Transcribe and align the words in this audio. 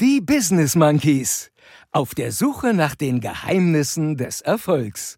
Die 0.00 0.20
Business 0.20 0.76
Monkeys. 0.76 1.50
Auf 1.90 2.14
der 2.14 2.30
Suche 2.30 2.72
nach 2.72 2.94
den 2.94 3.20
Geheimnissen 3.20 4.16
des 4.16 4.40
Erfolgs. 4.40 5.16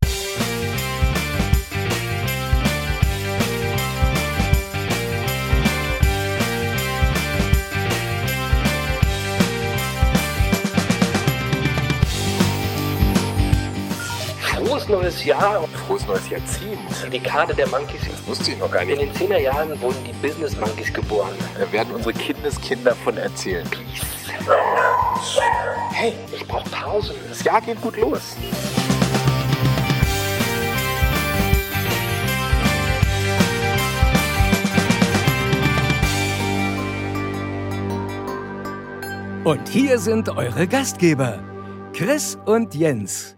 Frohes 14.41 14.89
neues 14.89 15.25
Jahr. 15.27 15.69
Frohes 15.87 16.07
neues 16.07 16.31
Jahrzehnt. 16.31 16.79
Die 17.07 17.11
Dekade 17.11 17.55
der 17.55 17.69
Monkeys. 17.69 18.01
Das 18.11 18.27
wusste 18.27 18.53
ich 18.53 18.59
noch 18.59 18.71
gar 18.71 18.81
In 18.83 18.89
nicht. 18.97 19.21
den 19.21 19.29
10er 19.29 19.39
Jahren 19.41 19.79
wurden 19.83 20.03
die 20.07 20.27
Business 20.27 20.57
Monkeys 20.57 20.91
geboren. 20.91 21.35
Da 21.59 21.71
werden 21.71 21.95
unsere 21.95 22.15
Kindeskinder 22.15 22.95
von 22.95 23.19
erzählen. 23.19 23.69
Peace. 23.69 24.20
Hey, 25.93 26.15
Ich 26.33 26.47
brauche 26.47 26.69
Pausen. 26.71 27.17
das 27.29 27.45
Jahr 27.45 27.61
geht 27.61 27.81
gut 27.81 27.97
los. 27.97 28.37
Und 39.45 39.69
hier 39.69 39.99
sind 39.99 40.29
eure 40.29 40.67
Gastgeber, 40.69 41.43
Chris 41.95 42.39
und 42.45 42.75
Jens. 42.75 43.37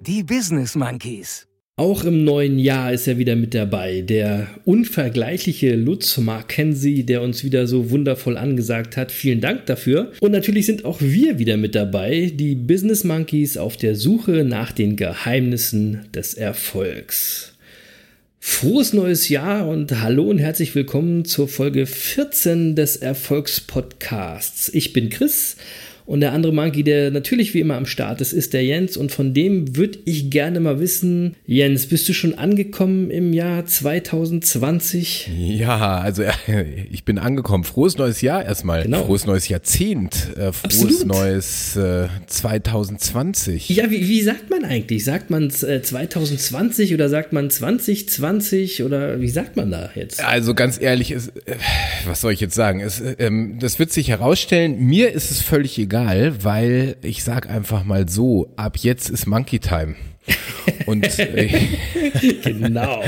Die 0.00 0.22
Business 0.22 0.74
Monkeys. 0.74 1.46
Auch 1.76 2.04
im 2.04 2.22
neuen 2.22 2.60
Jahr 2.60 2.92
ist 2.92 3.08
er 3.08 3.18
wieder 3.18 3.34
mit 3.34 3.52
dabei. 3.52 4.02
Der 4.02 4.46
unvergleichliche 4.64 5.74
Lutz 5.74 6.18
Mackenzie, 6.18 7.02
der 7.02 7.20
uns 7.20 7.42
wieder 7.42 7.66
so 7.66 7.90
wundervoll 7.90 8.36
angesagt 8.36 8.96
hat. 8.96 9.10
Vielen 9.10 9.40
Dank 9.40 9.66
dafür. 9.66 10.12
Und 10.20 10.30
natürlich 10.30 10.66
sind 10.66 10.84
auch 10.84 11.00
wir 11.00 11.40
wieder 11.40 11.56
mit 11.56 11.74
dabei, 11.74 12.30
die 12.32 12.54
Business 12.54 13.02
Monkeys 13.02 13.56
auf 13.56 13.76
der 13.76 13.96
Suche 13.96 14.44
nach 14.44 14.70
den 14.70 14.94
Geheimnissen 14.94 16.06
des 16.14 16.34
Erfolgs. 16.34 17.54
Frohes 18.38 18.92
neues 18.92 19.28
Jahr 19.28 19.66
und 19.66 20.00
hallo 20.00 20.30
und 20.30 20.38
herzlich 20.38 20.76
willkommen 20.76 21.24
zur 21.24 21.48
Folge 21.48 21.86
14 21.86 22.76
des 22.76 22.98
Erfolgspodcasts. 22.98 24.68
Ich 24.72 24.92
bin 24.92 25.08
Chris 25.08 25.56
und 26.06 26.20
der 26.20 26.32
andere 26.32 26.52
Monkey, 26.52 26.82
der 26.82 27.10
natürlich 27.10 27.54
wie 27.54 27.60
immer 27.60 27.76
am 27.76 27.86
Start 27.86 28.20
ist, 28.20 28.32
ist 28.32 28.52
der 28.52 28.62
Jens 28.64 28.96
und 28.96 29.10
von 29.10 29.32
dem 29.32 29.76
würde 29.76 29.98
ich 30.04 30.30
gerne 30.30 30.60
mal 30.60 30.78
wissen, 30.78 31.34
Jens, 31.46 31.86
bist 31.86 32.08
du 32.08 32.12
schon 32.12 32.34
angekommen 32.34 33.10
im 33.10 33.32
Jahr 33.32 33.64
2020? 33.64 35.30
Ja, 35.36 35.98
also 35.98 36.22
äh, 36.22 36.84
ich 36.90 37.04
bin 37.04 37.18
angekommen. 37.18 37.64
Frohes 37.64 37.96
neues 37.96 38.20
Jahr 38.20 38.44
erstmal. 38.44 38.82
Genau. 38.82 39.04
Frohes 39.04 39.26
neues 39.26 39.48
Jahrzehnt. 39.48 40.28
Äh, 40.36 40.52
frohes 40.52 40.64
Absolut. 40.64 41.06
neues 41.06 41.76
äh, 41.76 42.08
2020. 42.26 43.70
Ja, 43.70 43.90
wie, 43.90 44.06
wie 44.06 44.20
sagt 44.20 44.50
man 44.50 44.64
eigentlich? 44.64 45.04
Sagt 45.04 45.30
man 45.30 45.44
äh, 45.44 45.80
2020 45.80 46.92
oder 46.92 47.08
sagt 47.08 47.32
man 47.32 47.48
2020 47.48 48.82
oder 48.82 49.20
wie 49.20 49.28
sagt 49.28 49.56
man 49.56 49.70
da 49.70 49.90
jetzt? 49.94 50.22
Also 50.22 50.54
ganz 50.54 50.80
ehrlich, 50.80 51.12
es, 51.12 51.28
äh, 51.28 51.56
was 52.04 52.20
soll 52.20 52.32
ich 52.32 52.40
jetzt 52.40 52.54
sagen? 52.54 52.80
Es, 52.80 53.00
äh, 53.00 53.16
ähm, 53.18 53.58
das 53.58 53.78
wird 53.78 53.90
sich 53.90 54.08
herausstellen. 54.08 54.78
Mir 54.80 55.12
ist 55.12 55.30
es 55.30 55.40
völlig 55.40 55.78
egal, 55.78 55.93
weil 55.94 56.96
ich 57.02 57.22
sag 57.22 57.48
einfach 57.48 57.84
mal 57.84 58.08
so, 58.08 58.52
ab 58.56 58.78
jetzt 58.78 59.10
ist 59.10 59.26
Monkey 59.26 59.60
Time. 59.60 59.94
Und 60.86 61.18
äh, 61.18 61.48
Genau, 62.42 63.02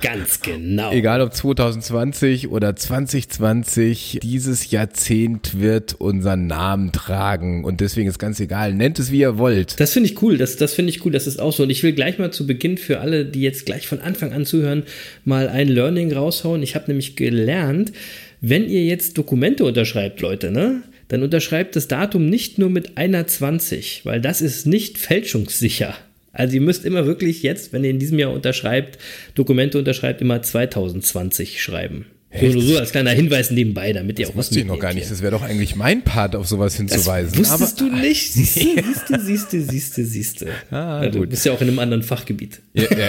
ganz 0.00 0.40
genau. 0.40 0.92
Egal 0.92 1.20
ob 1.20 1.34
2020 1.34 2.48
oder 2.48 2.76
2020, 2.76 4.20
dieses 4.22 4.70
Jahrzehnt 4.70 5.60
wird 5.60 5.94
unseren 5.94 6.46
Namen 6.46 6.92
tragen 6.92 7.64
und 7.64 7.80
deswegen 7.80 8.08
ist 8.08 8.18
ganz 8.18 8.38
egal. 8.40 8.72
Nennt 8.72 8.98
es 8.98 9.10
wie 9.10 9.20
ihr 9.20 9.38
wollt. 9.38 9.78
Das 9.80 9.92
finde 9.92 10.08
ich 10.08 10.22
cool, 10.22 10.38
das, 10.38 10.56
das 10.56 10.74
finde 10.74 10.90
ich 10.90 11.04
cool, 11.04 11.12
das 11.12 11.26
ist 11.26 11.40
auch 11.40 11.52
so. 11.52 11.64
Und 11.64 11.70
ich 11.70 11.82
will 11.82 11.92
gleich 11.92 12.18
mal 12.18 12.30
zu 12.30 12.46
Beginn 12.46 12.78
für 12.78 13.00
alle, 13.00 13.24
die 13.24 13.42
jetzt 13.42 13.66
gleich 13.66 13.88
von 13.88 14.00
Anfang 14.00 14.32
an 14.32 14.46
zuhören, 14.46 14.84
mal 15.24 15.48
ein 15.48 15.68
Learning 15.68 16.12
raushauen. 16.12 16.62
Ich 16.62 16.74
habe 16.76 16.86
nämlich 16.88 17.16
gelernt, 17.16 17.92
wenn 18.40 18.68
ihr 18.68 18.84
jetzt 18.84 19.18
Dokumente 19.18 19.64
unterschreibt, 19.64 20.20
Leute, 20.20 20.50
ne? 20.50 20.82
Dann 21.12 21.22
unterschreibt 21.22 21.76
das 21.76 21.88
Datum 21.88 22.30
nicht 22.30 22.56
nur 22.56 22.70
mit 22.70 22.96
einer 22.96 23.26
20, 23.26 24.06
weil 24.06 24.22
das 24.22 24.40
ist 24.40 24.66
nicht 24.66 24.96
fälschungssicher. 24.96 25.94
Also 26.32 26.54
ihr 26.54 26.62
müsst 26.62 26.86
immer 26.86 27.04
wirklich 27.04 27.42
jetzt, 27.42 27.74
wenn 27.74 27.84
ihr 27.84 27.90
in 27.90 27.98
diesem 27.98 28.18
Jahr 28.18 28.32
unterschreibt, 28.32 28.96
Dokumente 29.34 29.78
unterschreibt, 29.78 30.22
immer 30.22 30.40
2020 30.40 31.62
schreiben. 31.62 32.06
So, 32.40 32.46
nur 32.46 32.62
so 32.62 32.78
als 32.78 32.92
kleiner 32.92 33.10
Hinweis 33.10 33.50
nebenbei, 33.50 33.92
damit 33.92 34.18
ihr 34.18 34.26
auch 34.26 34.30
was 34.30 34.46
Wusste 34.46 34.60
ich 34.60 34.64
noch 34.64 34.78
gar 34.78 34.94
nicht. 34.94 35.02
hier. 35.02 35.10
Das 35.10 35.20
wäre 35.20 35.32
doch 35.32 35.42
eigentlich 35.42 35.76
mein 35.76 36.00
Part, 36.00 36.34
auf 36.34 36.48
sowas 36.48 36.76
hinzuweisen. 36.76 37.36
Wusstest 37.36 37.82
Aber, 37.82 37.90
du 37.90 37.96
nicht? 37.98 38.32
Siehst 38.32 38.56
du, 38.56 38.72
siehst 38.72 39.10
du, 39.10 39.20
siehst 39.20 39.52
du, 39.52 39.60
siehst 39.60 39.98
du, 39.98 40.04
siehst 40.06 40.40
du. 40.40 40.46
Ah, 40.70 41.02
ja, 41.04 41.10
du 41.10 41.26
bist 41.26 41.44
ja 41.44 41.52
auch 41.52 41.60
in 41.60 41.68
einem 41.68 41.78
anderen 41.78 42.04
Fachgebiet. 42.04 42.62
Ja, 42.72 42.84
ja, 42.84 43.08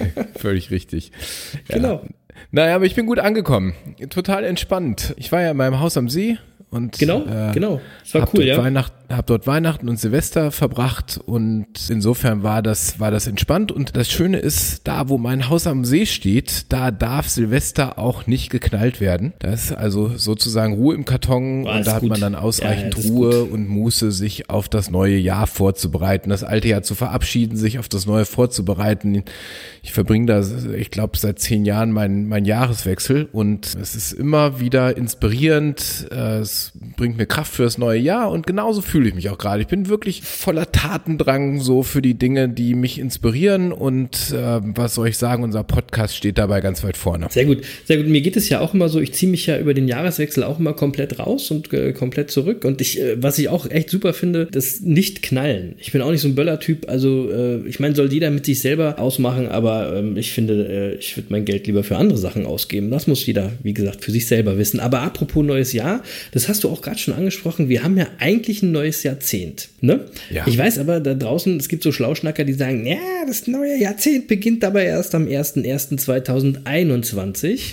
völlig 0.36 0.70
richtig. 0.70 1.12
Genau. 1.68 2.02
Naja, 2.50 2.76
aber 2.76 2.86
ich 2.86 2.94
bin 2.94 3.04
gut 3.04 3.18
angekommen. 3.18 3.74
Total 4.08 4.42
entspannt. 4.42 5.12
Ich 5.18 5.32
war 5.32 5.42
ja 5.42 5.50
in 5.50 5.56
meinem 5.58 5.80
Haus 5.80 5.98
am 5.98 6.08
See 6.08 6.38
und 6.72 6.98
Genau, 6.98 7.20
äh, 7.26 7.52
genau. 7.52 7.80
Das 8.02 8.14
war 8.14 8.28
cool, 8.34 8.44
ja. 8.44 8.58
Weihnacht, 8.58 8.92
hab 9.16 9.26
dort 9.26 9.46
Weihnachten 9.46 9.88
und 9.88 9.98
Silvester 9.98 10.50
verbracht 10.50 11.20
und 11.24 11.66
insofern 11.88 12.42
war 12.42 12.62
das, 12.62 12.98
war 13.00 13.10
das 13.10 13.26
entspannt 13.26 13.70
und 13.72 13.96
das 13.96 14.10
Schöne 14.10 14.38
ist, 14.38 14.86
da 14.86 15.08
wo 15.08 15.18
mein 15.18 15.48
Haus 15.48 15.66
am 15.66 15.84
See 15.84 16.06
steht, 16.06 16.72
da 16.72 16.90
darf 16.90 17.28
Silvester 17.28 17.98
auch 17.98 18.26
nicht 18.26 18.50
geknallt 18.50 19.00
werden. 19.00 19.32
Da 19.38 19.52
ist 19.52 19.72
also 19.72 20.16
sozusagen 20.16 20.74
Ruhe 20.74 20.94
im 20.94 21.04
Karton 21.04 21.66
Ah, 21.66 21.78
und 21.78 21.86
da 21.86 21.94
hat 21.94 22.00
gut. 22.00 22.10
man 22.10 22.20
dann 22.20 22.34
ausreichend 22.34 22.96
ja, 22.98 23.10
Ruhe 23.10 23.44
und 23.44 23.68
Muße, 23.68 24.12
sich 24.12 24.50
auf 24.50 24.68
das 24.68 24.90
neue 24.90 25.16
Jahr 25.16 25.46
vorzubereiten, 25.46 26.30
das 26.30 26.44
alte 26.44 26.68
Jahr 26.68 26.82
zu 26.82 26.94
verabschieden, 26.94 27.56
sich 27.56 27.78
auf 27.78 27.88
das 27.88 28.06
neue 28.06 28.24
vorzubereiten. 28.24 29.24
Ich 29.82 29.92
verbringe 29.92 30.26
da, 30.26 30.42
ich 30.76 30.90
glaube, 30.90 31.18
seit 31.18 31.38
zehn 31.38 31.64
Jahren 31.64 31.90
mein, 31.92 32.28
mein 32.28 32.44
Jahreswechsel 32.44 33.28
und 33.32 33.74
es 33.80 33.94
ist 33.94 34.12
immer 34.12 34.60
wieder 34.60 34.96
inspirierend. 34.96 36.06
äh, 36.10 36.38
Es 36.40 36.72
bringt 36.96 37.16
mir 37.16 37.26
Kraft 37.26 37.52
für 37.52 37.62
das 37.64 37.78
neue 37.78 37.98
Jahr 37.98 38.30
und 38.30 38.46
genauso 38.46 38.80
fühle 38.82 39.01
ich 39.08 39.14
mich 39.14 39.28
auch 39.30 39.38
gerade. 39.38 39.62
Ich 39.62 39.68
bin 39.68 39.88
wirklich 39.88 40.22
voller 40.22 40.70
Tatendrang 40.70 41.60
so 41.60 41.82
für 41.82 42.02
die 42.02 42.14
Dinge, 42.14 42.48
die 42.48 42.74
mich 42.74 42.98
inspirieren 42.98 43.72
und 43.72 44.32
äh, 44.32 44.60
was 44.62 44.94
soll 44.94 45.08
ich 45.08 45.18
sagen, 45.18 45.42
unser 45.42 45.64
Podcast 45.64 46.16
steht 46.16 46.38
dabei 46.38 46.60
ganz 46.60 46.82
weit 46.84 46.96
vorne. 46.96 47.26
Sehr 47.30 47.44
gut, 47.44 47.62
sehr 47.84 47.96
gut. 47.96 48.06
Mir 48.06 48.20
geht 48.20 48.36
es 48.36 48.48
ja 48.48 48.60
auch 48.60 48.74
immer 48.74 48.88
so, 48.88 49.00
ich 49.00 49.12
ziehe 49.12 49.30
mich 49.30 49.46
ja 49.46 49.58
über 49.58 49.74
den 49.74 49.88
Jahreswechsel 49.88 50.44
auch 50.44 50.58
immer 50.58 50.74
komplett 50.74 51.18
raus 51.18 51.50
und 51.50 51.72
äh, 51.72 51.92
komplett 51.92 52.30
zurück. 52.30 52.64
Und 52.64 52.80
ich, 52.80 53.00
äh, 53.00 53.22
was 53.22 53.38
ich 53.38 53.48
auch 53.48 53.70
echt 53.70 53.90
super 53.90 54.12
finde, 54.12 54.48
das 54.50 54.80
Nicht-Knallen. 54.80 55.74
Ich 55.78 55.92
bin 55.92 56.02
auch 56.02 56.10
nicht 56.10 56.20
so 56.20 56.28
ein 56.28 56.34
Böller-Typ, 56.34 56.88
also 56.88 57.30
äh, 57.30 57.66
ich 57.66 57.80
meine, 57.80 57.94
soll 57.94 58.12
jeder 58.12 58.30
mit 58.30 58.44
sich 58.44 58.60
selber 58.60 58.98
ausmachen, 58.98 59.48
aber 59.48 59.96
ähm, 59.96 60.16
ich 60.16 60.32
finde, 60.32 60.66
äh, 60.68 60.94
ich 60.96 61.16
würde 61.16 61.28
mein 61.30 61.44
Geld 61.44 61.66
lieber 61.66 61.84
für 61.84 61.96
andere 61.96 62.18
Sachen 62.18 62.46
ausgeben. 62.46 62.90
Das 62.90 63.06
muss 63.06 63.24
jeder, 63.24 63.52
wie 63.62 63.74
gesagt, 63.74 64.04
für 64.04 64.10
sich 64.10 64.26
selber 64.26 64.58
wissen. 64.58 64.80
Aber 64.80 65.00
apropos 65.00 65.44
neues 65.44 65.72
Jahr, 65.72 66.02
das 66.32 66.48
hast 66.48 66.64
du 66.64 66.68
auch 66.68 66.82
gerade 66.82 66.98
schon 66.98 67.14
angesprochen, 67.14 67.68
wir 67.68 67.82
haben 67.82 67.96
ja 67.96 68.06
eigentlich 68.18 68.62
ein 68.62 68.72
neues 68.72 68.81
Jahrzehnt. 69.02 69.70
Ne? 69.80 70.00
Ja. 70.30 70.46
Ich 70.46 70.58
weiß 70.58 70.78
aber 70.78 71.00
da 71.00 71.14
draußen, 71.14 71.58
es 71.58 71.68
gibt 71.68 71.82
so 71.82 71.90
Schlauschnacker, 71.92 72.44
die 72.44 72.52
sagen, 72.52 72.86
ja, 72.86 72.98
das 73.26 73.46
neue 73.46 73.78
Jahrzehnt 73.78 74.28
beginnt 74.28 74.62
aber 74.64 74.82
erst 74.82 75.14
am 75.14 75.26
01.01.2021. 75.26 77.52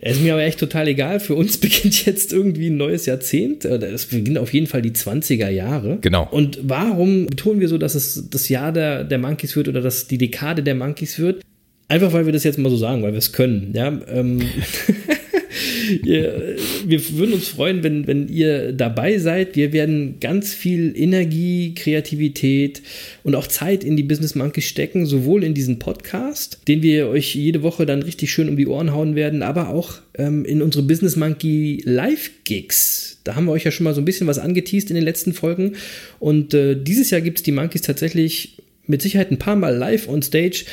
ist 0.00 0.22
mir 0.22 0.34
aber 0.34 0.42
echt 0.42 0.60
total 0.60 0.88
egal. 0.88 1.20
Für 1.20 1.34
uns 1.34 1.58
beginnt 1.58 2.06
jetzt 2.06 2.32
irgendwie 2.32 2.70
ein 2.70 2.76
neues 2.76 3.06
Jahrzehnt. 3.06 3.64
Oder 3.66 3.92
Es 3.92 4.06
beginnt 4.06 4.38
auf 4.38 4.52
jeden 4.52 4.66
Fall 4.66 4.82
die 4.82 4.92
20er 4.92 5.48
Jahre. 5.48 5.98
Genau. 6.00 6.28
Und 6.30 6.58
warum 6.62 7.26
betonen 7.26 7.60
wir 7.60 7.68
so, 7.68 7.78
dass 7.78 7.94
es 7.94 8.28
das 8.30 8.48
Jahr 8.48 8.72
der, 8.72 9.04
der 9.04 9.18
Monkeys 9.18 9.54
wird 9.56 9.68
oder 9.68 9.80
dass 9.80 10.06
die 10.06 10.18
Dekade 10.18 10.62
der 10.62 10.74
Monkeys 10.74 11.18
wird? 11.18 11.42
Einfach 11.88 12.12
weil 12.12 12.26
wir 12.26 12.34
das 12.34 12.44
jetzt 12.44 12.58
mal 12.58 12.70
so 12.70 12.76
sagen, 12.76 13.02
weil 13.02 13.12
wir 13.12 13.18
es 13.18 13.32
können. 13.32 13.72
Ja, 13.74 13.98
ähm, 14.08 14.42
wir 16.02 17.10
würden 17.10 17.34
uns 17.34 17.48
freuen, 17.48 17.82
wenn, 17.82 18.06
wenn 18.06 18.28
ihr 18.28 18.72
dabei 18.72 19.18
seid. 19.18 19.56
Wir 19.56 19.72
werden 19.72 20.20
ganz 20.20 20.52
viel 20.54 20.92
Energie, 20.96 21.74
Kreativität 21.74 22.82
und 23.22 23.34
auch 23.34 23.46
Zeit 23.46 23.84
in 23.84 23.96
die 23.96 24.02
Business 24.02 24.34
Monkeys 24.34 24.64
stecken, 24.64 25.06
sowohl 25.06 25.44
in 25.44 25.54
diesen 25.54 25.78
Podcast, 25.78 26.60
den 26.68 26.82
wir 26.82 27.08
euch 27.08 27.34
jede 27.34 27.62
Woche 27.62 27.86
dann 27.86 28.02
richtig 28.02 28.30
schön 28.30 28.48
um 28.48 28.56
die 28.56 28.66
Ohren 28.66 28.92
hauen 28.92 29.14
werden, 29.14 29.42
aber 29.42 29.70
auch 29.70 29.94
ähm, 30.14 30.44
in 30.44 30.62
unsere 30.62 30.84
Business 30.84 31.16
Monkey 31.16 31.82
Live-Gigs. 31.84 33.20
Da 33.24 33.34
haben 33.34 33.46
wir 33.46 33.52
euch 33.52 33.64
ja 33.64 33.70
schon 33.70 33.84
mal 33.84 33.94
so 33.94 34.00
ein 34.00 34.06
bisschen 34.06 34.26
was 34.26 34.38
angeteased 34.38 34.90
in 34.90 34.94
den 34.94 35.04
letzten 35.04 35.32
Folgen. 35.32 35.72
Und 36.18 36.54
äh, 36.54 36.76
dieses 36.80 37.10
Jahr 37.10 37.20
gibt 37.20 37.38
es 37.38 37.42
die 37.42 37.52
Monkeys 37.52 37.82
tatsächlich 37.82 38.58
mit 38.86 39.02
Sicherheit 39.02 39.30
ein 39.30 39.38
paar 39.38 39.56
Mal 39.56 39.76
live 39.76 40.08
on 40.08 40.22
stage. 40.22 40.64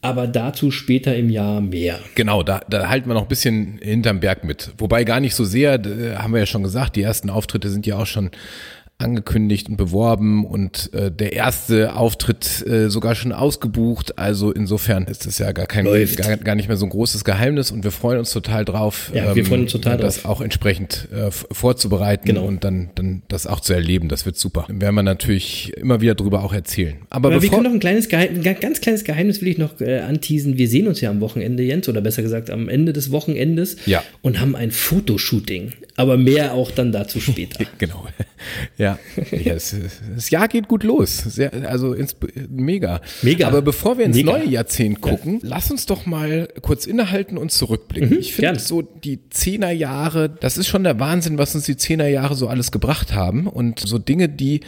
Aber 0.00 0.28
dazu 0.28 0.70
später 0.70 1.16
im 1.16 1.28
Jahr 1.28 1.60
mehr. 1.60 1.98
Genau, 2.14 2.44
da, 2.44 2.60
da 2.70 2.88
halten 2.88 3.08
wir 3.08 3.14
noch 3.14 3.22
ein 3.22 3.28
bisschen 3.28 3.78
hinterm 3.82 4.20
Berg 4.20 4.44
mit. 4.44 4.70
Wobei 4.78 5.02
gar 5.02 5.18
nicht 5.18 5.34
so 5.34 5.44
sehr, 5.44 5.76
da 5.78 6.22
haben 6.22 6.32
wir 6.32 6.40
ja 6.40 6.46
schon 6.46 6.62
gesagt, 6.62 6.94
die 6.94 7.02
ersten 7.02 7.30
Auftritte 7.30 7.68
sind 7.68 7.84
ja 7.84 7.96
auch 7.96 8.06
schon 8.06 8.30
angekündigt 9.00 9.68
und 9.68 9.76
beworben 9.76 10.44
und 10.44 10.92
äh, 10.92 11.12
der 11.12 11.32
erste 11.32 11.94
Auftritt 11.94 12.66
äh, 12.66 12.90
sogar 12.90 13.14
schon 13.14 13.32
ausgebucht. 13.32 14.18
Also 14.18 14.50
insofern 14.50 15.04
ist 15.04 15.24
es 15.24 15.38
ja 15.38 15.52
gar 15.52 15.66
kein 15.66 15.84
gar, 16.16 16.36
gar 16.36 16.54
nicht 16.56 16.66
mehr 16.66 16.76
so 16.76 16.84
ein 16.84 16.90
großes 16.90 17.22
Geheimnis 17.24 17.70
und 17.70 17.84
wir 17.84 17.92
freuen 17.92 18.18
uns 18.18 18.32
total 18.32 18.64
drauf, 18.64 19.12
ja, 19.14 19.36
wir 19.36 19.44
freuen 19.46 19.62
uns 19.62 19.72
total 19.72 19.94
ähm, 19.94 20.00
das 20.00 20.22
drauf. 20.22 20.38
auch 20.38 20.40
entsprechend 20.40 21.08
äh, 21.12 21.30
vorzubereiten 21.30 22.26
Genau. 22.26 22.44
und 22.44 22.64
dann, 22.64 22.90
dann 22.96 23.22
das 23.28 23.46
auch 23.46 23.60
zu 23.60 23.72
erleben. 23.72 24.08
Das 24.08 24.26
wird 24.26 24.36
super. 24.36 24.64
Dann 24.66 24.80
werden 24.80 24.96
wir 24.96 25.04
natürlich 25.04 25.72
immer 25.76 26.00
wieder 26.00 26.16
drüber 26.16 26.42
auch 26.42 26.52
erzählen. 26.52 26.96
Aber, 27.08 27.28
Aber 27.28 27.40
wir 27.42 27.50
können 27.50 27.62
noch 27.62 27.70
ein 27.72 27.78
kleines 27.80 28.08
Geheimnis, 28.08 28.44
ein 28.44 28.60
ganz 28.60 28.80
kleines 28.80 29.04
Geheimnis 29.04 29.40
will 29.40 29.48
ich 29.48 29.58
noch 29.58 29.80
äh, 29.80 30.00
anteasen. 30.00 30.58
Wir 30.58 30.66
sehen 30.68 30.88
uns 30.88 31.00
ja 31.00 31.10
am 31.10 31.20
Wochenende, 31.20 31.62
Jens, 31.62 31.88
oder 31.88 32.00
besser 32.00 32.22
gesagt 32.22 32.50
am 32.50 32.68
Ende 32.68 32.92
des 32.92 33.12
Wochenendes 33.12 33.76
Ja. 33.86 34.02
und 34.22 34.40
haben 34.40 34.56
ein 34.56 34.72
Fotoshooting. 34.72 35.72
Aber 35.98 36.16
mehr 36.16 36.54
auch 36.54 36.70
dann 36.70 36.92
dazu 36.92 37.20
später. 37.20 37.64
Genau. 37.78 38.06
Ja, 38.76 38.98
ja 39.32 39.54
es, 39.54 39.74
das 40.14 40.30
Jahr 40.30 40.46
geht 40.48 40.68
gut 40.68 40.84
los. 40.84 41.18
Sehr, 41.18 41.52
also 41.68 41.92
ins, 41.92 42.14
mega. 42.48 43.00
Mega. 43.22 43.46
Aber 43.48 43.62
bevor 43.62 43.98
wir 43.98 44.04
ins 44.06 44.16
Mega. 44.16 44.32
neue 44.32 44.46
Jahrzehnt 44.48 45.00
gucken, 45.00 45.40
lass 45.42 45.70
uns 45.70 45.86
doch 45.86 46.06
mal 46.06 46.48
kurz 46.62 46.86
innehalten 46.86 47.36
und 47.36 47.50
zurückblicken. 47.52 48.18
ich 48.18 48.34
finde 48.34 48.52
Mhm, 48.52 48.58
so 48.58 48.82
die 48.82 49.18
Zehnerjahre, 49.30 50.28
das 50.30 50.56
ist 50.56 50.68
schon 50.68 50.84
der 50.84 50.98
Wahnsinn, 51.00 51.36
was 51.36 51.54
uns 51.54 51.64
die 51.66 51.76
Zehnerjahre 51.76 52.34
so 52.36 52.46
alles 52.48 52.70
gebracht 52.70 53.12
haben 53.12 53.46
und 53.48 53.80
so 53.80 53.98
Dinge, 53.98 54.28
die, 54.28 54.60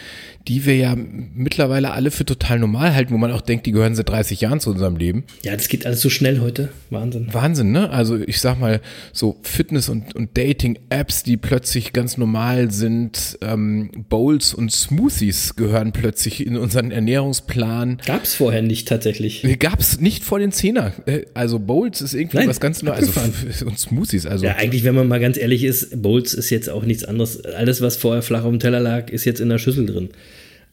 die 0.48 0.66
wir 0.66 0.76
ja 0.76 0.96
mittlerweile 0.96 1.92
alle 1.92 2.10
für 2.10 2.24
total 2.24 2.58
normal 2.58 2.94
halten, 2.94 3.12
wo 3.14 3.18
man 3.18 3.30
auch 3.32 3.40
denkt, 3.40 3.66
die 3.66 3.72
gehören 3.72 3.94
seit 3.94 4.08
30 4.08 4.40
Jahren 4.40 4.58
zu 4.60 4.70
unserem 4.70 4.96
Leben. 4.96 5.24
Ja, 5.44 5.54
das 5.56 5.68
geht 5.68 5.86
alles 5.86 6.00
so 6.00 6.10
schnell 6.10 6.40
heute. 6.40 6.70
Wahnsinn. 6.90 7.28
Wahnsinn, 7.32 7.70
ne? 7.72 7.90
Also 7.90 8.16
ich 8.18 8.40
sag 8.40 8.58
mal, 8.58 8.80
so 9.12 9.36
Fitness- 9.42 9.88
und, 9.88 10.14
und 10.16 10.36
Dating-Apps, 10.36 11.19
die 11.22 11.36
plötzlich 11.36 11.92
ganz 11.92 12.16
normal 12.16 12.70
sind, 12.70 13.38
ähm, 13.42 13.90
Bowls 14.08 14.54
und 14.54 14.72
Smoothies 14.72 15.56
gehören 15.56 15.92
plötzlich 15.92 16.46
in 16.46 16.56
unseren 16.56 16.90
Ernährungsplan. 16.90 17.98
Gab 18.06 18.24
es 18.24 18.34
vorher 18.34 18.62
nicht 18.62 18.88
tatsächlich. 18.88 19.44
Gab's 19.58 20.00
nicht 20.00 20.24
vor 20.24 20.38
den 20.38 20.52
Zehner. 20.52 20.92
Äh, 21.06 21.22
Also 21.34 21.58
Bowls 21.58 22.00
ist 22.00 22.14
irgendwie 22.14 22.38
Nein, 22.38 22.48
was 22.48 22.60
ganz 22.60 22.82
Neues. 22.82 23.16
Also 23.16 23.66
und 23.66 23.78
Smoothies, 23.78 24.26
also 24.26 24.44
Ja, 24.44 24.56
eigentlich, 24.56 24.84
wenn 24.84 24.94
man 24.94 25.08
mal 25.08 25.20
ganz 25.20 25.36
ehrlich 25.36 25.64
ist, 25.64 26.02
Bowls 26.02 26.34
ist 26.34 26.50
jetzt 26.50 26.68
auch 26.70 26.84
nichts 26.84 27.04
anderes. 27.04 27.44
Alles, 27.44 27.80
was 27.80 27.96
vorher 27.96 28.22
flach 28.22 28.44
auf 28.44 28.50
dem 28.50 28.60
Teller 28.60 28.80
lag, 28.80 29.10
ist 29.10 29.24
jetzt 29.24 29.40
in 29.40 29.48
der 29.48 29.58
Schüssel 29.58 29.86
drin. 29.86 30.10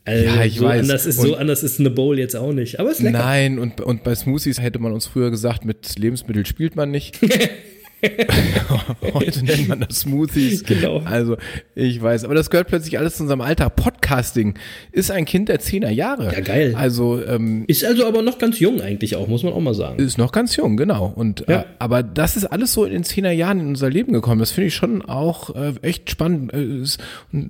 Also 0.06 0.24
Ja, 0.24 0.44
ich 0.46 0.56
so 0.56 0.66
weiß. 0.66 0.82
Anders 0.82 1.06
ist, 1.06 1.20
so 1.20 1.36
anders 1.36 1.64
ist 1.64 1.80
eine 1.82 1.90
Bowl 1.90 2.18
jetzt 2.18 2.36
auch 2.36 2.54
nicht. 2.54 2.80
Aber 2.80 2.92
ist 2.92 3.02
lecker. 3.02 3.18
Nein, 3.20 3.60
und, 3.60 3.82
und 3.82 4.04
bei 4.04 4.16
Smoothies 4.16 4.62
hätte 4.62 4.80
man 4.80 4.94
uns 4.94 5.06
früher 5.06 5.30
gesagt, 5.32 5.66
mit 5.66 6.00
Lebensmitteln 6.00 6.46
spielt 6.46 6.76
man 6.76 6.92
nicht. 6.92 7.20
Heute 9.14 9.44
nennt 9.44 9.68
man 9.68 9.80
das 9.82 10.02
Smoothies. 10.02 10.64
Genau. 10.64 11.00
Also, 11.06 11.38
ich 11.76 12.02
weiß, 12.02 12.24
aber 12.26 12.36
das 12.36 12.50
gehört 12.50 12.68
plötzlich 12.68 12.98
alles 13.00 13.18
zu 13.18 13.24
unserem 13.24 13.42
Alltag. 13.42 13.76
Podcasting 13.76 14.56
ist 14.92 15.10
ein 15.12 15.26
Kind 15.26 15.50
der 15.50 15.60
zehner 15.60 15.90
Jahre. 15.90 16.32
Ja, 16.34 16.40
geil. 16.42 16.76
Also, 16.78 17.24
ähm, 17.24 17.64
Ist 17.68 17.84
also 17.86 18.06
aber 18.08 18.22
noch 18.22 18.38
ganz 18.38 18.60
jung 18.60 18.82
eigentlich 18.82 19.16
auch, 19.16 19.28
muss 19.28 19.44
man 19.44 19.54
auch 19.54 19.60
mal 19.60 19.74
sagen. 19.74 20.00
ist 20.00 20.18
noch 20.18 20.32
ganz 20.32 20.56
jung, 20.56 20.78
genau. 20.78 21.12
Und 21.16 21.46
Ja. 21.48 21.62
äh, 21.62 21.66
aber 21.80 22.04
das 22.04 22.38
ist 22.38 22.46
alles 22.46 22.74
so 22.74 22.86
in 22.86 22.92
den 22.94 23.04
zehner 23.04 23.32
Jahren 23.32 23.60
in 23.60 23.68
unser 23.68 23.90
Leben 23.90 24.14
gekommen. 24.14 24.40
Das 24.40 24.52
finde 24.52 24.68
ich 24.68 24.76
schon 24.76 25.02
auch 25.04 25.56
äh, 25.56 25.74
echt 25.82 26.10
spannend. 26.12 26.54
Äh, 26.54 26.58
und 26.58 26.98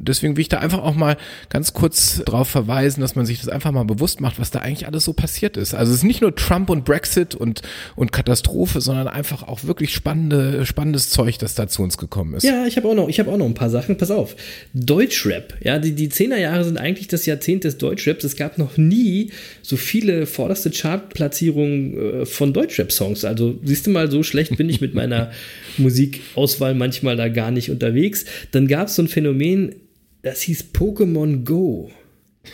deswegen 0.07 0.37
will 0.37 0.41
ich 0.41 0.49
da 0.49 0.59
einfach 0.59 0.79
auch 0.79 0.95
mal 0.95 1.17
ganz 1.49 1.73
kurz 1.73 2.21
drauf 2.25 2.47
verweisen, 2.47 3.01
dass 3.01 3.15
man 3.15 3.25
sich 3.25 3.39
das 3.39 3.49
einfach 3.49 3.71
mal 3.71 3.83
bewusst 3.85 4.21
macht, 4.21 4.39
was 4.39 4.51
da 4.51 4.59
eigentlich 4.59 4.87
alles 4.87 5.03
so 5.03 5.13
passiert 5.13 5.57
ist. 5.57 5.73
Also 5.73 5.91
es 5.91 5.99
ist 5.99 6.03
nicht 6.03 6.21
nur 6.21 6.35
Trump 6.35 6.69
und 6.69 6.85
Brexit 6.85 7.35
und 7.35 7.61
und 7.95 8.11
Katastrophe, 8.11 8.79
sondern 8.81 9.07
einfach 9.07 9.43
auch 9.43 9.63
wirklich 9.65 9.93
spannende 9.93 10.36
spannendes 10.65 11.09
Zeug, 11.09 11.37
das 11.39 11.55
da 11.55 11.67
zu 11.67 11.83
uns 11.83 11.97
gekommen 11.97 12.33
ist. 12.35 12.43
Ja, 12.43 12.65
ich 12.65 12.77
habe 12.77 12.87
auch 12.87 12.95
noch, 12.95 13.09
ich 13.09 13.19
habe 13.19 13.31
auch 13.31 13.37
noch 13.37 13.45
ein 13.45 13.53
paar 13.53 13.69
Sachen. 13.69 13.97
Pass 13.97 14.11
auf, 14.11 14.35
Deutschrap. 14.73 15.55
Ja, 15.61 15.79
die 15.79 15.93
die 15.93 16.09
Zehnerjahre 16.09 16.63
sind 16.63 16.77
eigentlich 16.77 17.07
das 17.07 17.25
Jahrzehnt 17.25 17.63
des 17.63 17.77
Deutschraps. 17.77 18.23
Es 18.23 18.35
gab 18.35 18.57
noch 18.57 18.77
nie 18.77 19.31
so 19.61 19.77
viele 19.77 20.25
vorderste 20.25 20.69
Chartplatzierungen 20.69 22.21
äh, 22.21 22.25
von 22.25 22.53
Deutschrap-Songs. 22.53 23.25
Also 23.25 23.59
siehst 23.63 23.87
du 23.87 23.91
mal, 23.91 24.09
so 24.11 24.23
schlecht 24.23 24.57
bin 24.57 24.69
ich 24.69 24.81
mit 24.81 24.93
meiner 24.93 25.31
Musikauswahl 25.77 26.73
manchmal 26.75 27.15
da 27.15 27.27
gar 27.27 27.51
nicht 27.51 27.71
unterwegs. 27.71 28.25
Dann 28.51 28.67
gab 28.67 28.87
es 28.87 28.95
so 28.95 29.03
ein 29.03 29.07
Phänomen, 29.07 29.75
das 30.21 30.41
hieß 30.41 30.65
Pokémon 30.73 31.43
Go. 31.43 31.91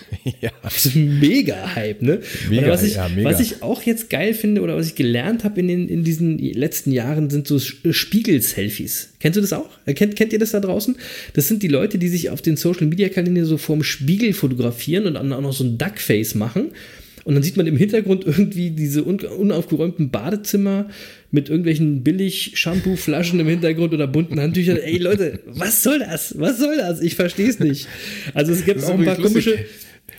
Ja. 0.41 0.51
Ein 0.95 1.19
Mega-Hype, 1.19 2.01
ne? 2.01 2.21
Mega, 2.49 2.69
was, 2.69 2.83
ich, 2.83 2.95
ja, 2.95 3.09
mega. 3.09 3.29
was 3.29 3.41
ich 3.41 3.61
auch 3.61 3.81
jetzt 3.83 4.09
geil 4.09 4.33
finde 4.33 4.61
oder 4.61 4.75
was 4.77 4.87
ich 4.87 4.95
gelernt 4.95 5.43
habe 5.43 5.59
in, 5.59 5.67
den, 5.67 5.89
in 5.89 6.03
diesen 6.05 6.37
letzten 6.37 6.91
Jahren, 6.93 7.29
sind 7.29 7.45
so 7.47 7.55
Sch- 7.57 7.91
Spiegel-Selfies. 7.91 9.09
Kennst 9.19 9.35
du 9.37 9.41
das 9.41 9.51
auch? 9.53 9.69
Äh, 9.85 9.93
Kennt, 9.93 10.15
kennt 10.15 10.31
ihr 10.31 10.39
das 10.39 10.51
da 10.51 10.59
draußen? 10.61 10.95
Das 11.33 11.47
sind 11.49 11.61
die 11.61 11.67
Leute, 11.67 11.97
die 11.97 12.07
sich 12.07 12.29
auf 12.29 12.41
den 12.41 12.55
Social-Media-Kanälen 12.55 13.45
so 13.45 13.57
vorm 13.57 13.83
Spiegel 13.83 14.33
fotografieren 14.33 15.07
und 15.07 15.15
dann 15.15 15.33
auch 15.33 15.41
noch 15.41 15.53
so 15.53 15.63
ein 15.65 15.77
Duckface 15.77 16.35
machen. 16.35 16.71
Und 17.25 17.35
dann 17.35 17.43
sieht 17.43 17.55
man 17.57 17.67
im 17.67 17.77
Hintergrund 17.77 18.25
irgendwie 18.25 18.71
diese 18.71 19.05
un 19.05 19.19
unaufgeräumten 19.19 20.09
Badezimmer 20.09 20.89
mit 21.33 21.49
irgendwelchen 21.49 22.03
Billig-Shampoo-Flaschen 22.03 23.39
im 23.39 23.47
Hintergrund 23.47 23.91
oder 23.93 24.07
bunten 24.07 24.39
Handtüchern. 24.39 24.77
Ey 24.77 24.97
Leute, 24.99 25.39
was 25.47 25.81
soll 25.83 25.99
das? 25.99 26.39
Was 26.39 26.59
soll 26.59 26.77
das? 26.77 27.01
Ich 27.01 27.15
verstehe 27.15 27.49
es 27.49 27.59
nicht. 27.59 27.87
Also 28.35 28.51
es 28.53 28.63
gibt 28.65 28.77
ist 28.79 28.85
auch 28.85 28.97
ein 28.97 29.03
paar 29.03 29.17
lustig. 29.17 29.45
komische. 29.45 29.65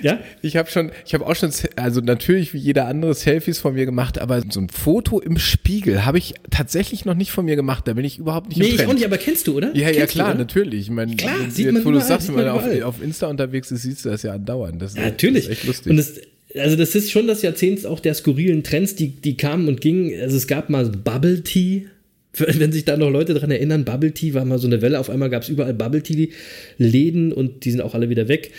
Ja? 0.03 0.19
Ich 0.43 0.57
habe 0.57 0.69
schon, 0.69 0.91
ich 1.07 1.15
habe 1.15 1.25
auch 1.25 1.37
schon, 1.37 1.53
also 1.77 2.01
natürlich 2.01 2.53
wie 2.53 2.59
jeder 2.59 2.89
andere 2.89 3.15
Selfies 3.15 3.61
von 3.61 3.75
mir 3.75 3.85
gemacht, 3.85 4.19
aber 4.19 4.43
so 4.51 4.59
ein 4.61 4.69
Foto 4.69 5.21
im 5.21 5.39
Spiegel 5.39 6.05
habe 6.05 6.19
ich 6.19 6.35
tatsächlich 6.51 7.05
noch 7.05 7.15
nicht 7.15 7.31
von 7.31 7.45
mir 7.45 7.55
gemacht. 7.55 7.87
Da 7.87 7.93
bin 7.93 8.05
ich 8.05 8.19
überhaupt 8.19 8.49
nicht 8.49 8.59
Nee, 8.59 8.65
im 8.65 8.71
ich 8.73 8.77
Trend. 8.79 8.91
auch 8.91 8.95
nicht, 8.95 9.05
aber 9.05 9.19
kennst 9.19 9.47
du, 9.47 9.57
oder? 9.57 9.69
Ja, 9.73 9.83
ja, 9.89 9.93
Kennst 9.93 10.15
du, 10.15 10.19
klar, 10.19 10.31
oder? 10.31 10.39
natürlich. 10.39 10.81
Ich 10.81 10.91
meine, 10.91 11.15
Klar, 11.15 11.35
wenn 11.39 11.45
du 11.45 11.51
sieht 11.53 11.65
jetzt, 11.67 11.75
man 11.75 11.85
wo 11.85 11.91
du 11.91 11.97
überall, 11.97 12.09
sagst, 12.09 12.27
sieht 12.27 12.37
wenn 12.37 12.45
man 12.45 12.53
auf, 12.55 12.83
auf 12.97 13.03
Insta 13.03 13.29
unterwegs 13.29 13.71
ist, 13.71 13.83
siehst 13.83 14.05
du 14.05 14.09
das 14.09 14.23
ja 14.25 14.33
andauernd. 14.33 14.83
Das, 14.83 14.97
Ja, 14.97 15.03
natürlich. 15.03 15.45
Das 15.45 15.53
ist 15.53 15.59
echt 15.59 15.67
lustig. 15.69 15.91
Und 15.91 15.97
das, 15.99 16.15
also 16.57 16.77
das 16.77 16.95
ist 16.95 17.11
schon 17.11 17.27
das 17.27 17.43
Jahrzehnt 17.43 17.85
auch 17.87 18.01
der 18.01 18.15
skurrilen 18.15 18.63
Trends, 18.63 18.95
die, 18.95 19.09
die 19.09 19.37
kamen 19.37 19.69
und 19.69 19.81
gingen. 19.81 20.19
Also 20.21 20.37
es 20.37 20.47
gab 20.47 20.71
mal 20.71 20.89
Bubble 20.89 21.43
Tea. 21.43 21.87
Wenn 22.37 22.73
sich 22.73 22.85
da 22.85 22.97
noch 22.97 23.11
Leute 23.11 23.35
dran 23.35 23.51
erinnern, 23.51 23.85
Bubble 23.85 24.13
Tea 24.13 24.35
war 24.35 24.45
mal 24.45 24.59
so 24.59 24.67
eine 24.67 24.83
Welle. 24.83 24.99
Auf 24.99 25.11
einmal 25.11 25.31
gab 25.31 25.43
es 25.43 25.49
überall 25.49 25.75
Bubble 25.75 26.03
Tea 26.03 26.31
Läden 26.79 27.33
und 27.33 27.65
die 27.65 27.71
sind 27.71 27.81
auch 27.81 27.95
alle 27.95 28.09
wieder 28.09 28.29
weg. 28.29 28.51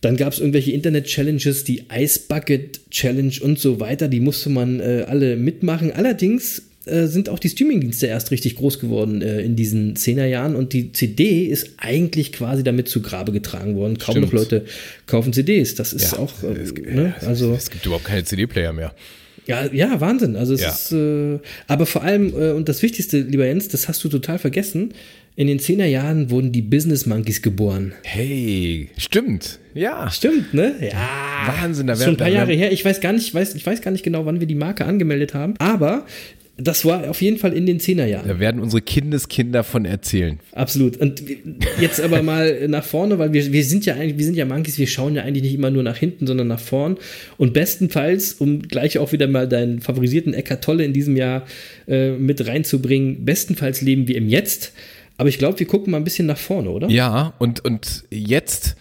Dann 0.00 0.16
gab 0.16 0.32
es 0.32 0.40
irgendwelche 0.40 0.72
Internet-Challenges, 0.72 1.64
die 1.64 1.84
Ice 1.92 2.20
Bucket 2.28 2.90
Challenge 2.90 3.32
und 3.40 3.58
so 3.58 3.80
weiter. 3.80 4.08
Die 4.08 4.20
musste 4.20 4.50
man 4.50 4.80
äh, 4.80 5.04
alle 5.08 5.36
mitmachen. 5.36 5.90
Allerdings 5.92 6.62
äh, 6.86 7.06
sind 7.06 7.28
auch 7.28 7.38
die 7.38 7.48
Streamingdienste 7.48 8.06
erst 8.06 8.30
richtig 8.30 8.56
groß 8.56 8.78
geworden 8.78 9.20
äh, 9.22 9.40
in 9.40 9.56
diesen 9.56 9.94
10er 9.96 10.24
Jahren 10.26 10.54
und 10.56 10.72
die 10.72 10.92
CD 10.92 11.46
ist 11.46 11.70
eigentlich 11.76 12.32
quasi 12.32 12.62
damit 12.64 12.88
zu 12.88 13.02
Grabe 13.02 13.32
getragen 13.32 13.74
worden. 13.76 13.98
Kaum 13.98 14.12
Stimmt. 14.14 14.26
noch 14.26 14.32
Leute 14.32 14.64
kaufen 15.06 15.32
CDs. 15.32 15.74
Das 15.74 15.92
ist 15.92 16.12
Ja, 16.12 16.18
auch, 16.18 16.42
es, 16.42 16.72
ne? 16.74 17.14
es, 17.20 17.26
also 17.26 17.52
es 17.54 17.70
gibt 17.70 17.84
überhaupt 17.86 18.04
keine 18.06 18.24
CD-Player 18.24 18.72
mehr. 18.72 18.94
ja, 19.46 19.66
ja, 19.72 20.00
Wahnsinn. 20.00 20.36
Also 20.36 20.54
es 20.54 20.60
Ja. 20.62 20.70
ist, 20.70 20.92
äh, 20.92 21.38
aber 21.66 21.86
vor 21.86 22.02
allem 22.02 22.28
äh, 22.34 22.52
und 22.52 22.68
das 22.68 22.82
Wichtigste, 22.82 23.20
lieber 23.20 23.46
Jens, 23.46 23.68
das 23.68 23.88
hast 23.88 24.02
du 24.04 24.08
total 24.08 24.38
vergessen. 24.38 24.92
In 25.38 25.48
den 25.48 25.58
10er 25.58 25.84
Jahren 25.84 26.30
wurden 26.30 26.50
die 26.50 26.62
Business 26.62 27.04
Monkeys 27.04 27.42
geboren. 27.42 27.92
Hey, 28.04 28.88
stimmt. 28.96 29.58
Ja. 29.74 30.10
Stimmt, 30.10 30.54
ne? 30.54 30.74
Ja. 30.80 31.50
Wahnsinn, 31.60 31.86
da 31.86 31.92
Das 31.92 32.00
ist 32.00 32.06
wär- 32.06 32.06
schon 32.06 32.14
ein 32.14 32.18
paar 32.18 32.28
Jahre 32.28 32.54
her. 32.54 32.72
Ich 32.72 32.82
weiß 32.84 33.00
gar 33.02 33.12
nicht, 33.12 33.26
ich 33.28 33.34
weiß, 33.34 33.54
ich 33.54 33.66
weiß 33.66 33.82
gar 33.82 33.90
nicht 33.90 34.02
genau, 34.02 34.24
wann 34.24 34.40
wir 34.40 34.46
die 34.46 34.54
Marke 34.54 34.86
angemeldet 34.86 35.34
haben. 35.34 35.52
Aber 35.58 36.06
das 36.58 36.86
war 36.86 37.10
auf 37.10 37.20
jeden 37.20 37.36
Fall 37.36 37.52
in 37.52 37.66
den 37.66 37.78
10er 37.78 38.06
Jahren. 38.06 38.26
Da 38.26 38.40
werden 38.40 38.62
unsere 38.62 38.80
Kindeskinder 38.80 39.62
von 39.62 39.84
erzählen. 39.84 40.40
Absolut. 40.52 40.96
Und 40.96 41.22
jetzt 41.80 42.00
aber 42.00 42.22
mal 42.22 42.66
nach 42.68 42.84
vorne, 42.84 43.18
weil 43.18 43.34
wir, 43.34 43.52
wir 43.52 43.64
sind 43.64 43.84
ja 43.84 43.94
eigentlich, 43.94 44.16
wir 44.16 44.24
sind 44.24 44.36
ja 44.36 44.46
Monkeys, 44.46 44.78
wir 44.78 44.86
schauen 44.86 45.14
ja 45.14 45.22
eigentlich 45.22 45.42
nicht 45.42 45.54
immer 45.54 45.70
nur 45.70 45.82
nach 45.82 45.98
hinten, 45.98 46.26
sondern 46.26 46.48
nach 46.48 46.60
vorn. 46.60 46.96
Und 47.36 47.52
bestenfalls, 47.52 48.32
um 48.34 48.62
gleich 48.62 48.98
auch 48.98 49.12
wieder 49.12 49.28
mal 49.28 49.46
deinen 49.46 49.80
favorisierten 49.80 50.32
Eckart 50.32 50.64
Tolle 50.64 50.84
in 50.84 50.94
diesem 50.94 51.14
Jahr 51.16 51.44
äh, 51.88 52.12
mit 52.12 52.46
reinzubringen, 52.46 53.26
bestenfalls 53.26 53.82
leben 53.82 54.08
wir 54.08 54.16
im 54.16 54.28
Jetzt. 54.28 54.72
Aber 55.18 55.28
ich 55.28 55.38
glaube, 55.38 55.58
wir 55.58 55.66
gucken 55.66 55.90
mal 55.90 55.98
ein 55.98 56.04
bisschen 56.04 56.26
nach 56.26 56.38
vorne, 56.38 56.70
oder? 56.70 56.88
Ja, 56.88 57.34
und, 57.38 57.64
und 57.64 58.04
jetzt, 58.10 58.76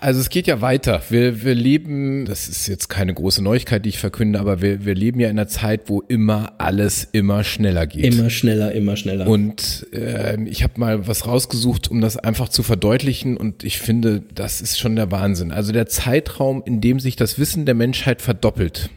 also 0.00 0.20
es 0.20 0.28
geht 0.28 0.48
ja 0.48 0.60
weiter. 0.60 1.02
Wir, 1.08 1.44
wir 1.44 1.54
leben, 1.54 2.24
das 2.24 2.48
ist 2.48 2.66
jetzt 2.66 2.88
keine 2.88 3.14
große 3.14 3.42
Neuigkeit, 3.42 3.84
die 3.84 3.90
ich 3.90 3.98
verkünde, 3.98 4.40
aber 4.40 4.60
wir, 4.60 4.84
wir 4.84 4.94
leben 4.94 5.20
ja 5.20 5.28
in 5.28 5.38
einer 5.38 5.46
Zeit, 5.46 5.82
wo 5.86 6.00
immer 6.00 6.54
alles 6.58 7.08
immer 7.12 7.44
schneller 7.44 7.86
geht. 7.86 8.12
Immer 8.12 8.28
schneller, 8.28 8.72
immer 8.72 8.96
schneller. 8.96 9.28
Und 9.28 9.86
ähm, 9.92 10.46
ich 10.46 10.64
habe 10.64 10.80
mal 10.80 11.06
was 11.06 11.26
rausgesucht, 11.26 11.88
um 11.90 12.00
das 12.00 12.16
einfach 12.16 12.48
zu 12.48 12.64
verdeutlichen. 12.64 13.36
Und 13.36 13.62
ich 13.62 13.78
finde, 13.78 14.22
das 14.34 14.60
ist 14.60 14.80
schon 14.80 14.96
der 14.96 15.12
Wahnsinn. 15.12 15.52
Also 15.52 15.70
der 15.72 15.86
Zeitraum, 15.86 16.62
in 16.66 16.80
dem 16.80 16.98
sich 16.98 17.14
das 17.14 17.38
Wissen 17.38 17.66
der 17.66 17.74
Menschheit 17.74 18.22
verdoppelt, 18.22 18.90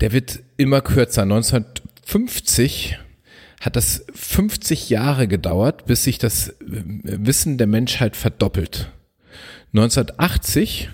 der 0.00 0.12
wird 0.12 0.40
immer 0.56 0.80
kürzer. 0.80 1.22
1950 1.22 2.98
hat 3.60 3.76
das 3.76 4.04
50 4.14 4.90
Jahre 4.90 5.28
gedauert, 5.28 5.86
bis 5.86 6.04
sich 6.04 6.18
das 6.18 6.48
äh, 6.48 6.54
Wissen 7.02 7.56
der 7.56 7.68
Menschheit 7.68 8.16
verdoppelt. 8.16 8.90
1980 9.72 10.88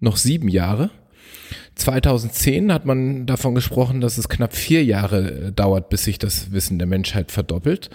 noch 0.00 0.16
sieben 0.16 0.48
Jahre. 0.48 0.90
2010 1.76 2.72
hat 2.72 2.86
man 2.86 3.26
davon 3.26 3.54
gesprochen, 3.54 4.00
dass 4.00 4.16
es 4.16 4.28
knapp 4.30 4.54
vier 4.54 4.82
Jahre 4.82 5.48
äh, 5.48 5.52
dauert, 5.52 5.90
bis 5.90 6.04
sich 6.04 6.18
das 6.18 6.50
Wissen 6.52 6.78
der 6.78 6.86
Menschheit 6.86 7.30
verdoppelt. 7.30 7.90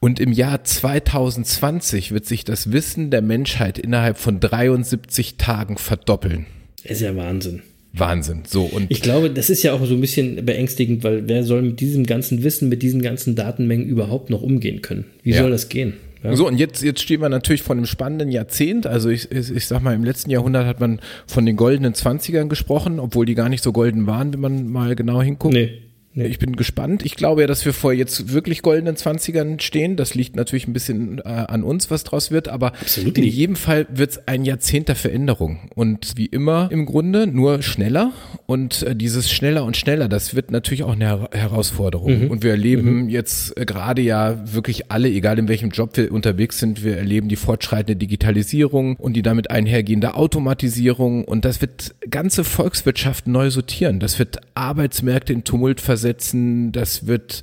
Und 0.00 0.18
im 0.18 0.32
Jahr 0.32 0.64
2020 0.64 2.10
wird 2.12 2.26
sich 2.26 2.44
das 2.44 2.72
Wissen 2.72 3.10
der 3.10 3.22
Menschheit 3.22 3.78
innerhalb 3.78 4.18
von 4.18 4.40
73 4.40 5.36
Tagen 5.36 5.78
verdoppeln. 5.78 6.46
Ist 6.82 7.02
ja 7.02 7.14
Wahnsinn. 7.14 7.62
Wahnsinn. 7.92 8.42
So 8.46 8.64
und 8.64 8.90
Ich 8.90 9.00
glaube, 9.02 9.30
das 9.30 9.48
ist 9.50 9.62
ja 9.62 9.72
auch 9.72 9.84
so 9.84 9.94
ein 9.94 10.00
bisschen 10.00 10.44
beängstigend, 10.44 11.02
weil 11.04 11.28
wer 11.28 11.44
soll 11.44 11.62
mit 11.62 11.80
diesem 11.80 12.04
ganzen 12.06 12.42
Wissen, 12.42 12.68
mit 12.68 12.82
diesen 12.82 13.02
ganzen 13.02 13.34
Datenmengen 13.36 13.86
überhaupt 13.86 14.30
noch 14.30 14.42
umgehen 14.42 14.82
können? 14.82 15.04
Wie 15.22 15.30
Ja. 15.30 15.42
soll 15.42 15.50
das 15.50 15.68
gehen? 15.68 15.94
Ja. 16.22 16.36
So, 16.36 16.46
und 16.46 16.56
jetzt, 16.56 16.82
jetzt 16.82 17.00
stehen 17.00 17.20
wir 17.20 17.28
natürlich 17.28 17.62
vor 17.62 17.74
einem 17.74 17.86
spannenden 17.86 18.30
Jahrzehnt. 18.30 18.86
Also 18.86 19.08
ich, 19.08 19.30
ich, 19.32 19.50
ich 19.50 19.66
sag 19.66 19.82
mal, 19.82 19.94
im 19.94 20.04
letzten 20.04 20.30
Jahrhundert 20.30 20.66
hat 20.66 20.80
man 20.80 21.00
von 21.26 21.46
den 21.46 21.56
goldenen 21.56 21.94
Zwanzigern 21.94 22.48
gesprochen, 22.48 23.00
obwohl 23.00 23.26
die 23.26 23.34
gar 23.34 23.48
nicht 23.48 23.62
so 23.64 23.72
golden 23.72 24.06
waren, 24.06 24.32
wenn 24.32 24.40
man 24.40 24.68
mal 24.68 24.94
genau 24.96 25.22
hinguckt. 25.22 25.54
Nee. 25.54 25.89
Nee. 26.12 26.26
Ich 26.26 26.40
bin 26.40 26.56
gespannt. 26.56 27.04
Ich 27.04 27.14
glaube 27.14 27.42
ja, 27.42 27.46
dass 27.46 27.64
wir 27.64 27.72
vor 27.72 27.92
jetzt 27.92 28.32
wirklich 28.32 28.62
goldenen 28.62 28.96
Zwanzigern 28.96 29.60
stehen. 29.60 29.94
Das 29.94 30.14
liegt 30.16 30.34
natürlich 30.34 30.66
ein 30.66 30.72
bisschen 30.72 31.18
äh, 31.20 31.22
an 31.22 31.62
uns, 31.62 31.88
was 31.88 32.02
draus 32.02 32.32
wird, 32.32 32.48
aber 32.48 32.72
Absolut 32.80 33.16
in 33.16 33.24
nicht. 33.24 33.36
jedem 33.36 33.54
Fall 33.54 33.86
wird 33.92 34.10
es 34.10 34.28
ein 34.28 34.44
Jahrzehnt 34.44 34.88
der 34.88 34.96
Veränderung. 34.96 35.70
Und 35.76 36.14
wie 36.16 36.26
immer 36.26 36.68
im 36.72 36.84
Grunde 36.84 37.28
nur 37.28 37.62
schneller. 37.62 38.12
Und 38.46 38.82
äh, 38.82 38.96
dieses 38.96 39.30
schneller 39.30 39.64
und 39.64 39.76
schneller, 39.76 40.08
das 40.08 40.34
wird 40.34 40.50
natürlich 40.50 40.82
auch 40.82 40.94
eine 40.94 41.06
Her 41.06 41.28
Herausforderung. 41.32 42.28
Und 42.28 42.42
wir 42.42 42.50
erleben 42.50 43.08
jetzt 43.08 43.56
äh, 43.56 43.64
gerade 43.64 44.02
ja 44.02 44.52
wirklich 44.52 44.90
alle, 44.90 45.08
egal 45.08 45.38
in 45.38 45.46
welchem 45.46 45.70
Job 45.70 45.96
wir 45.96 46.10
unterwegs 46.10 46.58
sind, 46.58 46.82
wir 46.82 46.96
erleben 46.96 47.28
die 47.28 47.36
fortschreitende 47.36 47.94
Digitalisierung 47.94 48.96
und 48.96 49.12
die 49.12 49.22
damit 49.22 49.50
einhergehende 49.52 50.14
Automatisierung. 50.14 51.24
Und 51.24 51.44
das 51.44 51.60
wird 51.60 51.94
ganze 52.10 52.42
Volkswirtschaften 52.42 53.32
neu 53.32 53.50
sortieren. 53.50 54.00
Das 54.00 54.18
wird 54.18 54.38
Arbeitsmärkte 54.54 55.32
in 55.32 55.44
Tumult 55.44 55.80
versetzen. 55.80 55.99
Das 56.02 57.06
wird 57.06 57.42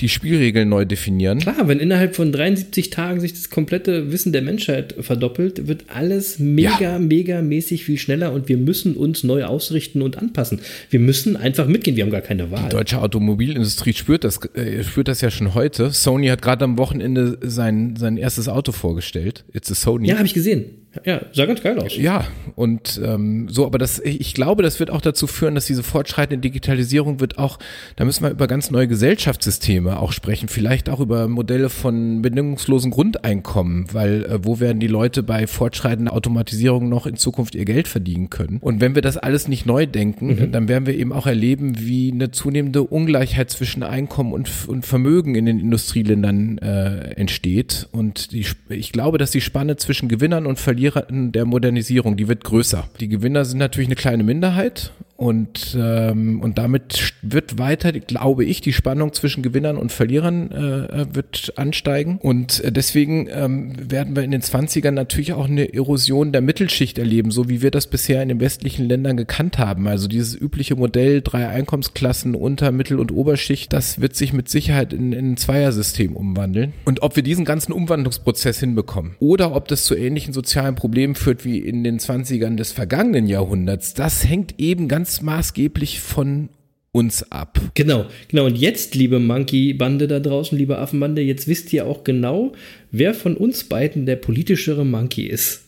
die 0.00 0.08
Spielregeln 0.08 0.68
neu 0.68 0.84
definieren. 0.84 1.38
Klar, 1.38 1.68
wenn 1.68 1.78
innerhalb 1.78 2.16
von 2.16 2.32
73 2.32 2.90
Tagen 2.90 3.20
sich 3.20 3.32
das 3.34 3.50
komplette 3.50 4.10
Wissen 4.10 4.32
der 4.32 4.42
Menschheit 4.42 4.94
verdoppelt, 4.98 5.68
wird 5.68 5.84
alles 5.88 6.38
mega, 6.38 6.80
Ja. 6.80 6.98
mega 6.98 7.42
mäßig 7.42 7.84
viel 7.84 7.98
schneller 7.98 8.32
und 8.32 8.48
wir 8.48 8.56
müssen 8.56 8.96
uns 8.96 9.22
neu 9.22 9.44
ausrichten 9.44 10.02
und 10.02 10.18
anpassen. 10.18 10.60
Wir 10.90 10.98
müssen 11.00 11.36
einfach 11.36 11.66
mitgehen, 11.68 11.96
wir 11.96 12.04
haben 12.04 12.10
gar 12.10 12.20
keine 12.20 12.50
Wahl. 12.50 12.64
Die 12.64 12.76
deutsche 12.76 13.00
Automobilindustrie 13.00 13.92
spürt 13.92 14.24
das, 14.24 14.40
äh, 14.54 14.82
spürt 14.82 15.08
das 15.08 15.20
ja 15.20 15.30
schon 15.30 15.54
heute. 15.54 15.90
Sony 15.90 16.28
hat 16.28 16.42
gerade 16.42 16.64
am 16.64 16.78
Wochenende 16.78 17.38
sein, 17.42 17.94
sein 17.96 18.16
erstes 18.16 18.48
Auto 18.48 18.72
vorgestellt. 18.72 19.44
It's 19.52 19.70
a 19.70 19.74
Sony. 19.74 20.08
Ja, 20.08 20.16
habe 20.16 20.26
ich 20.26 20.34
gesehen. 20.34 20.64
Ja, 21.04 21.22
sah 21.32 21.46
ganz 21.46 21.62
geil 21.62 21.78
aus. 21.78 21.96
Ja, 21.96 22.26
und 22.54 23.00
ähm, 23.02 23.48
so, 23.48 23.64
aber 23.64 23.78
das, 23.78 23.98
ich 24.00 24.34
glaube, 24.34 24.62
das 24.62 24.78
wird 24.78 24.90
auch 24.90 25.00
dazu 25.00 25.26
führen, 25.26 25.54
dass 25.54 25.66
diese 25.66 25.82
fortschreitende 25.82 26.40
Digitalisierung 26.40 27.18
wird 27.18 27.38
auch, 27.38 27.58
da 27.96 28.04
müssen 28.04 28.24
wir 28.24 28.30
über 28.30 28.46
ganz 28.46 28.70
neue 28.70 28.88
Gesellschaftssysteme 28.88 29.98
auch 29.98 30.12
sprechen, 30.12 30.48
vielleicht 30.48 30.90
auch 30.90 31.00
über 31.00 31.28
Modelle 31.28 31.70
von 31.70 32.20
bedingungslosen 32.20 32.90
Grundeinkommen, 32.90 33.86
weil 33.92 34.24
äh, 34.24 34.44
wo 34.44 34.60
werden 34.60 34.80
die 34.80 34.86
Leute 34.86 35.22
bei 35.22 35.46
fortschreitender 35.46 36.12
Automatisierung 36.12 36.88
noch 36.88 37.06
in 37.06 37.16
Zukunft 37.16 37.54
ihr 37.54 37.64
Geld 37.64 37.88
verdienen 37.88 38.28
können? 38.28 38.58
Und 38.58 38.82
wenn 38.82 38.94
wir 38.94 39.02
das 39.02 39.16
alles 39.16 39.48
nicht 39.48 39.64
neu 39.64 39.86
denken, 39.86 40.52
dann 40.52 40.68
werden 40.68 40.86
wir 40.86 40.94
eben 40.94 41.12
auch 41.12 41.26
erleben, 41.26 41.78
wie 41.78 42.12
eine 42.12 42.32
zunehmende 42.32 42.82
Ungleichheit 42.82 43.50
zwischen 43.50 43.82
Einkommen 43.82 44.32
und, 44.32 44.50
und 44.66 44.84
Vermögen 44.84 45.34
in 45.36 45.46
den 45.46 45.58
Industrieländern 45.58 46.58
äh, 46.58 47.14
entsteht. 47.14 47.88
Und 47.92 48.32
die, 48.32 48.44
ich 48.68 48.92
glaube, 48.92 49.16
dass 49.16 49.30
die 49.30 49.40
Spanne 49.40 49.76
zwischen 49.76 50.08
Gewinnern 50.08 50.46
und 50.46 50.58
Verlierern 50.58 50.81
der 50.90 51.44
Modernisierung, 51.44 52.16
die 52.16 52.28
wird 52.28 52.44
größer. 52.44 52.88
Die 53.00 53.08
Gewinner 53.08 53.44
sind 53.44 53.58
natürlich 53.58 53.88
eine 53.88 53.96
kleine 53.96 54.24
Minderheit 54.24 54.92
und, 55.22 55.76
ähm, 55.78 56.40
und 56.40 56.58
damit 56.58 57.14
wird 57.22 57.56
weiter, 57.56 57.92
glaube 57.92 58.44
ich, 58.44 58.60
die 58.60 58.72
Spannung 58.72 59.12
zwischen 59.12 59.44
Gewinnern 59.44 59.76
und 59.76 59.92
Verlierern 59.92 60.50
äh, 60.50 61.14
wird 61.14 61.52
ansteigen. 61.54 62.18
Und 62.20 62.58
äh, 62.64 62.72
deswegen 62.72 63.28
ähm, 63.30 63.72
werden 63.88 64.16
wir 64.16 64.24
in 64.24 64.32
den 64.32 64.42
20ern 64.42 64.90
natürlich 64.90 65.32
auch 65.32 65.48
eine 65.48 65.72
Erosion 65.72 66.32
der 66.32 66.40
Mittelschicht 66.40 66.98
erleben, 66.98 67.30
so 67.30 67.48
wie 67.48 67.62
wir 67.62 67.70
das 67.70 67.86
bisher 67.86 68.20
in 68.20 68.30
den 68.30 68.40
westlichen 68.40 68.88
Ländern 68.88 69.16
gekannt 69.16 69.58
haben. 69.58 69.86
Also 69.86 70.08
dieses 70.08 70.34
übliche 70.34 70.74
Modell, 70.74 71.22
drei 71.22 71.46
Einkommensklassen, 71.46 72.34
Unter-, 72.34 72.72
Mittel- 72.72 72.98
und 72.98 73.12
Oberschicht, 73.12 73.72
das 73.72 74.00
wird 74.00 74.16
sich 74.16 74.32
mit 74.32 74.48
Sicherheit 74.48 74.92
in, 74.92 75.12
in 75.12 75.34
ein 75.34 75.36
Zweiersystem 75.36 76.16
umwandeln. 76.16 76.72
Und 76.84 77.02
ob 77.02 77.14
wir 77.14 77.22
diesen 77.22 77.44
ganzen 77.44 77.70
Umwandlungsprozess 77.70 78.58
hinbekommen 78.58 79.14
oder 79.20 79.54
ob 79.54 79.68
das 79.68 79.84
zu 79.84 79.94
ähnlichen 79.94 80.34
sozialen 80.34 80.74
Problemen 80.74 81.14
führt 81.14 81.44
wie 81.44 81.58
in 81.58 81.84
den 81.84 82.00
20ern 82.00 82.56
des 82.56 82.72
vergangenen 82.72 83.28
Jahrhunderts, 83.28 83.94
das 83.94 84.24
hängt 84.28 84.58
eben 84.58 84.88
ganz 84.88 85.11
maßgeblich 85.20 86.00
von 86.00 86.48
uns 86.92 87.30
ab. 87.32 87.58
Genau, 87.74 88.06
genau. 88.28 88.46
Und 88.46 88.56
jetzt, 88.56 88.94
liebe 88.94 89.18
Monkey-Bande 89.18 90.06
da 90.06 90.20
draußen, 90.20 90.56
liebe 90.56 90.78
Affenbande, 90.78 91.22
jetzt 91.22 91.48
wisst 91.48 91.72
ihr 91.72 91.86
auch 91.86 92.04
genau, 92.04 92.52
wer 92.90 93.14
von 93.14 93.36
uns 93.36 93.64
beiden 93.64 94.06
der 94.06 94.16
politischere 94.16 94.84
Monkey 94.84 95.24
ist. 95.24 95.62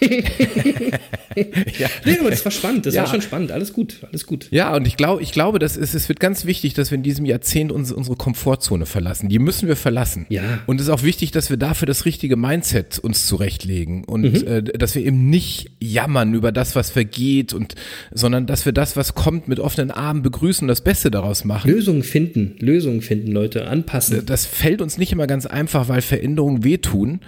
ja. 1.78 1.88
Nee, 2.04 2.18
aber 2.20 2.30
das 2.30 2.44
war 2.44 2.50
spannend, 2.52 2.86
das 2.86 2.94
Ja. 2.94 3.02
war 3.02 3.08
schon 3.10 3.22
spannend. 3.22 3.52
Alles 3.52 3.72
gut, 3.72 3.98
alles 4.02 4.26
gut. 4.26 4.48
Ja, 4.50 4.74
und 4.74 4.86
ich 4.86 4.96
glaube, 4.96 5.22
ich 5.22 5.32
glaube, 5.32 5.58
das 5.58 5.76
ist, 5.76 5.94
es 5.94 6.08
wird 6.08 6.18
ganz 6.20 6.44
wichtig, 6.46 6.74
dass 6.74 6.90
wir 6.90 6.96
in 6.96 7.02
diesem 7.02 7.24
Jahrzehnt 7.24 7.70
uns, 7.70 7.92
unsere 7.92 8.16
Komfortzone 8.16 8.86
verlassen. 8.86 9.28
Die 9.28 9.38
müssen 9.38 9.68
wir 9.68 9.76
verlassen. 9.76 10.26
Ja. 10.30 10.42
Und 10.66 10.80
es 10.80 10.86
ist 10.88 10.92
auch 10.92 11.02
wichtig, 11.02 11.30
dass 11.30 11.50
wir 11.50 11.56
dafür 11.56 11.86
das 11.86 12.04
richtige 12.04 12.36
Mindset 12.36 12.98
uns 12.98 13.26
zurechtlegen 13.26 14.04
und 14.04 14.42
äh, 14.44 14.62
dass 14.62 14.94
wir 14.94 15.04
eben 15.04 15.30
nicht 15.30 15.70
jammern 15.80 16.34
über 16.34 16.50
das, 16.52 16.74
was 16.74 16.90
vergeht 16.90 17.52
und, 17.52 17.74
sondern 18.12 18.46
dass 18.46 18.64
wir 18.66 18.72
das, 18.72 18.96
was 18.96 19.14
kommt, 19.14 19.48
mit 19.48 19.60
offenen 19.60 19.90
Armen 19.90 20.22
begrüßen 20.22 20.64
und 20.64 20.68
das 20.68 20.80
Beste 20.82 21.10
daraus 21.10 21.44
machen. 21.44 21.70
Lösungen 21.70 22.02
finden, 22.02 22.56
Lösungen 22.58 23.00
finden, 23.02 23.30
Leute, 23.32 23.68
anpassen. 23.68 24.24
Das 24.26 24.44
fällt 24.46 24.82
uns 24.82 24.98
nicht 24.98 25.12
immer 25.12 25.26
ganz 25.26 25.46
einfach, 25.46 25.88
weil 25.88 26.02
Veränderungen 26.02 26.64
wehtun. 26.64 27.20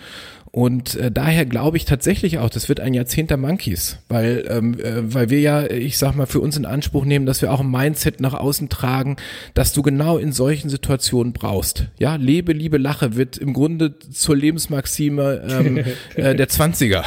Und 0.52 0.96
äh, 0.96 1.12
daher 1.12 1.46
glaube 1.46 1.76
ich 1.76 1.84
tatsächlich 1.84 2.38
auch, 2.38 2.50
das 2.50 2.68
wird 2.68 2.80
ein 2.80 2.92
Jahrzehnt 2.92 3.30
der 3.30 3.36
Monkeys, 3.36 3.98
weil, 4.08 4.44
ähm, 4.48 4.78
äh, 4.80 5.14
weil 5.14 5.30
wir 5.30 5.40
ja, 5.40 5.70
ich 5.70 5.96
sag 5.96 6.16
mal, 6.16 6.26
für 6.26 6.40
uns 6.40 6.56
in 6.56 6.66
Anspruch 6.66 7.04
nehmen, 7.04 7.24
dass 7.24 7.40
wir 7.40 7.52
auch 7.52 7.60
ein 7.60 7.70
Mindset 7.70 8.20
nach 8.20 8.34
außen 8.34 8.68
tragen, 8.68 9.16
dass 9.54 9.72
du 9.72 9.82
genau 9.82 10.18
in 10.18 10.32
solchen 10.32 10.68
Situationen 10.68 11.32
brauchst. 11.32 11.86
Ja, 11.98 12.16
lebe, 12.16 12.52
liebe, 12.52 12.78
lache 12.78 13.14
wird 13.14 13.36
im 13.38 13.52
Grunde 13.52 13.96
zur 13.98 14.36
Lebensmaxime 14.36 15.42
ähm, 15.48 15.84
äh, 16.16 16.34
der 16.34 16.48
Zwanziger. 16.48 17.04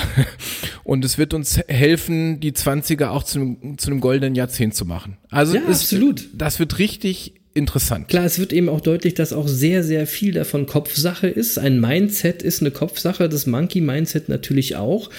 Und 0.86 1.04
es 1.04 1.18
wird 1.18 1.34
uns 1.34 1.60
helfen, 1.68 2.40
die 2.40 2.54
Zwanziger 2.54 3.12
auch 3.12 3.24
zu 3.24 3.40
einem, 3.40 3.78
zu 3.78 3.92
einem 3.92 4.00
goldenen 4.00 4.36
Jahrzehnt 4.36 4.74
zu 4.74 4.86
machen. 4.86 5.18
Also 5.30 5.56
Ja, 5.56 5.62
es, 5.68 5.82
absolut. 5.82 6.30
das 6.34 6.60
wird 6.60 6.80
richtig 6.80 7.34
interessant. 7.54 8.08
Klar, 8.08 8.26
es 8.26 8.40
wird 8.40 8.54
eben 8.54 8.70
auch 8.70 8.82
deutlich, 8.82 9.14
dass 9.14 9.34
auch 9.34 9.48
sehr, 9.48 9.84
sehr 9.84 10.08
viel 10.08 10.34
davon 10.34 10.66
Kopfsache 10.66 11.28
ist. 11.28 11.58
Ein 11.58 11.80
Mindset 11.80 12.42
ist 12.42 12.62
eine 12.62 12.72
Kopfsache, 12.72 13.30
das 13.30 13.46
Monkey-Mindset 13.46 14.30
natürlich 14.30 14.76
auch. 14.76 15.10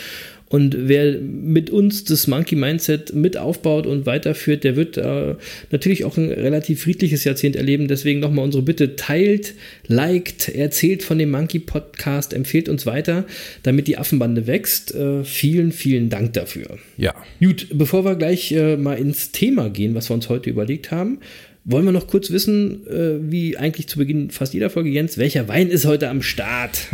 Und 0.55 0.77
wer 0.79 1.19
mit 1.19 1.71
uns 1.71 2.05
das 2.05 2.27
Monkey-Mindset 2.29 3.15
mit 3.15 3.37
aufbaut 3.37 3.87
und 3.87 4.07
weiterführt, 4.07 4.63
der 4.63 4.77
wird 4.77 4.97
äh, 4.97 5.35
natürlich 5.71 6.05
auch 6.05 6.17
ein 6.17 6.31
relativ 6.31 6.83
friedliches 6.83 7.25
Jahrzehnt 7.25 7.57
erleben. 7.57 7.89
Deswegen 7.89 8.21
nochmal 8.21 8.45
unsere 8.45 8.63
Bitte, 8.63 8.95
teilt, 8.95 9.55
liked, 9.89 10.49
erzählt 10.49 11.03
von 11.03 11.19
dem 11.19 11.31
Monkey-Podcast, 11.31 12.35
empfehlt 12.35 12.69
uns 12.69 12.85
weiter, 12.87 13.25
damit 13.63 13.89
die 13.89 13.97
Affenbande 13.97 14.47
wächst. 14.47 14.95
Äh, 14.95 15.25
vielen, 15.25 15.73
vielen 15.73 16.09
Dank 16.09 16.35
dafür. 16.35 16.79
Ja. 16.99 17.15
Gut, 17.41 17.69
bevor 17.73 18.05
wir 18.05 18.15
gleich 18.15 18.53
äh, 18.53 18.77
mal 18.77 18.95
ins 18.95 19.33
Thema 19.33 19.71
gehen, 19.71 19.95
was 19.95 20.11
wir 20.11 20.15
uns 20.15 20.29
heute 20.29 20.51
überlegt 20.51 20.91
haben, 20.91 21.19
wollen 21.65 21.85
wir 21.85 21.93
noch 21.93 22.07
kurz 22.07 22.31
wissen, 22.31 22.87
äh, 22.87 23.17
wie 23.21 23.57
eigentlich 23.57 23.89
zu 23.89 23.99
Beginn 23.99 24.31
fast 24.31 24.53
jeder 24.55 24.71
Folge, 24.71 24.91
Jens, 24.91 25.17
welcher 25.17 25.49
Wein 25.49 25.69
ist 25.69 25.87
heute 25.87 26.11
am 26.11 26.23
Start? 26.23 26.89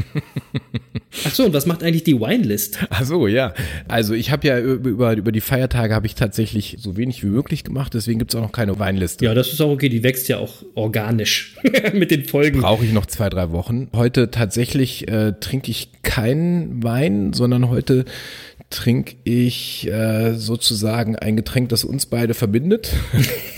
Ach 1.25 1.35
so, 1.35 1.45
und 1.45 1.53
was 1.53 1.67
macht 1.67 1.83
eigentlich 1.83 2.05
die 2.05 2.21
Winelist? 2.21 2.79
Ach 2.89 3.05
so, 3.05 3.27
ja. 3.27 3.53
Also 3.89 4.15
ich 4.15 4.31
habe 4.31 4.47
ja 4.47 4.61
über, 4.61 5.17
über 5.17 5.33
die 5.33 5.41
Feiertage 5.41 5.93
habe 5.93 6.07
ich 6.07 6.15
tatsächlich 6.15 6.77
so 6.79 6.97
wenig 6.97 7.25
wie 7.25 7.29
möglich 7.29 7.65
gemacht, 7.65 7.95
deswegen 7.95 8.21
gibt's 8.21 8.37
auch 8.37 8.43
noch 8.43 8.53
keine 8.53 8.79
Weinliste. 8.79 9.25
Ja, 9.25 9.35
das 9.35 9.53
ist 9.53 9.61
auch 9.61 9.71
okay, 9.71 9.89
die 9.89 10.05
wächst 10.05 10.29
ja 10.29 10.39
auch 10.39 10.65
organisch 10.77 11.57
mit 11.93 12.13
den 12.13 12.25
Folgen. 12.25 12.61
Brauche 12.61 12.85
ich 12.85 12.93
noch 12.93 13.07
zwei, 13.07 13.29
drei 13.29 13.51
Wochen. 13.51 13.89
Heute 13.93 14.31
tatsächlich 14.31 15.09
äh, 15.09 15.33
trinke 15.41 15.73
ich 15.73 15.91
keinen 16.03 16.83
Wein, 16.85 17.33
sondern 17.33 17.69
heute 17.69 18.05
trinke 18.71 19.17
ich 19.25 19.89
äh, 19.91 20.35
sozusagen 20.35 21.17
ein 21.17 21.37
Getränk, 21.37 21.71
das 21.71 21.83
uns 21.83 22.07
beide 22.07 22.35
verbindet. 22.35 22.93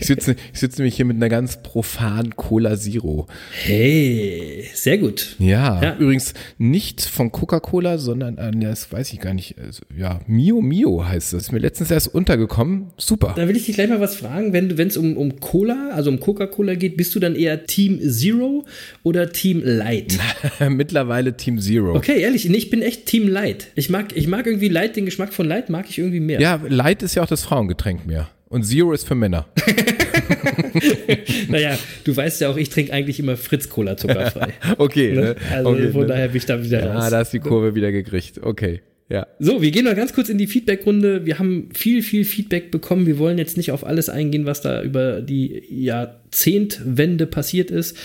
ich 0.00 0.06
sitze 0.06 0.34
ich 0.52 0.58
sitze 0.60 0.80
nämlich 0.80 0.96
hier 0.96 1.04
mit 1.04 1.16
einer 1.16 1.28
ganz 1.28 1.62
profanen 1.62 2.36
Cola 2.36 2.76
Zero. 2.78 3.26
Hey, 3.52 4.64
sehr 4.74 4.96
gut. 4.96 5.36
Ja, 5.38 5.82
Ja. 5.82 5.96
übrigens 5.98 6.32
nicht 6.56 7.02
von 7.02 7.30
Coca-Cola, 7.30 7.98
sondern, 7.98 8.38
äh, 8.38 8.50
das 8.58 8.90
weiß 8.90 9.12
ich 9.12 9.20
gar 9.20 9.34
nicht, 9.34 9.56
also, 9.58 9.82
ja, 9.94 10.20
Mio 10.26 10.62
Mio 10.62 11.06
heißt 11.06 11.34
das. 11.34 11.42
Ist 11.44 11.52
mir 11.52 11.58
letztens 11.58 11.90
erst 11.90 12.14
untergekommen. 12.14 12.86
Super. 12.96 13.34
Da 13.36 13.46
will 13.48 13.56
ich 13.56 13.66
dich 13.66 13.74
gleich 13.74 13.90
mal 13.90 14.00
was 14.00 14.16
fragen. 14.16 14.54
Wenn 14.54 14.70
es 14.88 14.96
um, 14.96 15.18
um 15.18 15.38
Cola, 15.38 15.90
also 15.92 16.08
um 16.10 16.18
Coca-Cola 16.18 16.76
geht, 16.76 16.96
bist 16.96 17.14
du 17.14 17.20
dann 17.20 17.36
eher 17.36 17.66
Team 17.66 18.00
Zero 18.10 18.64
oder 19.02 19.30
Team 19.32 19.60
Light? 19.62 20.18
Mittlerweile 20.70 21.36
Team 21.36 21.60
Zero. 21.60 21.94
Okay, 21.94 22.20
ehrlich, 22.22 22.48
ich 22.50 22.70
bin 22.70 22.80
echt 22.80 23.04
Team 23.04 23.28
Light. 23.28 23.68
Ich 23.74 23.90
mag, 23.90 24.16
ich 24.16 24.26
mag 24.26 24.45
irgendwie 24.46 24.68
Light, 24.68 24.96
den 24.96 25.04
Geschmack 25.04 25.32
von 25.32 25.46
Light 25.46 25.70
mag 25.70 25.86
ich 25.88 25.98
irgendwie 25.98 26.20
mehr. 26.20 26.40
Ja, 26.40 26.60
Light 26.68 27.02
ist 27.02 27.14
ja 27.14 27.22
auch 27.22 27.28
das 27.28 27.42
Frauengetränk 27.42 28.06
mehr. 28.06 28.28
Und 28.48 28.62
Zero 28.62 28.92
ist 28.92 29.06
für 29.06 29.16
Männer. 29.16 29.46
naja, 31.48 31.76
du 32.04 32.16
weißt 32.16 32.40
ja 32.40 32.48
auch, 32.48 32.56
ich 32.56 32.70
trinke 32.70 32.92
eigentlich 32.92 33.18
immer 33.18 33.36
Fritz-Cola 33.36 33.96
zuckerfrei. 33.96 34.52
okay. 34.78 35.12
Ne? 35.14 35.20
Ne? 35.20 35.36
Also 35.50 35.70
okay, 35.70 35.90
von 35.90 36.00
ne? 36.02 36.06
daher 36.06 36.28
bin 36.28 36.36
ich 36.36 36.46
da 36.46 36.62
wieder 36.62 36.86
raus. 36.86 37.04
Ah, 37.04 37.10
da 37.10 37.20
ist 37.22 37.32
die 37.32 37.40
Kurve 37.40 37.74
wieder 37.74 37.90
gekriegt. 37.90 38.40
Okay. 38.40 38.82
Ja. 39.08 39.26
So, 39.38 39.62
wir 39.62 39.70
gehen 39.70 39.84
mal 39.84 39.94
ganz 39.94 40.12
kurz 40.12 40.28
in 40.28 40.38
die 40.38 40.46
Feedback-Runde. 40.48 41.26
Wir 41.26 41.38
haben 41.38 41.68
viel, 41.72 42.02
viel 42.02 42.24
Feedback 42.24 42.70
bekommen. 42.70 43.06
Wir 43.06 43.18
wollen 43.18 43.38
jetzt 43.38 43.56
nicht 43.56 43.70
auf 43.70 43.86
alles 43.86 44.08
eingehen, 44.08 44.46
was 44.46 44.62
da 44.62 44.82
über 44.82 45.20
die 45.20 45.62
Jahrzehntwende 45.70 47.26
passiert 47.26 47.70
ist. 47.70 47.96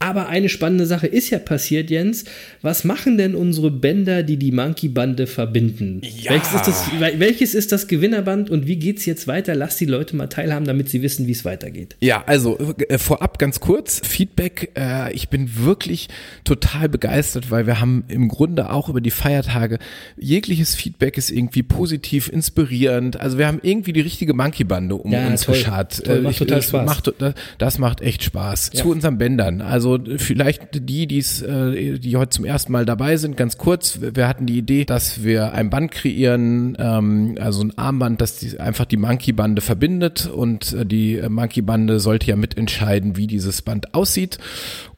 Aber 0.00 0.28
eine 0.28 0.50
spannende 0.50 0.84
Sache 0.84 1.06
ist 1.06 1.30
ja 1.30 1.38
passiert, 1.38 1.88
Jens. 1.88 2.24
Was 2.60 2.84
machen 2.84 3.16
denn 3.16 3.34
unsere 3.34 3.70
Bänder, 3.70 4.22
die 4.22 4.36
die 4.36 4.52
Monkey-Bande 4.52 5.26
verbinden? 5.26 6.02
Ja. 6.02 6.32
Welches, 6.32 6.52
ist 6.54 6.66
das, 6.66 6.90
welches 7.18 7.54
ist 7.54 7.72
das 7.72 7.86
Gewinnerband 7.88 8.50
und 8.50 8.66
wie 8.66 8.76
geht's 8.76 9.06
jetzt 9.06 9.26
weiter? 9.28 9.54
Lass 9.54 9.76
die 9.78 9.86
Leute 9.86 10.14
mal 10.16 10.26
teilhaben, 10.26 10.66
damit 10.66 10.90
sie 10.90 11.00
wissen, 11.00 11.26
wie 11.26 11.32
es 11.32 11.46
weitergeht. 11.46 11.96
Ja, 12.00 12.22
also 12.26 12.58
äh, 12.88 12.98
vorab 12.98 13.38
ganz 13.38 13.60
kurz 13.60 14.02
Feedback. 14.06 14.72
Äh, 14.76 15.12
ich 15.14 15.30
bin 15.30 15.64
wirklich 15.64 16.08
total 16.44 16.90
begeistert, 16.90 17.50
weil 17.50 17.66
wir 17.66 17.80
haben 17.80 18.04
im 18.08 18.28
Grunde 18.28 18.70
auch 18.70 18.90
über 18.90 19.00
die 19.00 19.10
Feiertage 19.12 19.78
jegliches 20.18 20.74
Feedback 20.74 21.16
ist 21.16 21.30
irgendwie 21.30 21.62
positiv, 21.62 22.28
inspirierend. 22.28 23.18
Also 23.18 23.38
wir 23.38 23.46
haben 23.46 23.60
irgendwie 23.62 23.92
die 23.94 24.00
richtige 24.02 24.34
Monkey-Bande 24.34 24.96
um 24.96 25.10
Ja, 25.10 25.26
uns 25.28 25.42
toll. 25.42 25.54
geschart. 25.54 26.04
Toll, 26.04 26.18
Äh, 26.18 26.20
macht 26.20 26.38
total 26.38 26.56
das 26.58 26.68
Spaß. 26.68 26.86
Macht, 26.86 27.12
das 27.58 27.78
macht 27.78 28.00
echt 28.02 28.22
Spaß. 28.24 28.70
Ja. 28.74 28.82
Zu 28.82 28.90
unseren 28.90 29.16
Bändern. 29.16 29.62
Also 29.62 29.93
vielleicht 30.16 30.88
die, 30.88 31.06
die's, 31.06 31.42
äh, 31.42 31.98
die 31.98 32.16
heute 32.16 32.30
zum 32.30 32.44
ersten 32.44 32.72
Mal 32.72 32.84
dabei 32.84 33.16
sind, 33.16 33.36
ganz 33.36 33.58
kurz. 33.58 33.98
Wir 34.00 34.28
hatten 34.28 34.46
die 34.46 34.58
Idee, 34.58 34.84
dass 34.84 35.24
wir 35.24 35.52
ein 35.52 35.70
Band 35.70 35.90
kreieren, 35.90 36.76
ähm, 36.78 37.36
also 37.40 37.62
ein 37.62 37.76
Armband, 37.76 38.20
das 38.20 38.38
die, 38.38 38.58
einfach 38.58 38.84
die 38.84 38.96
Monkey-Bande 38.96 39.62
verbindet 39.62 40.26
und 40.26 40.72
äh, 40.72 40.86
die 40.86 41.20
Monkey-Bande 41.28 42.00
sollte 42.00 42.28
ja 42.28 42.36
mitentscheiden, 42.36 43.16
wie 43.16 43.26
dieses 43.26 43.62
Band 43.62 43.94
aussieht. 43.94 44.38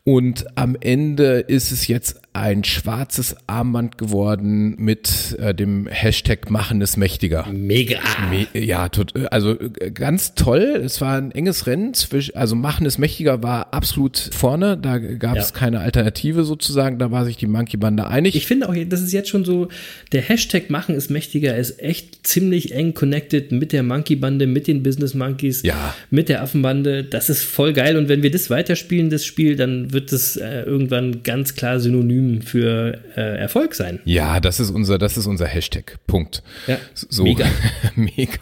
Und 0.04 0.46
am 0.56 0.76
Ende 0.78 1.40
ist 1.40 1.72
es 1.72 1.88
jetzt 1.88 2.20
ein 2.36 2.64
schwarzes 2.64 3.36
Armband 3.46 3.98
geworden 3.98 4.74
mit 4.78 5.36
äh, 5.40 5.54
dem 5.54 5.86
Hashtag 5.86 6.50
Machen 6.50 6.82
es 6.82 6.96
mächtiger. 6.96 7.46
Mega. 7.50 7.98
Me 8.30 8.46
ja, 8.52 8.88
tot, 8.88 9.14
also 9.32 9.52
äh, 9.58 9.90
ganz 9.90 10.34
toll. 10.34 10.80
Es 10.84 11.00
war 11.00 11.16
ein 11.16 11.32
enges 11.32 11.66
Rennen. 11.66 11.94
Zwischen, 11.94 12.36
also 12.36 12.54
Machen 12.54 12.86
es 12.86 12.98
mächtiger 12.98 13.42
war 13.42 13.72
absolut 13.72 14.18
vorne. 14.18 14.76
Da 14.76 14.98
gab 14.98 15.36
es 15.36 15.50
Ja. 15.50 15.56
keine 15.58 15.80
Alternative 15.80 16.44
sozusagen. 16.44 16.98
Da 16.98 17.10
war 17.10 17.24
sich 17.24 17.36
die 17.36 17.46
Monkey-Bande 17.46 18.06
einig. 18.06 18.34
Ich 18.36 18.46
finde 18.46 18.68
auch, 18.68 18.74
das 18.88 19.00
ist 19.02 19.12
jetzt 19.12 19.28
schon 19.28 19.44
so, 19.44 19.68
der 20.12 20.22
Hashtag 20.22 20.70
Machen 20.70 20.94
ist 20.94 21.10
mächtiger, 21.10 21.56
ist 21.56 21.80
echt 21.80 22.26
ziemlich 22.26 22.74
eng 22.74 22.94
connected 22.94 23.52
mit 23.52 23.72
der 23.72 23.82
Monkey-Bande, 23.82 24.46
mit 24.46 24.66
den 24.66 24.82
Business 24.82 25.14
Monkeys, 25.14 25.62
Ja. 25.62 25.94
mit 26.10 26.28
der 26.28 26.42
Affenbande. 26.42 27.04
Das 27.04 27.30
ist 27.30 27.42
voll 27.44 27.72
geil. 27.72 27.96
Und 27.96 28.08
wenn 28.08 28.22
wir 28.22 28.30
das 28.30 28.50
weiterspielen, 28.50 29.10
das 29.10 29.24
Spiel, 29.24 29.56
dann 29.56 29.92
wird 29.92 30.12
es 30.12 30.36
äh, 30.36 30.62
irgendwann 30.62 31.22
ganz 31.22 31.54
klar 31.54 31.80
synonym 31.80 32.25
für 32.42 32.98
äh, 33.16 33.38
Erfolg 33.38 33.74
sein. 33.74 34.00
Ja, 34.04 34.40
das 34.40 34.60
ist 34.60 34.70
unser, 34.70 34.98
das 34.98 35.16
ist 35.16 35.26
unser 35.26 35.46
Hashtag. 35.46 35.98
Punkt. 36.06 36.42
Ja, 36.66 36.78
So. 36.94 37.22
mega. 37.22 37.46
mega. 37.94 38.38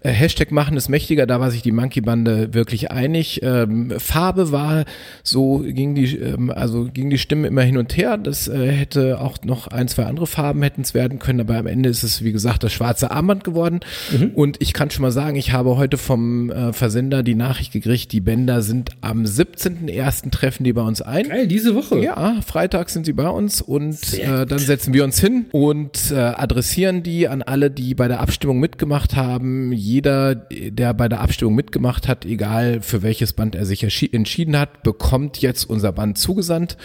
Äh, 0.00 0.10
Hashtag 0.10 0.50
machen 0.50 0.76
es 0.76 0.88
mächtiger, 0.88 1.26
da 1.26 1.40
war 1.40 1.50
sich 1.50 1.62
die 1.62 1.72
Monkey-Bande 1.72 2.54
wirklich 2.54 2.90
einig. 2.90 3.40
Ähm, 3.42 3.92
Farbe 3.98 4.52
war 4.52 4.84
so, 5.22 5.58
ging 5.58 5.94
die, 5.94 6.16
ähm, 6.16 6.50
also 6.50 6.84
ging 6.84 7.10
die 7.10 7.18
Stimme 7.18 7.48
immer 7.48 7.62
hin 7.62 7.76
und 7.76 7.96
her. 7.96 8.16
Das 8.16 8.48
äh, 8.48 8.70
hätte 8.72 9.20
auch 9.20 9.38
noch 9.44 9.68
ein, 9.68 9.88
zwei 9.88 10.04
andere 10.04 10.26
Farben 10.26 10.62
hätten 10.62 10.82
es 10.82 10.94
werden 10.94 11.18
können, 11.18 11.40
aber 11.40 11.56
am 11.58 11.66
Ende 11.66 11.88
ist 11.88 12.02
es, 12.02 12.22
wie 12.22 12.32
gesagt, 12.32 12.62
das 12.62 12.72
schwarze 12.72 13.10
Armband 13.10 13.44
geworden. 13.44 13.80
Mhm. 14.16 14.30
Und 14.34 14.56
ich 14.60 14.72
kann 14.72 14.90
schon 14.90 15.02
mal 15.02 15.10
sagen, 15.12 15.36
ich 15.36 15.52
habe 15.52 15.76
heute 15.76 15.96
vom 15.98 16.50
äh, 16.50 16.72
Versender 16.72 17.22
die 17.22 17.34
Nachricht 17.34 17.72
gekriegt, 17.72 18.12
die 18.12 18.20
Bänder 18.20 18.62
sind 18.62 18.90
am 19.00 19.24
17.01. 19.24 20.30
treffen 20.30 20.64
die 20.64 20.72
bei 20.72 20.82
uns 20.82 21.02
ein. 21.02 21.28
Geil, 21.28 21.46
diese 21.48 21.74
Woche. 21.74 21.98
Ja, 22.00 22.40
Freitag 22.46 22.90
sind 22.90 23.07
sie 23.08 23.14
bei 23.14 23.28
uns 23.28 23.60
und 23.60 24.14
äh, 24.14 24.46
dann 24.46 24.58
setzen 24.58 24.92
wir 24.92 25.02
uns 25.02 25.18
hin 25.18 25.46
und 25.52 26.10
äh, 26.10 26.14
adressieren 26.14 27.02
die 27.02 27.26
an 27.26 27.42
alle, 27.42 27.70
die 27.70 27.94
bei 27.94 28.06
der 28.06 28.20
Abstimmung 28.20 28.60
mitgemacht 28.60 29.16
haben. 29.16 29.72
Jeder, 29.72 30.34
der 30.34 30.94
bei 30.94 31.08
der 31.08 31.20
Abstimmung 31.20 31.54
mitgemacht 31.54 32.06
hat, 32.06 32.24
egal 32.26 32.82
für 32.82 33.02
welches 33.02 33.32
Band 33.32 33.54
er 33.54 33.64
sich 33.64 33.84
entschi- 33.84 34.12
entschieden 34.14 34.58
hat, 34.58 34.82
bekommt 34.82 35.38
jetzt 35.38 35.64
unser 35.64 35.92
Band 35.92 36.18
zugesandt. 36.18 36.76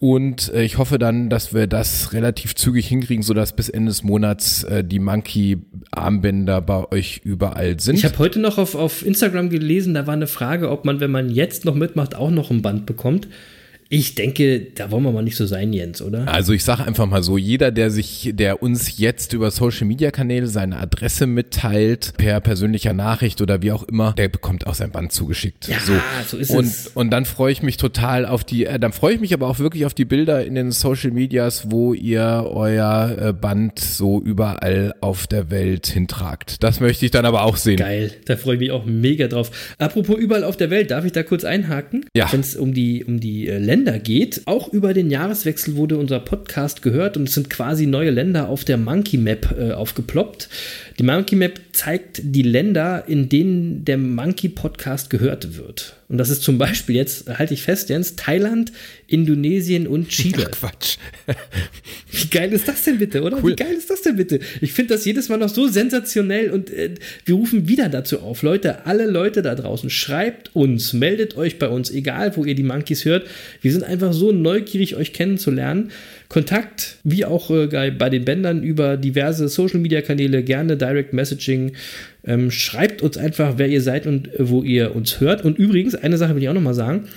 Und 0.00 0.52
äh, 0.54 0.62
ich 0.62 0.78
hoffe 0.78 0.98
dann, 0.98 1.28
dass 1.28 1.52
wir 1.52 1.66
das 1.66 2.14
relativ 2.14 2.54
zügig 2.54 2.88
hinkriegen, 2.88 3.22
sodass 3.22 3.54
bis 3.54 3.68
Ende 3.68 3.90
des 3.90 4.02
Monats 4.02 4.64
äh, 4.64 4.82
die 4.82 4.98
Monkey-Armbänder 4.98 6.62
bei 6.62 6.90
euch 6.90 7.20
überall 7.22 7.78
sind. 7.78 7.96
Ich 7.96 8.04
habe 8.06 8.18
heute 8.18 8.40
noch 8.40 8.56
auf, 8.56 8.74
auf 8.74 9.04
Instagram 9.04 9.50
gelesen, 9.50 9.92
da 9.92 10.06
war 10.06 10.14
eine 10.14 10.26
Frage, 10.26 10.70
ob 10.70 10.86
man, 10.86 11.00
wenn 11.00 11.10
man 11.10 11.28
jetzt 11.28 11.66
noch 11.66 11.74
mitmacht, 11.74 12.14
auch 12.16 12.30
noch 12.30 12.50
ein 12.50 12.62
Band 12.62 12.86
bekommt. 12.86 13.28
Ich 13.92 14.14
denke, 14.14 14.68
da 14.72 14.92
wollen 14.92 15.02
wir 15.02 15.10
mal 15.10 15.24
nicht 15.24 15.34
so 15.34 15.46
sein, 15.46 15.72
Jens, 15.72 16.00
oder? 16.00 16.28
Also 16.28 16.52
ich 16.52 16.62
sage 16.62 16.84
einfach 16.84 17.06
mal 17.06 17.24
so, 17.24 17.36
jeder, 17.36 17.72
der 17.72 17.90
sich, 17.90 18.30
der 18.34 18.62
uns 18.62 18.98
jetzt 18.98 19.32
über 19.32 19.50
Social 19.50 19.84
Media 19.84 20.12
Kanäle 20.12 20.46
seine 20.46 20.76
Adresse 20.76 21.26
mitteilt, 21.26 22.12
per 22.16 22.40
persönlicher 22.40 22.92
Nachricht 22.92 23.40
oder 23.40 23.62
wie 23.62 23.72
auch 23.72 23.82
immer, 23.82 24.12
der 24.12 24.28
bekommt 24.28 24.68
auch 24.68 24.74
sein 24.74 24.92
Band 24.92 25.10
zugeschickt. 25.10 25.66
Ja, 25.66 25.78
so 26.24 26.36
ist 26.36 26.50
und, 26.50 26.66
es. 26.66 26.86
Und 26.94 27.10
dann 27.10 27.24
freue 27.24 27.50
ich 27.50 27.64
mich 27.64 27.78
total 27.78 28.26
auf 28.26 28.44
die, 28.44 28.64
äh, 28.64 28.78
dann 28.78 28.92
freue 28.92 29.14
ich 29.14 29.20
mich 29.20 29.34
aber 29.34 29.48
auch 29.48 29.58
wirklich 29.58 29.84
auf 29.84 29.92
die 29.92 30.04
Bilder 30.04 30.44
in 30.44 30.54
den 30.54 30.70
Social 30.70 31.10
Medias, 31.10 31.72
wo 31.72 31.92
ihr 31.92 32.48
euer 32.48 33.16
äh, 33.20 33.32
Band 33.32 33.80
so 33.80 34.22
überall 34.22 34.94
auf 35.00 35.26
der 35.26 35.50
Welt 35.50 35.88
hintragt. 35.88 36.62
Das 36.62 36.78
möchte 36.78 37.06
ich 37.06 37.10
dann 37.10 37.24
aber 37.24 37.42
auch 37.42 37.56
sehen. 37.56 37.78
Geil, 37.78 38.12
da 38.26 38.36
freue 38.36 38.54
ich 38.54 38.60
mich 38.60 38.70
auch 38.70 38.84
mega 38.84 39.26
drauf. 39.26 39.50
Apropos 39.78 40.16
überall 40.16 40.44
auf 40.44 40.56
der 40.56 40.70
Welt, 40.70 40.92
darf 40.92 41.04
ich 41.04 41.10
da 41.10 41.24
kurz 41.24 41.42
einhaken? 41.42 42.06
Ja. 42.14 42.32
Wenn 42.32 42.38
es 42.38 42.54
um 42.54 42.72
die, 42.72 43.02
um 43.04 43.18
die 43.18 43.48
äh, 43.48 43.58
Länder 43.58 43.79
geht, 43.98 44.42
auch 44.46 44.68
über 44.72 44.94
den 44.94 45.10
Jahreswechsel 45.10 45.76
wurde 45.76 45.96
unser 45.96 46.20
Podcast 46.20 46.82
gehört 46.82 47.16
und 47.16 47.28
es 47.28 47.34
sind 47.34 47.50
quasi 47.50 47.86
neue 47.86 48.10
Länder 48.10 48.48
auf 48.48 48.64
der 48.64 48.76
Monkey 48.76 49.16
Map 49.16 49.54
äh, 49.58 49.72
aufgeploppt. 49.72 50.48
Die 51.00 51.06
Monkey 51.06 51.34
Map 51.34 51.58
zeigt 51.72 52.20
die 52.22 52.42
Länder, 52.42 53.04
in 53.08 53.30
denen 53.30 53.86
der 53.86 53.96
Monkey 53.96 54.50
Podcast 54.50 55.08
gehört 55.08 55.56
wird. 55.56 55.96
Und 56.10 56.18
das 56.18 56.28
ist 56.28 56.42
zum 56.42 56.58
Beispiel 56.58 56.94
jetzt, 56.94 57.26
halte 57.38 57.54
ich 57.54 57.62
fest, 57.62 57.88
Jens, 57.88 58.16
Thailand, 58.16 58.70
Indonesien 59.06 59.86
und 59.86 60.08
Chile. 60.10 60.44
Quatsch. 60.50 60.98
Wie 62.10 62.28
geil 62.28 62.52
ist 62.52 62.68
das 62.68 62.84
denn 62.84 62.98
bitte, 62.98 63.22
oder? 63.22 63.42
Cool. 63.42 63.52
Wie 63.52 63.56
geil 63.56 63.72
ist 63.72 63.88
das 63.88 64.02
denn 64.02 64.16
bitte? 64.16 64.40
Ich 64.60 64.74
finde 64.74 64.92
das 64.92 65.06
jedes 65.06 65.30
Mal 65.30 65.38
noch 65.38 65.48
so 65.48 65.68
sensationell 65.68 66.50
und 66.50 66.68
äh, 66.68 66.96
wir 67.24 67.34
rufen 67.34 67.66
wieder 67.66 67.88
dazu 67.88 68.20
auf. 68.20 68.42
Leute, 68.42 68.84
alle 68.84 69.06
Leute 69.06 69.40
da 69.40 69.54
draußen, 69.54 69.88
schreibt 69.88 70.54
uns, 70.54 70.92
meldet 70.92 71.34
euch 71.34 71.58
bei 71.58 71.68
uns, 71.68 71.90
egal 71.90 72.36
wo 72.36 72.44
ihr 72.44 72.54
die 72.54 72.62
Monkeys 72.62 73.06
hört. 73.06 73.26
Wir 73.62 73.72
sind 73.72 73.84
einfach 73.84 74.12
so 74.12 74.32
neugierig, 74.32 74.96
euch 74.96 75.14
kennenzulernen. 75.14 75.92
Kontakt, 76.30 76.98
wie 77.02 77.24
auch 77.24 77.50
äh, 77.50 77.90
bei 77.90 78.08
den 78.08 78.24
Bändern, 78.24 78.62
über 78.62 78.96
diverse 78.96 79.48
Social 79.48 79.80
Media 79.80 80.00
Kanäle, 80.00 80.44
gerne 80.44 80.76
Direct 80.76 81.12
Messaging. 81.12 81.72
Ähm, 82.24 82.52
schreibt 82.52 83.02
uns 83.02 83.16
einfach, 83.16 83.54
wer 83.56 83.66
ihr 83.66 83.82
seid 83.82 84.06
und 84.06 84.28
äh, 84.28 84.48
wo 84.48 84.62
ihr 84.62 84.94
uns 84.94 85.20
hört. 85.20 85.44
Und 85.44 85.58
übrigens, 85.58 85.96
eine 85.96 86.16
Sache 86.18 86.36
will 86.36 86.42
ich 86.42 86.48
auch 86.48 86.54
nochmal 86.54 86.74
sagen. 86.74 87.08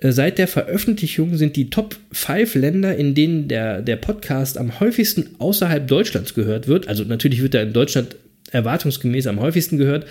Äh, 0.00 0.12
Seit 0.12 0.36
der 0.36 0.46
Veröffentlichung 0.46 1.36
sind 1.36 1.56
die 1.56 1.70
Top 1.70 1.96
5 2.12 2.54
Länder, 2.56 2.94
in 2.94 3.14
denen 3.14 3.48
der, 3.48 3.80
der 3.80 3.96
Podcast 3.96 4.58
am 4.58 4.78
häufigsten 4.78 5.36
außerhalb 5.38 5.88
Deutschlands 5.88 6.34
gehört 6.34 6.68
wird. 6.68 6.86
Also 6.86 7.04
natürlich 7.04 7.40
wird 7.40 7.54
er 7.54 7.62
in 7.62 7.72
Deutschland 7.72 8.16
erwartungsgemäß 8.52 9.26
am 9.26 9.40
häufigsten 9.40 9.78
gehört. 9.78 10.04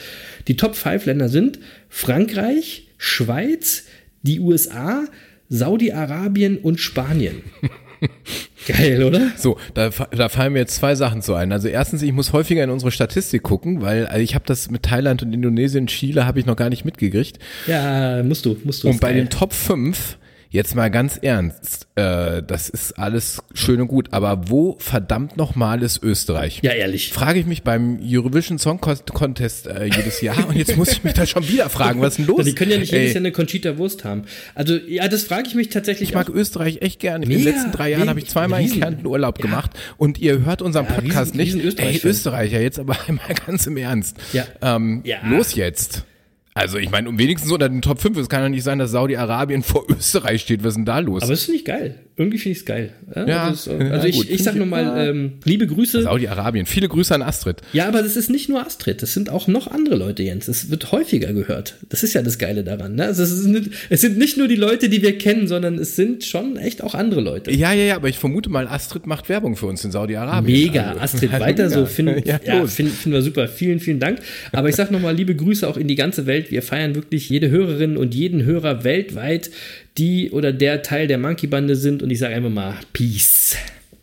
Die 0.47 0.57
Top 0.57 0.75
5 0.75 1.05
Länder 1.05 1.29
sind 1.29 1.59
Frankreich, 1.87 2.87
Schweiz, 2.97 3.85
die 4.23 4.39
USA, 4.39 5.05
Saudi-Arabien 5.49 6.57
und 6.57 6.79
Spanien. 6.79 7.43
Geil, 8.67 9.03
oder? 9.03 9.31
So, 9.35 9.57
da, 9.73 9.89
da 10.11 10.29
fallen 10.29 10.53
mir 10.53 10.59
jetzt 10.59 10.75
zwei 10.75 10.95
Sachen 10.95 11.21
zu 11.21 11.33
ein. 11.33 11.51
Also 11.51 11.67
erstens, 11.67 12.01
ich 12.01 12.11
muss 12.11 12.33
häufiger 12.33 12.63
in 12.63 12.69
unsere 12.69 12.91
Statistik 12.91 13.43
gucken, 13.43 13.81
weil 13.81 14.05
also 14.05 14.21
ich 14.21 14.35
habe 14.35 14.45
das 14.45 14.69
mit 14.69 14.83
Thailand 14.83 15.23
und 15.23 15.33
Indonesien, 15.33 15.87
Chile 15.87 16.25
habe 16.25 16.39
ich 16.39 16.45
noch 16.45 16.55
gar 16.55 16.69
nicht 16.69 16.85
mitgekriegt. 16.85 17.39
Ja, 17.67 18.21
musst 18.23 18.45
du, 18.45 18.57
musst 18.63 18.83
du. 18.83 18.89
Und 18.89 18.99
bei 18.99 19.09
geil. 19.09 19.17
den 19.21 19.29
Top 19.29 19.53
5, 19.53 20.17
jetzt 20.51 20.75
mal 20.75 20.89
ganz 20.89 21.17
ernst, 21.21 21.87
äh, 21.95 22.41
das 22.41 22.69
ist 22.69 22.93
alles 22.97 23.41
schön 23.53 23.81
und 23.81 23.87
gut, 23.87 24.07
aber 24.13 24.49
wo 24.49 24.75
verdammt 24.79 25.37
nochmal 25.37 25.83
ist 25.83 26.01
Österreich? 26.01 26.59
Ja, 26.63 26.71
ehrlich. 26.71 27.13
Frage 27.13 27.39
ich 27.39 27.45
mich 27.45 27.61
beim 27.63 27.99
Eurovision 28.03 28.57
Song 28.57 28.81
Con- 28.81 28.97
Contest 29.13 29.67
äh, 29.67 29.85
jedes 29.85 30.21
Jahr 30.21 30.47
und 30.47 30.55
jetzt 30.55 30.75
muss 30.75 30.91
ich 30.91 31.03
mich 31.03 31.13
da 31.13 31.25
schon 31.27 31.47
wieder 31.47 31.69
fragen, 31.69 32.01
was 32.01 32.13
ist 32.13 32.17
denn 32.17 32.25
los? 32.25 32.45
Die 32.45 32.55
können 32.55 32.71
ja 32.71 32.77
nicht 32.77 32.91
jedes 32.91 33.09
Ey, 33.09 33.13
Jahr 33.13 33.17
eine 33.21 33.31
Conchita 33.31 33.77
Wurst 33.77 34.03
haben. 34.03 34.23
Also, 34.55 34.75
ja, 34.75 35.07
das 35.07 35.23
frage 35.23 35.47
ich 35.47 35.55
mich 35.55 35.69
tatsächlich 35.69 36.09
ich 36.09 36.15
mag 36.15 36.29
auch. 36.29 36.33
Österreich 36.33 36.81
echt 36.81 36.99
gern. 36.99 37.21
In 37.21 37.29
den 37.29 37.43
letzten 37.43 37.71
drei 37.71 37.91
Jahren 37.91 38.09
habe 38.09 38.19
ich 38.19 38.27
zweimal 38.27 38.59
in 38.61 38.65
riesen. 38.67 38.79
Kärnten 38.81 39.05
Urlaub 39.05 39.39
gemacht 39.39 39.71
und 39.97 40.17
ihr 40.19 40.43
hört 40.45 40.61
unseren 40.63 40.85
Ja, 40.85 40.93
Podcast 40.93 41.35
riesen- 41.35 41.61
riesen 41.61 41.75
nicht. 41.75 42.03
Ey. 42.03 42.09
Österreicher, 42.09 42.59
jetzt 42.59 42.79
aber 42.79 42.97
einmal 43.07 43.35
ganz 43.45 43.67
im 43.67 43.77
Ernst. 43.77 44.17
Ja. 44.33 44.45
Ähm, 44.61 45.01
Ja. 45.03 45.17
Los 45.29 45.53
jetzt. 45.55 46.05
Also 46.53 46.77
ich 46.77 46.89
meine, 46.89 47.07
um 47.09 47.17
wenigstens 47.17 47.51
unter 47.51 47.69
den 47.69 47.81
Top 47.81 48.01
5, 48.01 48.17
es 48.17 48.29
kann 48.29 48.41
ja 48.41 48.49
nicht 48.49 48.63
sein, 48.63 48.79
dass 48.79 48.91
Saudi-Arabien 48.91 49.63
vor 49.63 49.85
Österreich 49.89 50.41
steht. 50.41 50.63
Was 50.63 50.69
ist 50.69 50.77
denn 50.77 50.85
da 50.85 50.99
los? 50.99 51.23
Aber 51.23 51.33
ist 51.33 51.47
nicht 51.49 51.65
geil. 51.65 52.05
Irgendwie 52.19 52.37
finde 52.37 52.51
ich 52.51 52.59
es 52.59 52.65
geil. 52.65 52.91
Ja, 53.15 53.27
Ja, 53.27 53.43
also, 53.47 53.71
es- 53.71 53.79
ja, 53.81 53.89
also 53.91 54.07
ich, 54.07 54.15
gut, 54.15 54.25
ich 54.25 54.29
find 54.35 54.41
sag 54.43 54.53
ich- 54.53 54.59
nochmal, 54.59 54.83
ja. 54.83 55.05
ähm, 55.07 55.31
liebe 55.45 55.65
Grüße. 55.65 56.03
Saudi-Arabien. 56.03 56.65
Viele 56.67 56.87
Grüße 56.89 57.15
an 57.15 57.21
Astrid. 57.23 57.61
Ja, 57.73 57.87
aber 57.87 58.03
das 58.03 58.15
ist 58.17 58.29
nicht 58.29 58.49
nur 58.49 58.63
Astrid, 58.65 59.01
das 59.01 59.13
sind 59.13 59.29
auch 59.31 59.47
noch 59.47 59.67
andere 59.67 59.95
Leute, 59.95 60.21
Jens. 60.21 60.47
Es 60.47 60.69
wird 60.69 60.91
häufiger 60.91 61.33
gehört. 61.33 61.77
Das 61.89 62.03
ist 62.03 62.13
ja 62.13 62.21
das 62.21 62.37
Geile 62.37 62.63
daran. 62.63 62.95
Ne? 62.95 63.05
Also 63.05 63.23
es, 63.23 63.43
nicht, 63.45 63.71
es 63.89 64.01
sind 64.01 64.17
nicht 64.17 64.37
nur 64.37 64.47
die 64.47 64.55
Leute, 64.55 64.89
die 64.89 65.01
wir 65.01 65.17
kennen, 65.17 65.47
sondern 65.47 65.79
es 65.79 65.95
sind 65.95 66.23
schon 66.25 66.57
echt 66.57 66.83
auch 66.83 66.93
andere 66.93 67.21
Leute. 67.21 67.51
Ja, 67.51 67.71
ja, 67.73 67.83
ja, 67.85 67.95
aber 67.95 68.09
ich 68.09 68.19
vermute 68.19 68.49
mal, 68.49 68.67
Astrid 68.67 69.07
macht 69.07 69.29
Werbung 69.29 69.55
für 69.55 69.65
uns 69.67 69.83
in 69.85 69.91
Saudi-Arabien. 69.91 70.59
Mega, 70.67 70.89
Also, 70.89 70.99
Astrid, 71.01 71.33
also 71.33 71.45
weiter 71.45 71.63
mega. 71.69 71.79
so. 71.79 71.85
Finden 71.85 72.21
ja, 72.27 72.39
ja, 72.45 72.67
find, 72.67 72.89
finden 72.91 73.15
wir 73.15 73.21
super. 73.21 73.47
Vielen, 73.47 73.79
vielen 73.79 73.99
Dank. 73.99 74.19
Aber 74.51 74.67
ich 74.69 74.75
sag 74.75 74.91
nochmal, 74.91 75.15
liebe 75.15 75.35
Grüße 75.35 75.67
auch 75.67 75.77
in 75.77 75.87
die 75.87 75.95
ganze 75.95 76.25
Welt. 76.25 76.51
Wir 76.51 76.61
feiern 76.61 76.95
wirklich 76.95 77.29
jede 77.29 77.49
Hörerin 77.49 77.95
und 77.97 78.13
jeden 78.13 78.43
Hörer 78.43 78.83
weltweit, 78.83 79.49
die 79.97 80.31
oder 80.31 80.53
der 80.53 80.81
Teil 80.81 81.07
der 81.07 81.17
Monkey-Bande 81.17 81.75
sind. 81.75 82.03
Und 82.03 82.09
ich 82.11 82.19
sage 82.19 82.35
einfach 82.35 82.49
mal 82.49 82.75
Peace. 82.93 83.55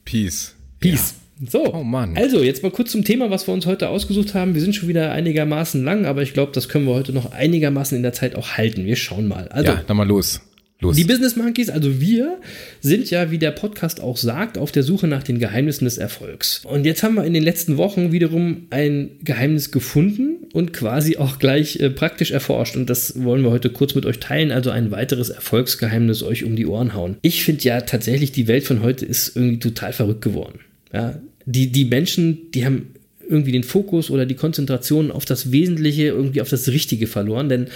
Peace. 0.05 0.55
Peace. 0.81 1.15
So, 1.51 1.75
Oh 1.75 1.83
Mann. 1.85 2.17
also 2.17 2.43
jetzt 2.43 2.63
mal 2.63 2.71
kurz 2.71 2.93
zum 2.93 3.05
Thema, 3.05 3.29
was 3.31 3.47
wir 3.47 3.53
uns 3.53 3.67
heute 3.67 3.91
ausgesucht 3.91 4.33
haben. 4.35 4.55
Wir 4.55 4.63
sind 4.63 4.75
schon 4.75 4.89
wieder 4.89 5.13
einigermaßen 5.13 5.85
lang, 5.85 6.07
aber 6.07 6.23
ich 6.23 6.33
glaube, 6.33 6.53
das 6.53 6.69
können 6.71 6.87
wir 6.87 6.95
heute 6.95 7.13
noch 7.13 7.33
einigermaßen 7.33 7.95
in 7.97 8.03
der 8.03 8.15
Zeit 8.15 8.35
auch 8.37 8.53
halten. 8.53 8.87
Wir 8.87 8.97
schauen 8.97 9.29
mal. 9.29 9.49
Also, 9.49 9.73
Ja, 9.73 9.83
dann 9.87 9.97
mal 9.99 10.07
los. 10.09 10.41
Los. 10.81 10.95
die 10.95 11.05
Business 11.05 11.37
Monkeys, 11.37 11.71
also 11.71 12.01
wir, 12.01 12.39
sind 12.83 13.11
ja, 13.11 13.31
wie 13.31 13.39
der 13.39 13.51
Podcast 13.51 14.01
auch 14.01 14.19
sagt, 14.19 14.59
auf 14.59 14.73
der 14.73 14.83
Suche 14.83 15.07
nach 15.07 15.23
den 15.23 15.39
Geheimnissen 15.39 15.87
des 15.87 15.97
Erfolgs. 15.97 16.61
Und 16.65 16.85
jetzt 16.85 17.03
haben 17.03 17.15
wir 17.15 17.25
in 17.25 17.33
den 17.33 17.43
letzten 17.43 17.79
Wochen 17.79 18.13
wiederum 18.13 18.67
ein 18.69 19.11
Geheimnis 19.25 19.71
gefunden 19.71 20.37
und 20.53 20.75
quasi 20.75 21.17
auch 21.17 21.39
gleich 21.39 21.81
äh, 21.81 21.89
praktisch 21.89 22.31
erforscht. 22.31 22.77
Und 22.77 22.91
das 22.91 23.23
wollen 23.25 23.43
wir 23.43 23.51
heute 23.51 23.71
kurz 23.71 23.95
mit 23.95 24.05
euch 24.05 24.19
teilen, 24.19 24.53
also 24.53 24.71
ein 24.71 24.91
weiteres 24.91 25.31
Erfolgsgeheimnis 25.31 26.23
euch 26.23 26.45
um 26.45 26.57
die 26.57 26.67
Ohren 26.67 26.93
hauen. 26.93 27.17
Ich 27.23 27.43
finde 27.43 27.65
ja 27.65 27.81
tatsächlich, 27.81 28.33
die 28.33 28.47
Welt 28.47 28.65
von 28.65 28.83
heute 28.83 29.07
ist 29.07 29.35
irgendwie 29.35 29.59
total 29.59 29.95
verrückt 29.95 30.23
geworden. 30.23 30.61
Ja, 30.93 31.19
die, 31.47 31.73
die 31.73 31.87
Menschen, 31.87 32.51
die 32.53 32.67
haben 32.67 32.89
irgendwie 33.29 33.53
den 33.53 33.65
Fokus 33.65 34.11
oder 34.11 34.27
die 34.27 34.35
Konzentration 34.35 35.11
auf 35.11 35.25
das 35.25 35.53
Wesentliche, 35.53 36.09
irgendwie 36.09 36.41
auf 36.41 36.49
das 36.49 36.69
Richtige 36.69 37.07
verloren, 37.07 37.49
denn 37.49 37.69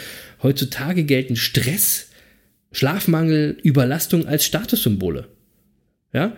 heutzutage 0.43 1.05
gelten 1.05 1.37
Stress, 1.37 2.10
Schlafmangel, 2.73 3.59
Überlastung 3.63 4.27
als 4.27 4.45
Statussymbole. 4.45 5.29
Ja? 6.13 6.33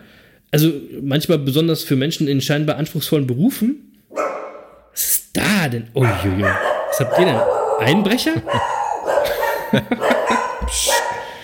Also 0.51 0.71
manchmal 1.01 1.39
besonders 1.39 1.83
für 1.83 1.95
Menschen 1.95 2.27
in 2.27 2.41
scheinbar 2.41 2.77
anspruchsvollen 2.77 3.27
Berufen. 3.27 4.01
Was 4.09 5.03
ist 5.03 5.29
da 5.33 5.67
denn? 5.67 5.89
Oh, 5.93 6.03
Was 6.03 6.99
habt 6.99 7.19
ihr 7.19 7.25
denn? 7.25 7.39
Einbrecher? 7.79 8.33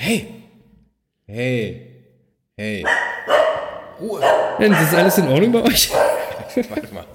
Hey. 0.02 0.28
Hey. 1.28 1.88
Hey. 2.58 2.86
Denn 4.60 4.72
das 4.72 4.82
ist 4.84 4.96
alles 4.96 5.18
in 5.18 5.28
Ordnung 5.28 5.52
bei 5.52 5.62
euch? 5.64 5.92
Warte 6.70 6.94
mal. 6.94 7.06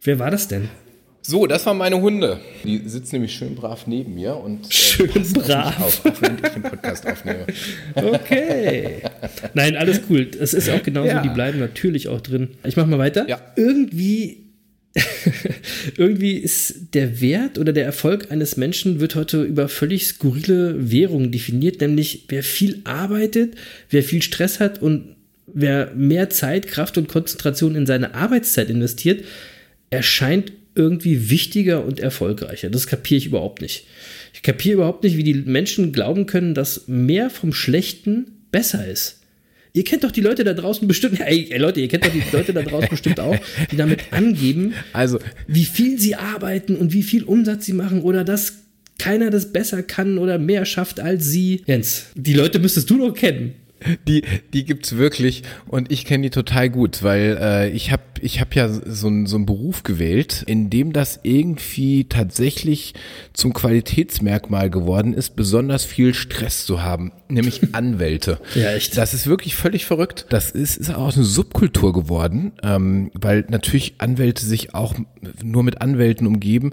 Wer 0.00 0.18
war 0.18 0.30
das 0.30 0.48
denn? 0.48 0.70
So, 1.30 1.46
das 1.46 1.66
waren 1.66 1.76
meine 1.76 2.00
Hunde. 2.00 2.40
Die 2.64 2.80
sitzen 2.86 3.16
nämlich 3.16 3.34
schön 3.34 3.54
brav 3.54 3.86
neben 3.86 4.14
mir 4.14 4.34
und 4.34 4.64
äh, 4.64 4.72
Schön 4.72 5.10
auf 5.10 5.32
brav. 5.34 5.78
Auf, 5.78 6.22
während 6.22 6.40
ich 6.42 6.52
den 6.54 6.62
Podcast 6.62 7.06
aufnehme. 7.06 7.44
Okay. 7.94 9.02
Nein, 9.52 9.76
alles 9.76 10.00
cool. 10.08 10.30
Es 10.40 10.54
ist 10.54 10.70
auch 10.70 10.82
genauso, 10.82 11.08
Ja. 11.08 11.20
die 11.22 11.28
bleiben 11.28 11.58
natürlich 11.58 12.08
auch 12.08 12.22
drin. 12.22 12.48
Ich 12.64 12.78
mach 12.78 12.86
mal 12.86 12.98
weiter. 12.98 13.28
Ja. 13.28 13.42
Irgendwie, 13.56 14.46
irgendwie 15.98 16.32
ist 16.38 16.94
der 16.94 17.20
Wert 17.20 17.58
oder 17.58 17.74
der 17.74 17.84
Erfolg 17.84 18.30
eines 18.32 18.56
Menschen 18.56 18.98
wird 19.00 19.14
heute 19.14 19.42
über 19.42 19.68
völlig 19.68 20.06
skurrile 20.06 20.90
Währungen 20.90 21.30
definiert, 21.30 21.82
nämlich 21.82 22.24
wer 22.28 22.42
viel 22.42 22.80
arbeitet, 22.84 23.54
wer 23.90 24.02
viel 24.02 24.22
Stress 24.22 24.60
hat 24.60 24.80
und 24.80 25.14
wer 25.46 25.92
mehr 25.94 26.30
Zeit, 26.30 26.68
Kraft 26.68 26.96
und 26.96 27.06
Konzentration 27.08 27.74
in 27.74 27.84
seine 27.84 28.14
Arbeitszeit 28.14 28.70
investiert, 28.70 29.24
erscheint 29.90 30.52
irgendwie 30.78 31.28
wichtiger 31.30 31.84
und 31.84 32.00
erfolgreicher. 32.00 32.70
Das 32.70 32.86
kapiere 32.86 33.18
ich 33.18 33.26
überhaupt 33.26 33.60
nicht. 33.60 33.86
Ich 34.32 34.42
kapiere 34.42 34.76
überhaupt 34.76 35.02
nicht, 35.02 35.16
wie 35.16 35.24
die 35.24 35.34
Menschen 35.34 35.92
glauben 35.92 36.26
können, 36.26 36.54
dass 36.54 36.86
mehr 36.86 37.28
vom 37.28 37.52
Schlechten 37.52 38.26
besser 38.50 38.86
ist. 38.86 39.16
Ihr 39.74 39.84
kennt 39.84 40.04
doch 40.04 40.10
die 40.10 40.20
Leute 40.20 40.44
da 40.44 40.54
draußen 40.54 40.88
bestimmt, 40.88 41.20
ey, 41.24 41.54
Leute, 41.58 41.80
ihr 41.80 41.88
kennt 41.88 42.06
doch 42.06 42.12
die 42.12 42.22
Leute 42.32 42.52
da 42.52 42.62
draußen 42.62 42.88
bestimmt 42.88 43.20
auch, 43.20 43.36
die 43.70 43.76
damit 43.76 44.12
angeben, 44.12 44.72
Also, 44.92 45.18
wie 45.46 45.64
viel 45.64 45.98
sie 45.98 46.14
arbeiten 46.14 46.76
und 46.76 46.92
wie 46.92 47.02
viel 47.02 47.24
Umsatz 47.24 47.66
sie 47.66 47.72
machen 47.74 48.00
oder 48.02 48.24
dass 48.24 48.54
keiner 48.98 49.30
das 49.30 49.52
besser 49.52 49.82
kann 49.82 50.18
oder 50.18 50.38
mehr 50.38 50.64
schafft 50.64 51.00
als 51.00 51.26
sie. 51.26 51.62
Jens, 51.66 52.06
die 52.14 52.34
Leute 52.34 52.58
müsstest 52.58 52.90
du 52.90 52.98
doch 52.98 53.14
kennen. 53.14 53.54
Die, 54.08 54.22
die 54.52 54.64
gibt's 54.64 54.96
wirklich 54.96 55.42
und 55.68 55.92
ich 55.92 56.04
kenne 56.04 56.24
die 56.24 56.30
total 56.30 56.68
gut, 56.68 57.02
weil 57.02 57.38
äh, 57.40 57.70
ich 57.70 57.92
habe 57.92 58.02
ich 58.20 58.40
hab 58.40 58.54
ja 58.56 58.68
so, 58.68 59.06
einen- 59.06 59.26
so 59.26 59.36
einen 59.36 59.46
Beruf 59.46 59.84
gewählt, 59.84 60.42
in 60.46 60.68
dem 60.70 60.92
das 60.92 61.20
irgendwie 61.22 62.04
tatsächlich 62.08 62.94
zum 63.32 63.52
Qualitätsmerkmal 63.52 64.70
geworden 64.70 65.14
ist, 65.14 65.36
besonders 65.36 65.84
viel 65.84 66.14
Stress 66.14 66.66
zu 66.66 66.82
haben, 66.82 67.12
nämlich 67.28 67.74
Anwälte. 67.74 68.40
Ja, 68.54 68.72
echt. 68.72 68.96
Das 68.96 69.14
ist 69.14 69.26
wirklich 69.26 69.54
völlig 69.54 69.86
verrückt. 69.86 70.26
Das 70.30 70.50
ist, 70.50 70.76
ist 70.76 70.94
auch 70.94 71.14
eine 71.14 71.24
Subkultur 71.24 71.92
geworden, 71.92 72.52
ähm, 72.62 73.10
weil 73.14 73.44
natürlich 73.48 73.94
Anwälte 73.98 74.44
sich 74.44 74.74
auch 74.74 74.94
nur 75.42 75.62
mit 75.62 75.80
Anwälten 75.80 76.26
umgeben 76.26 76.72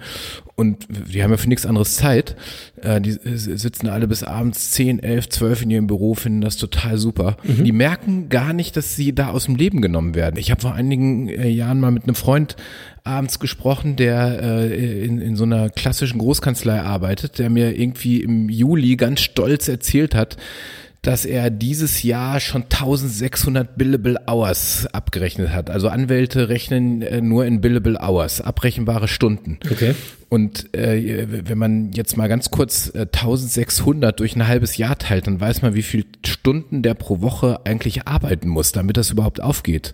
und 0.56 0.88
die 0.90 1.22
haben 1.22 1.32
ja 1.32 1.38
für 1.38 1.50
nichts 1.50 1.66
anderes 1.66 1.96
Zeit. 1.96 2.36
Äh, 2.82 3.02
die 3.02 3.12
sitzen 3.12 3.88
alle 3.88 4.08
bis 4.08 4.24
abends 4.24 4.72
10, 4.72 5.00
11, 5.04 5.30
12 5.30 5.62
in 5.64 5.70
ihrem 5.72 5.88
Büro, 5.88 6.14
finden 6.14 6.42
das 6.42 6.58
total 6.58 6.98
super. 6.98 7.38
Die 7.44 7.72
merken 7.72 8.30
gar 8.30 8.54
nicht, 8.54 8.78
dass 8.78 8.96
sie 8.96 9.14
da 9.14 9.30
aus 9.30 9.46
dem 9.46 9.56
Leben 9.56 9.82
genommen 9.82 10.16
werden. 10.16 10.38
Ich 10.38 10.52
habe 10.52 10.62
vor 10.62 10.74
einigen 10.74 11.28
äh, 11.28 11.48
Jahren 11.50 11.80
mal 11.80 11.92
mit 11.92 12.04
einem 12.04 12.16
Freund 12.16 12.56
abends 13.06 13.40
gesprochen, 13.40 13.96
der 13.96 14.42
äh, 14.42 15.06
in, 15.06 15.20
in 15.20 15.36
so 15.36 15.44
einer 15.44 15.70
klassischen 15.70 16.20
Großkanzlei 16.20 16.82
arbeitet, 16.82 17.40
der 17.40 17.50
mir 17.50 17.78
irgendwie 17.78 18.22
im 18.22 18.50
Juli 18.50 18.96
ganz 18.96 19.22
stolz 19.22 19.68
erzählt 19.68 20.16
hat, 20.16 20.38
dass 21.06 21.24
er 21.24 21.52
dieses 21.52 22.02
Jahr 22.02 22.40
schon 22.40 22.64
1600 22.64 23.78
Billable 23.78 24.18
Hours 24.28 24.88
abgerechnet 24.92 25.50
hat. 25.50 25.70
Also 25.70 25.90
Anwälte 25.90 26.50
rechnen 26.50 27.04
äh, 27.04 27.22
nur 27.22 27.46
in 27.46 27.62
Billable 27.62 28.00
Hours, 28.02 28.42
abrechenbare 28.42 29.08
Stunden. 29.08 29.60
Okay. 29.70 29.94
Und 30.30 30.74
äh, 30.76 31.28
wenn 31.48 31.58
man 31.60 31.92
jetzt 31.92 32.18
mal 32.18 32.28
ganz 32.28 32.50
kurz 32.50 32.92
äh, 32.96 33.02
1600 33.02 34.20
durch 34.20 34.36
ein 34.36 34.48
halbes 34.48 34.78
Jahr 34.78 34.98
teilt, 34.98 35.28
dann 35.28 35.40
weiß 35.40 35.62
man, 35.62 35.76
wie 35.76 35.84
viel 35.84 36.06
Stunden 36.26 36.82
der 36.82 36.96
pro 36.96 37.22
Woche 37.22 37.60
eigentlich 37.66 38.08
arbeiten 38.08 38.50
muss, 38.50 38.72
damit 38.72 38.98
das 38.98 39.12
überhaupt 39.12 39.42
aufgeht. 39.42 39.94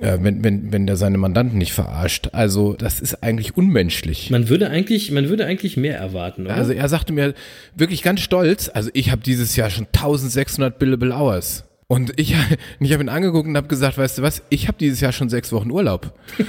Äh, 0.00 0.18
wenn, 0.22 0.42
wenn, 0.42 0.72
wenn 0.72 0.86
der 0.86 0.96
seine 0.96 1.18
Mandanten 1.18 1.58
nicht 1.58 1.72
verarscht. 1.72 2.30
Also 2.32 2.72
das 2.72 3.00
ist 3.00 3.22
eigentlich 3.22 3.56
unmenschlich. 3.56 4.30
Man 4.30 4.48
würde 4.48 4.70
eigentlich, 4.70 5.10
man 5.10 5.28
würde 5.28 5.44
eigentlich 5.44 5.76
mehr 5.76 5.98
erwarten, 5.98 6.46
oder? 6.46 6.54
Also 6.54 6.72
er 6.72 6.88
sagte 6.88 7.12
mir 7.12 7.34
wirklich 7.76 8.02
ganz 8.02 8.20
stolz, 8.20 8.70
also 8.72 8.90
ich 8.94 9.10
habe 9.10 9.20
dieses 9.22 9.56
Jahr 9.56 9.68
schon 9.68 9.86
1600 9.86 10.78
Billable 10.78 11.14
Hours. 11.14 11.64
Und 11.86 12.18
ich, 12.18 12.34
ich 12.80 12.92
habe 12.92 13.02
ihn 13.02 13.08
angeguckt 13.08 13.46
und 13.46 13.56
habe 13.56 13.68
gesagt, 13.68 13.98
weißt 13.98 14.18
du 14.18 14.22
was, 14.22 14.42
ich 14.48 14.68
habe 14.68 14.78
dieses 14.78 15.00
Jahr 15.00 15.12
schon 15.12 15.28
sechs 15.28 15.52
Wochen 15.52 15.70
Urlaub. 15.70 16.14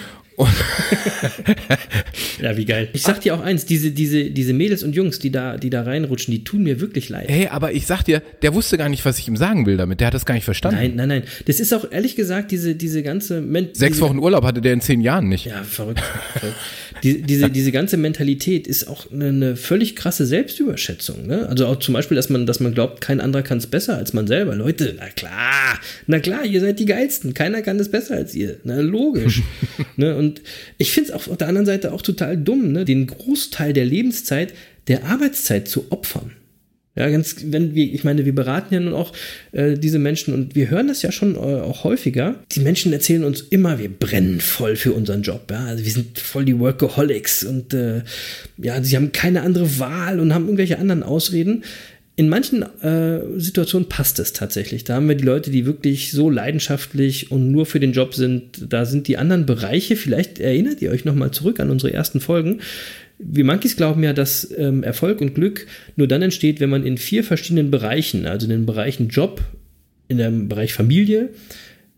Ja, 2.42 2.58
wie 2.58 2.66
geil. 2.66 2.90
Ich 2.94 3.04
sag 3.04 3.22
dir 3.22 3.36
auch 3.36 3.42
eins, 3.42 3.66
diese, 3.66 3.92
diese, 3.92 4.32
diese 4.32 4.54
Mädels 4.54 4.84
und 4.84 4.96
Jungs, 4.96 5.20
die 5.20 5.32
da, 5.32 5.58
die 5.58 5.70
da 5.70 5.84
reinrutschen, 5.84 6.32
die 6.32 6.44
tun 6.44 6.64
mir 6.64 6.82
wirklich 6.82 7.10
leid. 7.10 7.30
hey, 7.30 7.48
aber 7.48 7.72
ich 7.74 7.86
sag 7.86 8.04
dir, 8.04 8.22
der 8.42 8.54
wusste 8.54 8.78
gar 8.78 8.90
nicht, 8.90 9.06
was 9.06 9.20
ich 9.20 9.28
ihm 9.28 9.38
sagen 9.38 9.66
will 9.66 9.78
damit. 9.78 10.00
Der 10.00 10.08
hat 10.08 10.14
das 10.14 10.26
gar 10.26 10.34
nicht 10.34 10.46
verstanden. 10.46 10.80
Nein, 10.80 10.96
nein, 10.96 11.08
nein. 11.08 11.24
Das 11.46 11.60
ist 11.60 11.74
auch 11.74 11.92
ehrlich 11.92 12.16
gesagt, 12.16 12.52
diese, 12.52 12.76
diese 12.76 13.04
ganze 13.04 13.42
Men 13.42 13.70
Sechs 13.74 13.98
diese, 13.98 14.02
Wochen 14.02 14.18
Urlaub 14.18 14.44
hatte 14.44 14.62
der 14.62 14.74
in 14.74 14.82
zehn 14.82 15.02
Jahren 15.02 15.30
nicht. 15.30 15.46
Ja, 15.46 15.64
verrückt. 15.64 16.02
verrückt. 16.34 16.56
Die, 17.04 17.22
diese, 17.22 17.50
diese 17.50 17.72
ganze 17.72 17.98
Mentalität 17.98 18.68
ist 18.68 18.88
auch 18.88 19.12
eine, 19.12 19.30
eine 19.30 19.56
völlig 19.56 19.96
krasse 19.96 20.26
Selbstüberschätzung. 20.26 21.26
Ne? 21.26 21.48
Also 21.48 21.66
auch 21.68 21.78
zum 21.78 21.94
Beispiel, 21.94 22.16
dass 22.16 22.30
man, 22.30 22.46
dass 22.46 22.60
man 22.60 22.74
glaubt, 22.74 23.02
kein 23.02 23.20
anderer 23.20 23.44
kann 23.44 23.58
es 23.58 23.68
besser 23.68 23.98
als 23.98 24.14
man 24.14 24.28
selber. 24.28 24.56
Leute, 24.56 24.96
na 24.98 25.08
klar, 25.10 25.80
na 26.08 26.20
klar, 26.20 26.46
ihr 26.46 26.62
seid 26.62 26.80
die 26.80 26.86
Geilsten. 26.86 27.34
Keiner 27.34 27.62
kann 27.62 27.80
es 27.80 27.90
besser 27.90 28.16
als 28.16 28.36
ihr. 28.36 28.58
Na, 28.64 28.80
logisch. 28.80 29.42
ne? 29.96 30.16
Und 30.16 30.31
ich 30.78 30.92
finde 30.92 31.10
es 31.10 31.16
auf 31.16 31.36
der 31.36 31.48
anderen 31.48 31.66
Seite 31.66 31.92
auch 31.92 32.02
total 32.02 32.38
dumm, 32.38 32.72
ne? 32.72 32.86
den 32.86 33.08
Großteil 33.08 33.74
der 33.74 33.86
Lebenszeit 33.86 34.54
der 34.88 35.06
Arbeitszeit 35.06 35.68
zu 35.68 35.92
opfern. 35.92 36.32
Ja, 36.94 37.10
ganz, 37.10 37.38
wenn 37.46 37.74
wir, 37.74 37.86
ich 37.86 38.04
meine, 38.04 38.26
wir 38.26 38.36
beraten 38.36 38.74
ja 38.74 38.80
nun 38.82 38.94
auch 38.94 39.14
äh, 39.54 39.78
diese 39.78 39.98
Menschen 39.98 40.34
und 40.34 40.56
wir 40.56 40.70
hören 40.70 40.90
das 40.90 41.02
ja 41.02 41.12
schon 41.14 41.36
äh, 41.36 41.38
auch 41.38 41.86
häufiger. 41.86 42.44
Die 42.52 42.60
Menschen 42.60 42.92
erzählen 42.92 43.24
uns 43.24 43.40
immer, 43.40 43.80
wir 43.80 43.88
brennen 43.88 44.42
voll 44.42 44.76
für 44.76 44.92
unseren 44.92 45.22
Job. 45.22 45.50
Ja, 45.50 45.68
also 45.68 45.86
wir 45.86 45.92
sind 45.92 46.20
voll 46.20 46.44
die 46.44 46.60
Workaholics 46.60 47.46
und 47.46 47.74
äh, 47.74 48.02
ja, 48.58 48.84
sie 48.84 48.98
haben 48.98 49.14
keine 49.14 49.44
andere 49.44 49.80
Wahl 49.80 50.20
und 50.20 50.34
haben 50.34 50.46
irgendwelche 50.46 50.80
anderen 50.80 51.04
Ausreden. 51.04 51.64
In 52.22 52.30
manchen 52.30 52.62
äh, 52.84 53.40
Situationen 53.40 53.90
passt 53.90 54.20
es 54.20 54.32
tatsächlich. 54.32 54.84
Da 54.84 54.94
haben 54.94 55.08
wir 55.08 55.16
die 55.16 55.24
Leute, 55.24 55.50
die 55.50 55.66
wirklich 55.66 56.12
so 56.12 56.30
leidenschaftlich 56.30 57.32
und 57.32 57.50
nur 57.50 57.66
für 57.66 57.80
den 57.80 57.94
Job 57.94 58.14
sind. 58.14 58.72
Da 58.72 58.86
sind 58.86 59.08
die 59.08 59.18
anderen 59.18 59.48
Bereiche, 59.48 59.96
vielleicht 59.96 60.40
erinnert 60.40 60.84
ihr 60.84 60.92
euch 60.92 61.04
nochmal 61.04 61.32
zurück 61.32 61.60
an 61.60 61.72
unsere 61.72 61.92
ersten 61.92 62.20
Folgen, 62.20 62.60
wir 63.18 63.44
Monkeys 63.44 63.76
glauben 63.76 64.04
ja, 64.04 64.14
dass 64.14 64.48
ähm, 64.56 64.84
Erfolg 64.84 65.20
und 65.20 65.34
Glück 65.34 65.66
nur 65.96 66.08
dann 66.08 66.22
entsteht, 66.22 66.60
wenn 66.60 66.70
man 66.70 66.86
in 66.86 67.00
vier 67.00 67.24
verschiedenen 67.24 67.72
Bereichen, 67.72 68.28
also 68.28 68.46
in 68.46 68.52
den 68.52 68.68
Bereichen 68.68 69.08
Job, 69.08 69.42
in 70.08 70.20
dem 70.20 70.48
Bereich 70.48 70.74
Familie, 70.74 71.30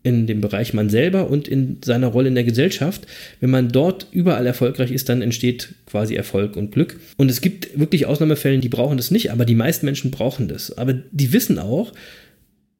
in 0.04 0.26
dem 0.26 0.42
Bereich 0.42 0.74
man 0.74 0.90
selber 0.90 1.30
und 1.30 1.48
in 1.48 1.78
seiner 1.82 2.08
Rolle 2.08 2.28
in 2.28 2.34
der 2.34 2.44
Gesellschaft. 2.44 3.06
Wenn 3.40 3.50
man 3.50 3.70
dort 3.70 4.06
überall 4.12 4.46
erfolgreich 4.46 4.92
ist, 4.92 5.08
dann 5.08 5.22
entsteht 5.22 5.74
quasi 5.86 6.14
Erfolg 6.14 6.56
und 6.56 6.72
Glück. 6.72 7.00
Und 7.16 7.30
es 7.30 7.40
gibt 7.40 7.76
wirklich 7.78 8.04
Ausnahmefälle, 8.04 8.58
die 8.58 8.68
brauchen 8.68 8.98
das 8.98 9.10
nicht, 9.10 9.32
aber 9.32 9.46
die 9.46 9.54
meisten 9.54 9.86
Menschen 9.86 10.10
brauchen 10.10 10.46
das. 10.46 10.76
Aber 10.76 10.92
die 10.92 11.32
wissen 11.32 11.58
auch, 11.58 11.94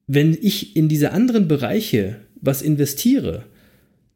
wenn 0.07 0.37
ich 0.41 0.77
in 0.77 0.91
diese 0.91 1.13
anderen 1.13 1.49
Bereiche 1.49 2.17
was 2.43 2.61
investiere, 2.61 3.45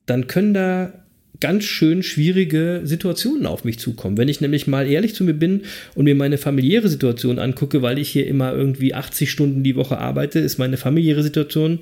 dann 0.05 0.27
können 0.27 0.53
da 0.53 0.92
ganz 1.40 1.64
schön 1.64 2.03
schwierige 2.03 2.83
Situationen 2.85 3.47
auf 3.47 3.64
mich 3.64 3.79
zukommen. 3.79 4.18
Wenn 4.18 4.29
ich 4.29 4.42
nämlich 4.42 4.66
mal 4.66 4.87
ehrlich 4.87 5.14
zu 5.14 5.25
mir 5.25 5.35
bin 5.35 5.62
und 5.94 6.05
mir 6.05 6.14
meine 6.14 6.37
familiäre 6.37 6.88
Situation 6.88 7.38
angucke, 7.38 7.81
weil 7.81 7.99
ich 7.99 8.11
hier 8.11 8.27
immer 8.27 8.53
irgendwie 8.53 8.92
80 8.92 9.31
Stunden 9.31 9.62
die 9.62 9.77
Woche 9.77 9.99
arbeite, 9.99 10.40
ist 10.40 10.59
meine 10.59 10.77
familiäre 10.77 11.23
Situation 11.23 11.79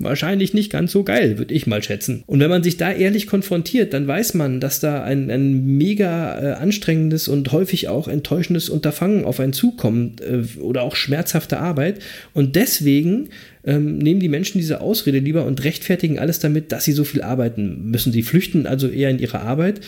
wahrscheinlich 0.00 0.54
nicht 0.54 0.72
ganz 0.72 0.92
so 0.92 1.04
geil, 1.04 1.38
würde 1.38 1.54
ich 1.54 1.66
mal 1.66 1.82
schätzen. 1.82 2.24
Und 2.26 2.40
wenn 2.40 2.50
man 2.50 2.62
sich 2.62 2.76
da 2.76 2.90
ehrlich 2.90 3.26
konfrontiert, 3.26 3.92
dann 3.92 4.06
weiß 4.06 4.34
man, 4.34 4.58
dass 4.58 4.80
da 4.80 5.04
ein, 5.04 5.30
ein 5.30 5.76
mega 5.76 6.40
äh, 6.40 6.52
anstrengendes 6.54 7.28
und 7.28 7.52
häufig 7.52 7.88
auch 7.88 8.08
enttäuschendes 8.08 8.68
Unterfangen 8.70 9.24
auf 9.24 9.38
einen 9.38 9.52
zukommt 9.52 10.20
äh, 10.22 10.42
oder 10.60 10.82
auch 10.82 10.96
schmerzhafte 10.96 11.58
Arbeit. 11.58 12.00
Und 12.32 12.56
deswegen 12.56 13.28
ähm, 13.64 13.98
nehmen 13.98 14.20
die 14.20 14.28
Menschen 14.28 14.58
diese 14.58 14.80
Ausrede 14.80 15.18
lieber 15.18 15.44
und 15.44 15.62
rechtfertigen 15.64 16.18
alles 16.18 16.38
damit, 16.38 16.72
dass 16.72 16.84
sie 16.84 16.92
so 16.92 17.04
viel 17.04 17.22
arbeiten 17.22 17.90
müssen. 17.90 18.12
Sie 18.12 18.22
flüchten 18.22 18.66
also 18.66 18.88
eher 18.88 19.10
in 19.10 19.18
ihre 19.18 19.40
Arbeit 19.40 19.80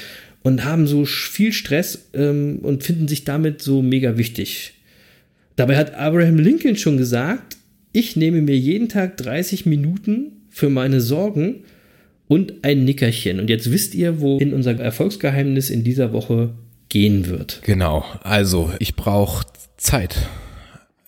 und 0.42 0.64
haben 0.64 0.86
so 0.86 1.06
viel 1.06 1.52
Stress 1.52 2.06
ähm, 2.12 2.58
und 2.62 2.84
finden 2.84 3.08
sich 3.08 3.24
damit 3.24 3.62
so 3.62 3.80
mega 3.80 4.18
wichtig. 4.18 4.74
Dabei 5.56 5.76
hat 5.76 5.94
Abraham 5.94 6.38
Lincoln 6.38 6.76
schon 6.76 6.96
gesagt, 6.96 7.56
ich 7.92 8.16
nehme 8.16 8.42
mir 8.42 8.56
jeden 8.56 8.88
Tag 8.88 9.16
30 9.18 9.66
Minuten 9.66 10.32
für 10.50 10.70
meine 10.70 11.00
Sorgen 11.00 11.64
und 12.28 12.64
ein 12.64 12.84
Nickerchen. 12.84 13.40
Und 13.40 13.50
jetzt 13.50 13.70
wisst 13.70 13.94
ihr, 13.94 14.20
wohin 14.20 14.54
unser 14.54 14.78
Erfolgsgeheimnis 14.78 15.70
in 15.70 15.84
dieser 15.84 16.12
Woche 16.12 16.54
gehen 16.88 17.26
wird. 17.26 17.60
Genau, 17.64 18.04
also 18.22 18.70
ich 18.78 18.96
brauche 18.96 19.46
Zeit. 19.76 20.16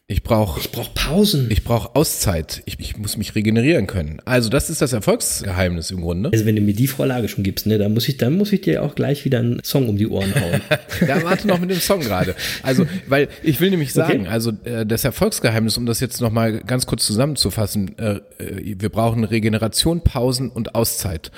Ich 0.07 0.23
brauche 0.23 0.61
ich 0.61 0.71
brauch 0.71 0.93
Pausen. 0.93 1.51
Ich 1.51 1.65
brauche 1.65 1.97
Auszeit. 1.97 2.63
Ich, 2.67 2.79
ich, 2.79 2.99
muss 2.99 3.17
mich 3.17 3.35
regenerieren 3.35 3.87
können. 3.87 4.21
Also 4.27 4.51
das 4.51 4.69
ist 4.69 4.83
das 4.83 4.93
Erfolgsgeheimnis 4.93 5.91
im 5.91 6.03
Grunde. 6.03 6.29
Also 6.31 6.45
wenn 6.45 6.57
du 6.57 6.61
mir 6.61 6.75
die 6.75 6.89
Vorlage 6.89 7.27
schon 7.29 7.43
gibst, 7.43 7.67
ne, 7.67 7.79
dann 7.79 7.95
muss 7.95 8.07
ich, 8.07 8.19
dann 8.19 8.37
muss 8.37 8.53
ich 8.53 8.61
dir 8.61 8.83
auch 8.83 8.97
gleich 8.97 9.25
wieder 9.25 9.39
einen 9.39 9.65
Song 9.65 9.89
um 9.89 9.97
die 9.97 10.07
Ohren 10.07 10.35
hauen. 10.35 10.61
ja, 11.09 11.23
warte 11.25 11.49
noch 11.49 11.59
mit 11.59 11.71
dem 11.71 11.81
Song 11.81 12.01
gerade. 12.01 12.35
Also, 12.63 12.87
weil 13.07 13.29
ich 13.43 13.63
will 13.63 13.71
nämlich 13.71 13.95
sagen, 13.95 14.23
okay. 14.23 14.31
also 14.31 14.53
äh, 14.65 14.85
das 14.85 15.05
Erfolgsgeheimnis, 15.05 15.79
um 15.79 15.87
das 15.87 16.01
jetzt 16.01 16.21
nochmal 16.21 16.59
ganz 16.59 16.85
kurz 16.85 17.07
zusammenzufassen, 17.07 17.97
äh, 17.97 18.21
äh, 18.39 18.77
wir 18.79 18.91
brauchen 18.91 19.25
Regeneration, 19.25 20.03
Pausen 20.03 20.51
und 20.51 20.75
Auszeit. 20.75 21.31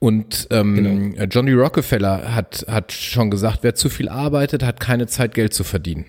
Und 0.00 0.48
ähm, 0.50 1.14
genau. 1.14 1.24
Johnny 1.26 1.52
Rockefeller 1.52 2.34
hat, 2.34 2.66
hat 2.68 2.90
schon 2.90 3.30
gesagt, 3.30 3.60
wer 3.62 3.76
zu 3.76 3.88
viel 3.88 4.08
arbeitet, 4.08 4.64
hat 4.64 4.80
keine 4.80 5.06
Zeit, 5.06 5.32
Geld 5.34 5.54
zu 5.54 5.62
verdienen. 5.62 6.06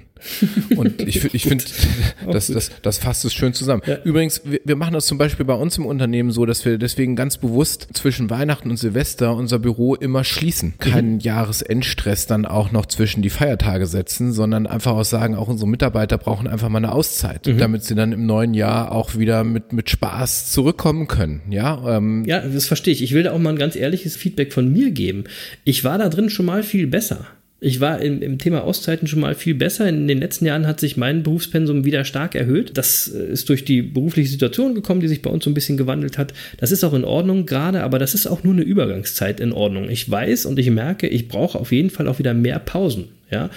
Und 0.76 1.02
ich, 1.02 1.34
ich 1.34 1.44
finde, 1.44 1.64
das, 2.32 2.48
das, 2.48 2.72
das 2.82 2.98
fasst 2.98 3.26
es 3.26 3.34
schön 3.34 3.54
zusammen. 3.54 3.82
Ja. 3.86 3.98
Übrigens, 4.04 4.42
wir, 4.46 4.60
wir 4.64 4.76
machen 4.76 4.94
das 4.94 5.06
zum 5.06 5.18
Beispiel 5.18 5.46
bei 5.46 5.54
uns 5.54 5.78
im 5.78 5.86
Unternehmen 5.86 6.32
so, 6.32 6.46
dass 6.46 6.64
wir 6.66 6.78
deswegen 6.78 7.16
ganz 7.16 7.38
bewusst 7.38 7.88
zwischen 7.94 8.30
Weihnachten 8.30 8.70
und 8.70 8.78
Silvester 8.78 9.36
unser 9.36 9.60
Büro 9.60 9.96
immer 9.96 10.24
schließen. 10.24 10.76
Keinen 10.80 11.16
mhm. 11.16 11.20
Jahresendstress 11.20 12.28
dann 12.28 12.46
auch 12.46 12.72
noch 12.72 12.86
zwischen 12.86 13.22
die 13.22 13.30
Feiertage 13.30 13.86
setzen, 13.86 14.34
sondern 14.34 14.68
einfach 14.68 14.94
auch 14.94 15.06
sagen, 15.06 15.36
auch 15.36 15.48
unsere 15.48 15.70
Mitarbeiter 15.70 16.18
brauchen 16.18 16.48
einfach 16.48 16.70
mal 16.70 16.78
eine 16.78 16.92
Auszeit, 16.92 17.48
mhm. 17.48 17.58
damit 17.58 17.84
sie 17.84 17.96
dann 17.96 18.12
im 18.12 18.26
neuen 18.26 18.54
Jahr 18.54 18.92
auch 18.92 19.16
wieder 19.18 19.44
mit, 19.44 19.74
mit 19.74 19.90
Spaß 19.90 20.52
zurückkommen 20.52 21.08
können. 21.08 21.42
Ja, 21.50 21.98
ähm, 21.98 22.24
ja, 22.26 22.40
das 22.42 22.68
verstehe 22.68 22.94
ich. 22.94 23.02
Ich 23.02 23.14
will 23.14 23.24
da 23.24 23.32
auch 23.32 23.40
mal 23.40 23.52
ein 23.52 23.60
ganz 23.60 23.76
ehrliches 23.76 24.16
Feedback 24.16 24.54
von 24.54 24.72
mir 24.72 24.92
geben. 24.92 25.26
Ich 25.64 25.84
war 25.84 25.98
da 25.98 26.10
drin 26.10 26.30
schon 26.30 26.46
mal 26.46 26.64
viel 26.64 26.88
besser. 26.88 27.28
Ich 27.64 27.80
war 27.80 28.02
im, 28.02 28.24
im, 28.24 28.40
Thema 28.40 28.64
Auszeiten 28.64 29.08
schon 29.08 29.20
mal 29.20 29.36
viel 29.36 29.54
besser. 29.54 29.88
In 29.88 30.08
den 30.08 30.18
letzten 30.18 30.48
Jahren 30.48 30.66
hat 30.66 30.80
sich 30.80 30.98
mein 30.98 31.22
Berufspensum 31.22 31.86
wieder 31.86 32.06
stark 32.06 32.34
erhöht. 32.34 32.76
Das 32.76 33.08
äh, 33.08 33.34
ist 33.34 33.50
durch 33.50 33.64
die 33.64 33.84
berufliche 33.84 34.32
Situation 34.32 34.74
gekommen, 34.74 35.00
die 35.00 35.08
sich 35.08 35.22
bei 35.22 35.30
uns 35.30 35.44
so 35.44 35.52
ein 35.52 35.54
bisschen 35.54 35.78
gewandelt 35.78 36.18
hat. 36.18 36.34
Das 36.58 36.72
ist 36.72 36.84
auch 36.84 36.96
in 36.96 37.06
Ordnung 37.06 37.46
gerade, 37.46 37.84
aber 37.84 38.00
das 38.00 38.16
ist 38.16 38.26
auch 38.26 38.44
nur 38.44 38.54
eine 38.54 38.64
Übergangszeit 38.64 39.40
in 39.40 39.52
Ordnung. 39.52 39.92
Ich 39.92 40.10
weiß 40.10 40.48
und 40.48 40.58
ich 40.58 40.72
merke, 40.72 41.08
ich 41.08 41.28
brauche 41.28 41.60
auf 41.60 41.72
jeden 41.72 41.92
Fall 41.92 42.08
auch 42.08 42.18
wieder 42.18 42.34
mehr 42.34 42.58
Pausen. 42.58 43.10
Ja, 43.30 43.52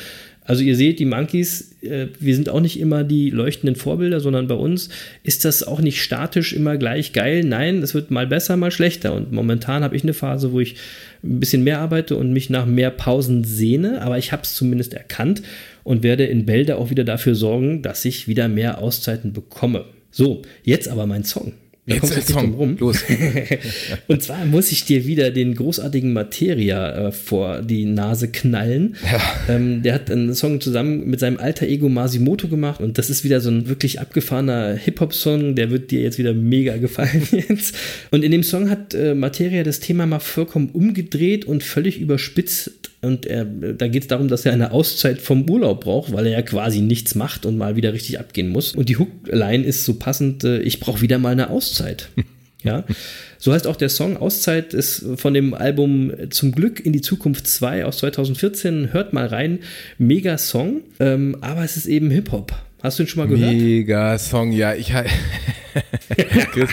also 0.44 0.62
ihr 0.62 0.76
seht, 0.76 0.98
die 0.98 1.06
Monkeys, 1.06 1.74
äh, 1.80 2.08
wir 2.20 2.34
sind 2.34 2.50
auch 2.50 2.60
nicht 2.60 2.78
immer 2.78 3.02
die 3.02 3.30
leuchtenden 3.30 3.76
Vorbilder, 3.76 4.20
sondern 4.20 4.46
bei 4.46 4.54
uns 4.54 4.90
ist 5.22 5.44
das 5.44 5.62
auch 5.62 5.80
nicht 5.80 6.02
statisch 6.02 6.52
immer 6.52 6.76
gleich 6.76 7.12
geil. 7.14 7.42
Nein, 7.44 7.82
es 7.82 7.94
wird 7.94 8.10
mal 8.10 8.26
besser, 8.26 8.56
mal 8.56 8.70
schlechter. 8.70 9.14
Und 9.14 9.32
momentan 9.32 9.82
habe 9.82 9.96
ich 9.96 10.02
eine 10.02 10.12
Phase, 10.12 10.52
wo 10.52 10.60
ich 10.60 10.76
ein 11.22 11.40
bisschen 11.40 11.64
mehr 11.64 11.80
arbeite 11.80 12.16
und 12.16 12.32
mich 12.32 12.50
nach 12.50 12.66
mehr 12.66 12.90
Pausen 12.90 13.44
sehne, 13.44 14.02
aber 14.02 14.18
ich 14.18 14.32
habe 14.32 14.42
es 14.42 14.54
zumindest 14.54 14.92
erkannt 14.92 15.42
und 15.82 16.02
werde 16.02 16.26
in 16.26 16.44
Bälde 16.44 16.76
auch 16.76 16.90
wieder 16.90 17.04
dafür 17.04 17.34
sorgen, 17.34 17.80
dass 17.80 18.04
ich 18.04 18.28
wieder 18.28 18.48
mehr 18.48 18.78
Auszeiten 18.78 19.32
bekomme. 19.32 19.86
So, 20.10 20.42
jetzt 20.62 20.88
aber 20.88 21.06
mein 21.06 21.24
Song. 21.24 21.52
Da 21.86 21.96
jetzt 21.96 22.16
jetzt 22.16 22.34
nicht 22.34 22.56
rum. 22.56 22.76
Los. 22.80 23.04
und 24.08 24.22
zwar 24.22 24.46
muss 24.46 24.72
ich 24.72 24.86
dir 24.86 25.04
wieder 25.04 25.30
den 25.30 25.54
großartigen 25.54 26.14
Materia 26.14 27.08
äh, 27.08 27.12
vor 27.12 27.60
die 27.60 27.84
Nase 27.84 28.28
knallen. 28.28 28.96
Ja. 29.04 29.54
Ähm, 29.54 29.82
der 29.82 29.94
hat 29.94 30.10
einen 30.10 30.34
Song 30.34 30.62
zusammen 30.62 31.06
mit 31.06 31.20
seinem 31.20 31.36
alter 31.36 31.66
Ego 31.66 31.90
Masimoto 31.90 32.48
gemacht 32.48 32.80
und 32.80 32.96
das 32.96 33.10
ist 33.10 33.22
wieder 33.22 33.40
so 33.40 33.50
ein 33.50 33.68
wirklich 33.68 34.00
abgefahrener 34.00 34.74
Hip-Hop-Song. 34.74 35.56
Der 35.56 35.70
wird 35.70 35.90
dir 35.90 36.00
jetzt 36.00 36.18
wieder 36.18 36.32
mega 36.32 36.78
gefallen 36.78 37.28
jetzt. 37.30 37.76
Und 38.10 38.24
in 38.24 38.32
dem 38.32 38.44
Song 38.44 38.70
hat 38.70 38.94
äh, 38.94 39.14
Materia 39.14 39.62
das 39.62 39.80
Thema 39.80 40.06
mal 40.06 40.20
vollkommen 40.20 40.70
umgedreht 40.70 41.44
und 41.44 41.62
völlig 41.62 42.00
überspitzt 42.00 42.70
und 43.04 43.26
er, 43.26 43.44
da 43.44 43.88
geht 43.88 44.02
es 44.02 44.08
darum, 44.08 44.28
dass 44.28 44.44
er 44.44 44.52
eine 44.52 44.72
Auszeit 44.72 45.20
vom 45.20 45.48
Urlaub 45.48 45.84
braucht, 45.84 46.12
weil 46.12 46.26
er 46.26 46.32
ja 46.32 46.42
quasi 46.42 46.80
nichts 46.80 47.14
macht 47.14 47.46
und 47.46 47.56
mal 47.56 47.76
wieder 47.76 47.92
richtig 47.92 48.18
abgehen 48.18 48.48
muss. 48.48 48.74
Und 48.74 48.88
die 48.88 48.96
Hookline 48.96 49.64
ist 49.64 49.84
so 49.84 49.94
passend, 49.94 50.44
äh, 50.44 50.60
ich 50.60 50.80
brauche 50.80 51.00
wieder 51.00 51.18
mal 51.18 51.32
eine 51.32 51.50
Auszeit. 51.50 52.08
ja. 52.62 52.84
So 53.38 53.52
heißt 53.52 53.66
auch 53.66 53.76
der 53.76 53.88
Song 53.88 54.16
Auszeit 54.16 54.72
ist 54.72 55.04
von 55.16 55.34
dem 55.34 55.54
Album 55.54 56.12
Zum 56.30 56.52
Glück 56.52 56.80
in 56.80 56.92
die 56.92 57.02
Zukunft 57.02 57.46
2 57.46 57.84
aus 57.84 57.98
2014. 57.98 58.92
Hört 58.92 59.12
mal 59.12 59.26
rein. 59.26 59.60
Mega 59.98 60.38
Song. 60.38 60.80
Ähm, 60.98 61.36
aber 61.40 61.62
es 61.64 61.76
ist 61.76 61.86
eben 61.86 62.10
Hip-Hop. 62.10 62.54
Hast 62.84 62.98
du 62.98 63.04
ihn 63.04 63.06
schon 63.06 63.26
mal 63.26 63.34
gehört? 63.34 63.54
Mega 63.54 64.18
Song, 64.18 64.52
ja. 64.52 64.74
Ich, 64.74 64.92
Chris, 66.52 66.68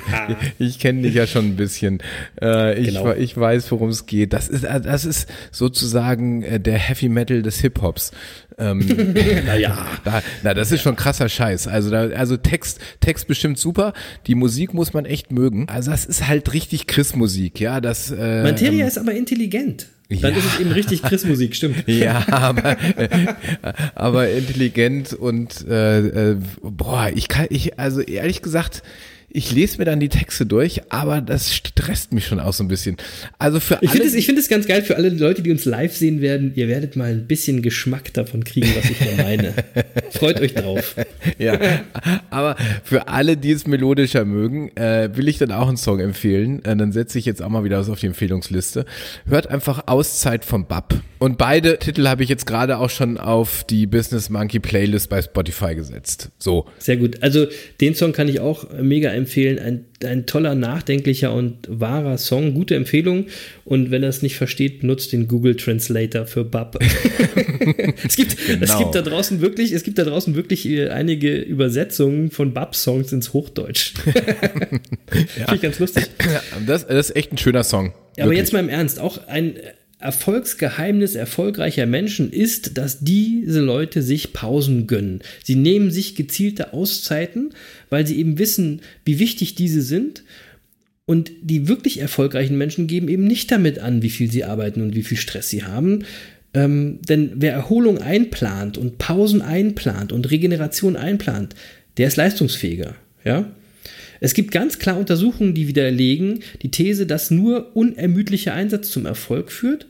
ich 0.60 0.78
kenne 0.78 1.04
dich 1.04 1.14
ja 1.14 1.26
schon 1.26 1.46
ein 1.46 1.56
bisschen. 1.56 2.00
Äh, 2.42 2.78
ich, 2.78 2.88
genau. 2.88 3.14
ich 3.14 3.38
weiß, 3.38 3.72
worum 3.72 3.88
es 3.88 4.08
geht. 4.08 4.34
Das 4.34 4.50
ist, 4.50 4.66
das 4.66 5.06
ist 5.06 5.30
sozusagen 5.52 6.44
äh, 6.44 6.60
der 6.60 6.78
Heavy 6.78 7.08
Metal 7.08 7.42
des 7.42 7.62
Hip-Hops. 7.62 8.12
Ähm, 8.58 8.80
naja. 9.46 9.88
Da, 10.04 10.22
na, 10.44 10.54
das 10.54 10.74
ist 10.74 10.82
schon 10.82 10.98
krasser 10.98 11.30
Scheiß. 11.30 11.70
Also, 11.70 11.90
da, 11.90 12.10
also 12.10 12.36
Text, 12.36 12.82
Text 13.00 13.30
bestimmt 13.30 13.58
super. 13.58 13.94
Die 14.28 14.36
Musik 14.36 14.74
muss 14.74 14.92
man 14.92 15.06
echt 15.06 15.32
mögen. 15.32 15.70
Also, 15.70 15.92
das 15.92 16.04
ist 16.04 16.28
halt 16.28 16.52
richtig 16.52 16.88
Chris-Musik, 16.88 17.62
ja. 17.62 17.80
Das, 17.80 18.12
äh, 18.12 18.44
Materia 18.44 18.82
ähm, 18.82 18.88
ist 18.88 18.98
aber 18.98 19.14
intelligent. 19.14 19.88
Dann 20.20 20.34
ja. 20.34 20.40
ist 20.40 20.46
es 20.46 20.60
eben 20.60 20.72
richtig 20.72 21.04
Chris-Musik, 21.04 21.56
stimmt. 21.56 21.88
Ja, 21.88 22.26
aber, 22.32 22.78
aber 23.96 24.30
intelligent 24.30 25.14
und 25.14 25.66
äh, 25.68 26.32
äh, 26.32 26.38
boah, 26.62 27.10
ich 27.14 27.28
kann, 27.28 27.48
ich, 27.50 27.80
also 27.80 28.02
ehrlich 28.02 28.42
gesagt, 28.42 28.82
ich 29.34 29.52
lese 29.52 29.78
mir 29.78 29.86
dann 29.86 30.00
die 30.00 30.10
Texte 30.10 30.46
durch, 30.46 30.82
aber 30.90 31.22
das 31.22 31.54
stresst 31.54 32.14
mich 32.14 32.26
schon 32.26 32.40
auch 32.40 32.54
so 32.54 32.64
ein 32.64 32.68
bisschen. 32.68 32.98
Also 33.40 33.60
für 33.60 33.78
ich 33.82 33.92
finde 33.92 34.08
es, 34.08 34.14
ich 34.14 34.26
finde 34.26 34.42
es 34.42 34.50
ganz 34.50 34.68
geil 34.68 34.82
für 34.82 34.98
alle 34.98 35.10
Leute, 35.10 35.42
die 35.42 35.52
uns 35.52 35.66
live 35.66 35.96
sehen 35.96 36.22
werden. 36.22 36.52
Ihr 36.56 36.68
werdet 36.68 36.96
mal 36.96 37.12
ein 37.12 37.28
bisschen 37.28 37.62
Geschmack 37.62 38.14
davon 38.14 38.44
kriegen, 38.44 38.70
was 38.76 38.90
ich 38.90 38.98
da 39.00 39.24
meine. 39.24 39.54
Freut 40.12 40.40
euch 40.42 40.54
drauf. 40.54 40.96
Ja, 41.38 41.60
aber 42.30 42.56
für 42.84 43.08
alle, 43.08 43.38
die 43.38 43.52
es 43.52 43.66
melodischer 43.66 44.26
mögen, 44.26 44.76
äh, 44.76 45.10
will 45.16 45.28
ich 45.28 45.38
dann 45.38 45.52
auch 45.52 45.68
einen 45.68 45.78
Song 45.78 46.00
empfehlen. 46.00 46.64
Äh, 46.66 46.76
dann 46.76 46.92
setze 46.92 47.18
ich 47.18 47.26
jetzt 47.26 47.42
auch 47.42 47.50
mal 47.50 47.64
wieder 47.64 47.80
was 47.80 47.90
auf 47.90 48.00
die 48.00 48.08
Empfehlungsliste. 48.08 48.86
Hört 49.28 49.48
einfach 49.48 49.88
Auszeit 49.88 50.46
vom 50.46 50.68
Bab. 50.68 51.00
Und 51.20 51.38
beide 51.38 51.78
Titel 51.78 52.08
habe 52.08 52.24
ich 52.24 52.30
jetzt 52.30 52.46
gerade 52.46 52.80
auch 52.80 52.90
schon 52.90 53.18
auf 53.18 53.64
die 53.64 53.86
Business 53.86 54.30
Monkey 54.30 54.60
Playlist 54.60 55.10
bei 55.10 55.22
Spotify 55.22 55.76
gesetzt. 55.76 56.30
So. 56.38 56.66
Sehr 56.80 56.98
gut. 56.98 57.22
Also 57.22 57.48
den 57.80 57.96
Song 57.96 58.12
kann 58.12 58.28
ich 58.28 58.40
auch 58.40 58.66
mega 58.82 59.10
empfehlen. 59.10 59.21
Ein, 59.28 59.86
ein 60.04 60.26
toller, 60.26 60.56
nachdenklicher 60.56 61.34
und 61.34 61.56
wahrer 61.68 62.18
Song. 62.18 62.54
Gute 62.54 62.76
Empfehlung. 62.76 63.28
Und 63.66 63.92
wenn 63.92 64.04
er 64.04 64.10
es 64.10 64.22
nicht 64.22 64.36
versteht, 64.36 64.82
benutzt 64.82 65.12
den 65.14 65.28
Google 65.28 65.56
Translator 65.56 66.26
für 66.26 66.44
Bub. 66.44 66.80
es, 68.04 68.16
gibt, 68.16 68.38
genau. 68.46 68.64
es 68.64 68.78
gibt 68.78 68.96
da 68.96 69.02
draußen 69.02 69.42
wirklich, 69.42 69.72
es 69.72 69.84
gibt 69.84 69.98
da 69.98 70.04
draußen 70.04 70.36
wirklich 70.36 70.68
äh, 70.68 70.90
einige 70.90 71.38
Übersetzungen 71.38 72.32
von 72.32 72.54
Bub-Songs 72.54 73.12
ins 73.12 73.34
Hochdeutsch. 73.34 73.94
ja. 74.06 74.14
Finde 75.12 75.56
ich 75.56 75.62
ganz 75.62 75.80
lustig. 75.80 76.06
Das, 76.66 76.88
das 76.88 77.10
ist 77.10 77.16
echt 77.16 77.32
ein 77.32 77.38
schöner 77.38 77.64
Song. 77.64 77.94
Ja, 78.18 78.26
aber 78.26 78.34
jetzt 78.34 78.54
mal 78.54 78.60
im 78.60 78.70
Ernst, 78.70 79.00
auch 79.00 79.28
ein 79.28 79.56
Erfolgsgeheimnis 80.02 81.16
erfolgreicher 81.16 81.86
Menschen 81.86 82.32
ist, 82.32 82.78
dass 82.78 83.00
diese 83.00 83.62
Leute 83.62 84.02
sich 84.02 84.34
Pausen 84.34 84.88
gönnen. 84.88 85.22
Sie 85.44 85.56
nehmen 85.56 85.92
sich 85.92 86.16
gezielte 86.16 86.74
Auszeiten, 86.74 87.54
weil 87.90 88.08
sie 88.08 88.18
eben 88.18 88.38
wissen, 88.40 88.82
wie 89.06 89.20
wichtig 89.20 89.56
diese 89.56 89.82
sind. 89.82 90.24
Und 91.06 91.32
die 91.42 91.68
wirklich 91.68 92.00
erfolgreichen 92.00 92.58
Menschen 92.58 92.88
geben 92.88 93.10
eben 93.10 93.26
nicht 93.26 93.52
damit 93.52 93.80
an, 93.80 94.02
wie 94.02 94.10
viel 94.10 94.32
sie 94.32 94.44
arbeiten 94.44 94.82
und 94.82 94.96
wie 94.96 95.04
viel 95.04 95.18
Stress 95.18 95.50
sie 95.50 95.64
haben. 95.64 96.06
Ähm, 96.54 97.00
denn 97.08 97.32
wer 97.36 97.54
Erholung 97.54 97.98
einplant 97.98 98.78
und 98.78 98.98
Pausen 98.98 99.42
einplant 99.42 100.12
und 100.12 100.32
Regeneration 100.32 100.96
einplant, 100.96 101.56
der 101.98 102.08
ist 102.08 102.18
leistungsfähiger. 102.18 102.96
Ja? 103.24 103.52
Es 104.22 104.36
gibt 104.36 104.52
ganz 104.52 104.78
klar 104.80 104.98
Untersuchungen, 104.98 105.56
die 105.56 105.68
widerlegen 105.68 106.40
die 106.62 106.72
These, 106.72 107.08
dass 107.08 107.32
nur 107.32 107.76
unermüdlicher 107.76 108.54
Einsatz 108.54 108.92
zum 108.92 109.08
Erfolg 109.08 109.52
führt. 109.52 109.88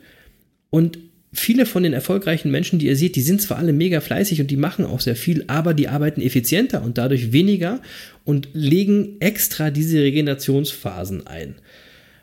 Und 0.70 1.00
viele 1.34 1.66
von 1.66 1.84
den 1.84 1.92
erfolgreichen 1.92 2.50
Menschen, 2.50 2.80
die 2.80 2.88
ihr 2.88 2.96
seht, 2.96 3.18
die 3.18 3.22
sind 3.22 3.42
zwar 3.42 3.58
alle 3.58 3.74
mega 3.74 4.00
fleißig 4.00 4.40
und 4.40 4.50
die 4.50 4.56
machen 4.56 4.86
auch 4.86 5.02
sehr 5.02 5.18
viel, 5.18 5.44
aber 5.48 5.74
die 5.74 5.90
arbeiten 5.90 6.22
effizienter 6.22 6.82
und 6.82 6.98
dadurch 6.98 7.34
weniger 7.34 7.82
und 8.24 8.48
legen 8.54 9.18
extra 9.20 9.70
diese 9.70 10.00
Regenerationsphasen 10.00 11.28
ein. 11.28 11.56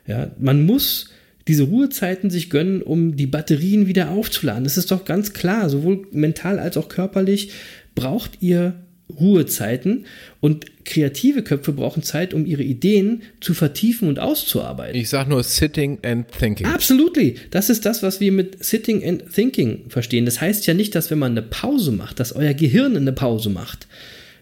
Ja, 0.07 0.31
man 0.39 0.65
muss 0.65 1.11
diese 1.47 1.63
Ruhezeiten 1.63 2.31
sich 2.31 2.49
gönnen, 2.49 2.81
um 2.81 3.17
die 3.17 3.27
Batterien 3.27 3.85
wieder 3.85 4.09
aufzuladen. 4.09 4.63
Das 4.63 4.77
ist 4.77 4.89
doch 4.89 5.05
ganz 5.05 5.33
klar, 5.33 5.69
sowohl 5.69 6.07
mental 6.11 6.57
als 6.57 6.75
auch 6.75 6.89
körperlich 6.89 7.51
braucht 7.93 8.41
ihr 8.41 8.73
Ruhezeiten 9.19 10.05
und 10.39 10.85
kreative 10.85 11.43
Köpfe 11.43 11.73
brauchen 11.73 12.03
Zeit, 12.03 12.33
um 12.33 12.45
ihre 12.45 12.63
Ideen 12.63 13.21
zu 13.41 13.53
vertiefen 13.53 14.07
und 14.07 14.19
auszuarbeiten. 14.19 14.99
Ich 14.99 15.09
sage 15.09 15.29
nur 15.29 15.43
Sitting 15.43 15.99
and 16.03 16.27
Thinking. 16.31 16.65
Absolutely. 16.65 17.35
Das 17.51 17.69
ist 17.69 17.85
das, 17.85 18.01
was 18.03 18.19
wir 18.19 18.31
mit 18.31 18.63
Sitting 18.63 19.07
and 19.07 19.31
Thinking 19.33 19.85
verstehen. 19.89 20.25
Das 20.25 20.41
heißt 20.41 20.65
ja 20.67 20.73
nicht, 20.73 20.95
dass 20.95 21.11
wenn 21.11 21.19
man 21.19 21.31
eine 21.31 21.43
Pause 21.43 21.91
macht, 21.91 22.19
dass 22.19 22.35
euer 22.35 22.53
Gehirn 22.53 22.95
eine 22.97 23.13
Pause 23.13 23.49
macht. 23.49 23.87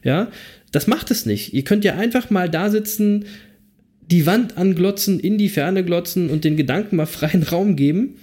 Ja, 0.04 0.32
das 0.72 0.88
macht 0.88 1.12
es 1.12 1.26
nicht. 1.26 1.54
Ihr 1.54 1.64
könnt 1.64 1.84
ja 1.84 1.96
einfach 1.96 2.30
mal 2.30 2.50
da 2.50 2.70
sitzen, 2.70 3.26
die 4.10 4.26
Wand 4.26 4.58
anglotzen, 4.58 5.20
in 5.20 5.38
die 5.38 5.50
Ferne 5.50 5.84
glotzen 5.84 6.30
und 6.30 6.44
den 6.44 6.56
Gedanken 6.56 6.96
mal 6.96 7.06
freien 7.06 7.44
Raum 7.44 7.76
geben. 7.76 8.16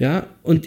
Ja, 0.00 0.28
und 0.42 0.66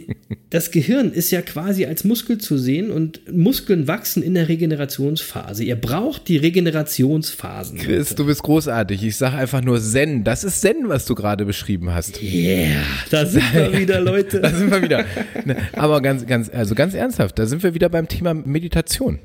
das 0.52 0.70
Gehirn 0.70 1.12
ist 1.12 1.32
ja 1.32 1.42
quasi 1.42 1.86
als 1.86 2.04
Muskel 2.04 2.38
zu 2.38 2.56
sehen 2.56 2.92
und 2.92 3.36
Muskeln 3.36 3.88
wachsen 3.88 4.22
in 4.22 4.36
der 4.36 4.48
Regenerationsphase. 4.48 5.64
Ihr 5.64 5.76
braucht 5.76 6.28
die 6.28 6.38
Regenerationsphasen. 6.38 7.80
Chris, 7.80 8.12
Leute. 8.12 8.16
du 8.16 8.26
bist 8.28 8.44
großartig. 8.44 9.04
Ich 9.04 9.18
sage 9.18 9.38
einfach 9.38 9.64
nur 9.64 9.82
Zen. 9.82 10.24
Das 10.24 10.44
ist 10.44 10.62
Zen, 10.62 10.88
was 10.88 11.06
du 11.06 11.16
gerade 11.16 11.46
beschrieben 11.46 11.92
hast. 11.92 12.22
Yeah, 12.22 12.84
da 13.10 13.26
sind 13.26 13.44
wir 13.56 13.76
wieder, 13.76 14.00
Leute. 14.02 14.40
Da 14.40 14.52
sind 14.52 14.70
wir 14.70 14.84
wieder. 14.84 15.04
Ne, 15.46 15.58
Aber 15.74 16.00
ganz, 16.04 16.28
ganz, 16.28 16.52
also 16.54 16.76
ganz 16.76 16.94
ernsthaft, 16.94 17.40
da 17.40 17.48
sind 17.48 17.64
wir 17.64 17.74
wieder 17.74 17.90
beim 17.90 18.08
Thema 18.08 18.36
Meditation. 18.36 19.18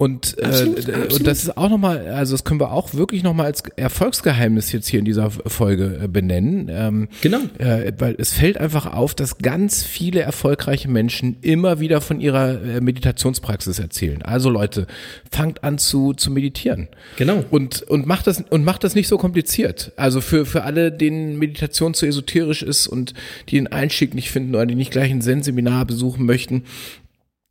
Und, 0.00 0.38
äh, 0.38 0.44
absolut. 0.44 1.12
und 1.12 1.26
das 1.26 1.42
ist 1.42 1.56
auch 1.56 1.68
nochmal, 1.68 2.06
also 2.10 2.32
das 2.32 2.44
können 2.44 2.60
wir 2.60 2.70
auch 2.70 2.94
wirklich 2.94 3.24
nochmal 3.24 3.46
als 3.46 3.64
Erfolgsgeheimnis 3.74 4.70
jetzt 4.70 4.86
hier 4.86 5.00
in 5.00 5.04
dieser 5.04 5.28
Folge 5.28 6.02
äh, 6.04 6.06
benennen. 6.06 6.68
Ähm, 6.70 7.08
Genau. 7.20 7.40
Äh, 7.58 7.92
weil 7.98 8.14
es 8.16 8.32
fällt 8.32 8.58
einfach 8.58 8.86
auf, 8.86 9.16
dass 9.16 9.38
ganz 9.38 9.82
viele 9.82 10.20
erfolgreiche 10.20 10.88
Menschen 10.88 11.38
immer 11.40 11.80
wieder 11.80 12.00
von 12.00 12.20
ihrer 12.20 12.62
äh, 12.62 12.80
Meditationspraxis 12.80 13.80
erzählen. 13.80 14.22
Also 14.22 14.50
Leute, 14.50 14.86
fangt 15.32 15.64
an 15.64 15.78
zu, 15.78 16.12
zu 16.12 16.30
meditieren. 16.30 16.86
Genau. 17.16 17.44
Und, 17.50 17.82
und 17.82 18.06
macht 18.06 18.28
das, 18.28 18.44
und 18.50 18.64
macht 18.64 18.84
das 18.84 18.94
nicht 18.94 19.08
so 19.08 19.18
kompliziert. 19.18 19.90
Also 19.96 20.20
für, 20.20 20.46
für 20.46 20.62
alle, 20.62 20.92
denen 20.92 21.40
Meditation 21.40 21.92
zu 21.92 22.06
esoterisch 22.06 22.62
ist 22.62 22.86
und 22.86 23.14
die 23.48 23.56
den 23.56 23.66
Einstieg 23.66 24.14
nicht 24.14 24.30
finden 24.30 24.54
oder 24.54 24.66
die 24.66 24.76
nicht 24.76 24.92
gleich 24.92 25.10
ein 25.10 25.22
Zen-Seminar 25.22 25.86
besuchen 25.86 26.24
möchten, 26.24 26.62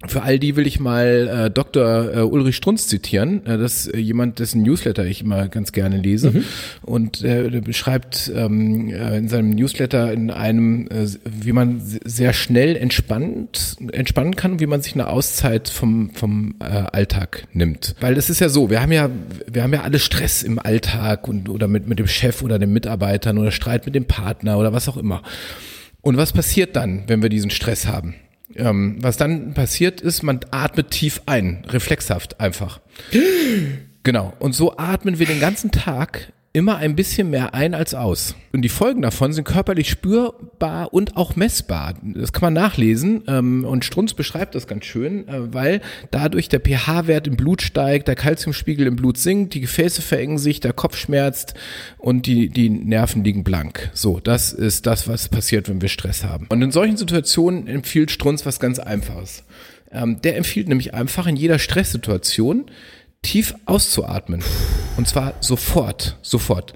für 0.05 0.21
all 0.21 0.37
die 0.37 0.55
will 0.55 0.67
ich 0.67 0.79
mal 0.79 1.45
äh, 1.47 1.49
Dr. 1.49 2.15
Äh, 2.15 2.21
Ulrich 2.21 2.55
Strunz 2.55 2.87
zitieren. 2.87 3.43
Äh, 3.47 3.57
das 3.57 3.87
ist 3.87 3.95
äh, 3.95 3.97
jemand, 3.97 4.37
dessen 4.37 4.61
Newsletter 4.61 5.03
ich 5.05 5.21
immer 5.21 5.47
ganz 5.47 5.71
gerne 5.71 5.97
lese. 5.97 6.43
Und 6.83 7.23
äh, 7.23 7.49
der 7.49 7.61
beschreibt 7.61 8.31
ähm, 8.35 8.89
äh, 8.89 9.17
in 9.17 9.27
seinem 9.27 9.49
Newsletter 9.49 10.13
in 10.13 10.29
einem, 10.29 10.87
äh, 10.89 11.07
wie 11.25 11.51
man 11.51 11.79
se- 11.81 11.99
sehr 12.05 12.33
schnell 12.33 12.75
entspannt, 12.75 13.77
entspannen 13.91 14.35
kann 14.35 14.51
und 14.51 14.59
wie 14.59 14.67
man 14.67 14.83
sich 14.83 14.93
eine 14.93 15.07
Auszeit 15.07 15.67
vom, 15.67 16.11
vom 16.11 16.53
äh, 16.59 16.65
Alltag 16.65 17.47
nimmt. 17.53 17.95
Weil 17.99 18.17
es 18.17 18.29
ist 18.29 18.39
ja 18.39 18.49
so, 18.49 18.69
wir 18.69 18.83
haben 18.83 18.91
ja, 18.91 19.09
wir 19.51 19.63
haben 19.63 19.73
ja 19.73 19.81
alle 19.81 19.97
Stress 19.97 20.43
im 20.43 20.59
Alltag 20.59 21.27
und 21.27 21.49
oder 21.49 21.67
mit, 21.67 21.87
mit 21.87 21.97
dem 21.97 22.07
Chef 22.07 22.43
oder 22.43 22.59
den 22.59 22.71
Mitarbeitern 22.71 23.39
oder 23.39 23.49
Streit 23.49 23.87
mit 23.87 23.95
dem 23.95 24.05
Partner 24.05 24.59
oder 24.59 24.71
was 24.73 24.87
auch 24.89 24.97
immer. 24.97 25.23
Und 26.01 26.17
was 26.17 26.33
passiert 26.33 26.75
dann, 26.75 27.05
wenn 27.07 27.23
wir 27.23 27.29
diesen 27.29 27.49
Stress 27.49 27.87
haben? 27.87 28.13
Ähm, 28.55 28.97
was 29.01 29.17
dann 29.17 29.53
passiert 29.53 30.01
ist, 30.01 30.23
man 30.23 30.39
atmet 30.51 30.91
tief 30.91 31.21
ein, 31.25 31.65
reflexhaft 31.67 32.39
einfach. 32.39 32.79
Genau. 34.03 34.31
Und 34.39 34.55
so 34.55 34.77
atmen 34.77 35.19
wir 35.19 35.25
den 35.25 35.41
ganzen 35.41 35.69
Tag 35.69 36.31
immer 36.57 36.77
ein 36.77 36.95
bisschen 36.95 37.29
mehr 37.29 37.53
ein 37.53 37.75
als 37.75 37.93
aus. 37.93 38.35
Und 38.51 38.63
die 38.63 38.69
Folgen 38.69 39.03
davon 39.03 39.31
sind 39.31 39.43
körperlich 39.43 39.91
spürbar 39.91 40.91
und 40.91 41.15
auch 41.15 41.35
messbar. 41.35 41.93
Das 42.01 42.33
kann 42.33 42.41
man 42.41 42.53
nachlesen. 42.53 43.23
ähm, 43.27 43.63
Und 43.63 43.85
Strunz 43.85 44.15
beschreibt 44.15 44.55
das 44.55 44.65
ganz 44.65 44.85
schön, 44.85 45.27
äh, 45.27 45.53
weil 45.53 45.81
dadurch 46.09 46.49
der 46.49 46.59
pH-Wert 46.59 47.27
im 47.27 47.37
Blut 47.37 47.61
steigt, 47.61 48.07
der 48.07 48.15
Kalziumspiegel 48.15 48.87
im 48.87 48.95
Blut 48.95 49.19
sinkt, 49.19 49.53
die 49.53 49.61
Gefäße 49.61 50.01
verengen 50.01 50.39
sich, 50.39 50.59
der 50.59 50.73
Kopf 50.73 50.97
schmerzt 50.97 51.53
und 51.99 52.25
die, 52.25 52.49
die 52.49 52.69
Nerven 52.69 53.23
liegen 53.23 53.43
blank. 53.43 53.91
So, 53.93 54.19
das 54.19 54.51
ist 54.51 54.87
das, 54.87 55.07
was 55.07 55.29
passiert, 55.29 55.69
wenn 55.69 55.81
wir 55.81 55.89
Stress 55.89 56.23
haben. 56.23 56.47
Und 56.49 56.63
in 56.63 56.71
solchen 56.71 56.97
Situationen 56.97 57.67
empfiehlt 57.67 58.09
Strunz 58.09 58.47
was 58.47 58.59
ganz 58.59 58.79
Einfaches. 58.79 59.43
Ähm, 59.91 60.21
Der 60.23 60.37
empfiehlt 60.37 60.67
nämlich 60.67 60.95
einfach 60.95 61.27
in 61.27 61.35
jeder 61.35 61.59
Stresssituation 61.59 62.65
tief 63.21 63.55
auszuatmen. 63.65 64.41
Und 64.97 65.07
zwar 65.07 65.33
sofort, 65.41 66.17
sofort. 66.21 66.73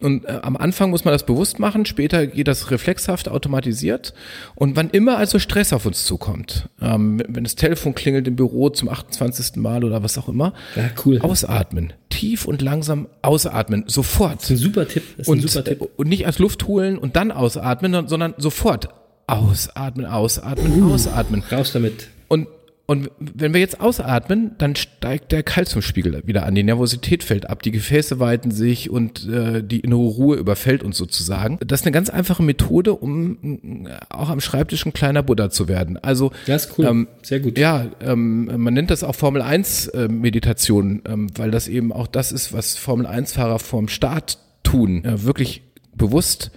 Und 0.00 0.24
äh, 0.24 0.40
am 0.42 0.56
Anfang 0.56 0.90
muss 0.90 1.04
man 1.04 1.12
das 1.12 1.24
bewusst 1.24 1.60
machen, 1.60 1.86
später 1.86 2.26
geht 2.26 2.48
das 2.48 2.72
reflexhaft 2.72 3.28
automatisiert. 3.28 4.14
Und 4.56 4.74
wann 4.74 4.90
immer 4.90 5.16
also 5.16 5.38
Stress 5.38 5.72
auf 5.72 5.86
uns 5.86 6.04
zukommt, 6.04 6.68
ähm, 6.80 7.22
wenn 7.28 7.44
das 7.44 7.54
Telefon 7.54 7.94
klingelt 7.94 8.26
im 8.26 8.34
Büro 8.34 8.68
zum 8.70 8.88
28. 8.88 9.56
Mal 9.56 9.84
oder 9.84 10.02
was 10.02 10.18
auch 10.18 10.28
immer, 10.28 10.54
Ja, 10.74 10.90
cool. 11.04 11.20
ausatmen. 11.20 11.92
Tief 12.10 12.46
und 12.46 12.62
langsam 12.62 13.06
ausatmen. 13.22 13.84
Sofort. 13.86 14.42
Das 14.42 14.50
ist 14.50 14.50
ein 14.50 14.56
super 14.56 14.88
Tipp. 14.88 15.04
Das 15.18 15.28
ist 15.28 15.28
ein 15.28 15.32
Und, 15.40 15.48
super 15.48 15.64
Tipp. 15.64 15.88
und 15.96 16.08
nicht 16.08 16.26
als 16.26 16.40
Luft 16.40 16.66
holen 16.66 16.98
und 16.98 17.14
dann 17.14 17.30
ausatmen, 17.30 18.08
sondern 18.08 18.34
sofort 18.38 18.88
ausatmen, 19.28 20.04
ausatmen, 20.06 20.82
Uh. 20.82 20.94
ausatmen. 20.94 21.44
Raus 21.50 21.72
damit. 21.72 22.08
Und, 22.26 22.48
und 22.86 23.10
wenn 23.18 23.54
wir 23.54 23.60
jetzt 23.60 23.80
ausatmen, 23.80 24.52
dann 24.58 24.74
steigt 24.74 25.30
der 25.30 25.42
Kalziumspiegel 25.42 26.22
wieder 26.26 26.44
an, 26.44 26.54
die 26.54 26.64
Nervosität 26.64 27.22
fällt 27.22 27.48
ab, 27.48 27.62
die 27.62 27.70
Gefäße 27.70 28.18
weiten 28.18 28.50
sich 28.50 28.90
und 28.90 29.28
äh, 29.28 29.62
die 29.62 29.80
innere 29.80 30.00
Ruhe 30.00 30.36
überfällt 30.36 30.82
uns 30.82 30.98
sozusagen. 30.98 31.58
Das 31.64 31.80
ist 31.80 31.86
eine 31.86 31.92
ganz 31.92 32.10
einfache 32.10 32.42
Methode, 32.42 32.94
um 32.94 33.86
äh, 33.86 33.90
auch 34.10 34.30
am 34.30 34.40
Schreibtisch 34.40 34.84
ein 34.84 34.92
kleiner 34.92 35.22
Buddha 35.22 35.48
zu 35.48 35.68
werden. 35.68 35.96
Also 36.02 36.32
Das 36.46 36.66
ist 36.66 36.78
cool. 36.78 36.86
ähm, 36.86 37.08
Sehr 37.22 37.40
gut. 37.40 37.56
ja, 37.56 37.86
ähm, 38.00 38.50
man 38.60 38.74
nennt 38.74 38.90
das 38.90 39.04
auch 39.04 39.14
Formel 39.14 39.42
1 39.42 39.88
äh, 39.88 40.08
Meditation, 40.08 41.02
ähm, 41.06 41.28
weil 41.36 41.52
das 41.52 41.68
eben 41.68 41.92
auch 41.92 42.08
das 42.08 42.32
ist, 42.32 42.52
was 42.52 42.76
Formel 42.76 43.06
1 43.06 43.32
Fahrer 43.32 43.60
vorm 43.60 43.88
Start 43.88 44.38
tun. 44.64 45.02
Ja, 45.04 45.22
wirklich 45.22 45.62
bewusst 45.94 46.50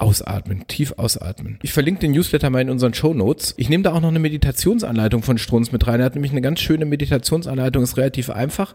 ausatmen, 0.00 0.64
tief 0.68 0.94
ausatmen. 0.96 1.58
Ich 1.62 1.72
verlinke 1.72 2.00
den 2.00 2.12
Newsletter 2.12 2.50
mal 2.50 2.60
in 2.60 2.70
unseren 2.70 2.94
Show 2.94 3.14
Notes. 3.14 3.54
Ich 3.56 3.68
nehme 3.68 3.82
da 3.82 3.92
auch 3.92 4.00
noch 4.00 4.08
eine 4.08 4.18
Meditationsanleitung 4.18 5.22
von 5.22 5.38
Strunz 5.38 5.72
mit 5.72 5.86
rein. 5.86 6.00
Er 6.00 6.06
hat 6.06 6.14
nämlich 6.14 6.32
eine 6.32 6.40
ganz 6.40 6.60
schöne 6.60 6.84
Meditationsanleitung, 6.84 7.82
ist 7.82 7.96
relativ 7.96 8.30
einfach 8.30 8.74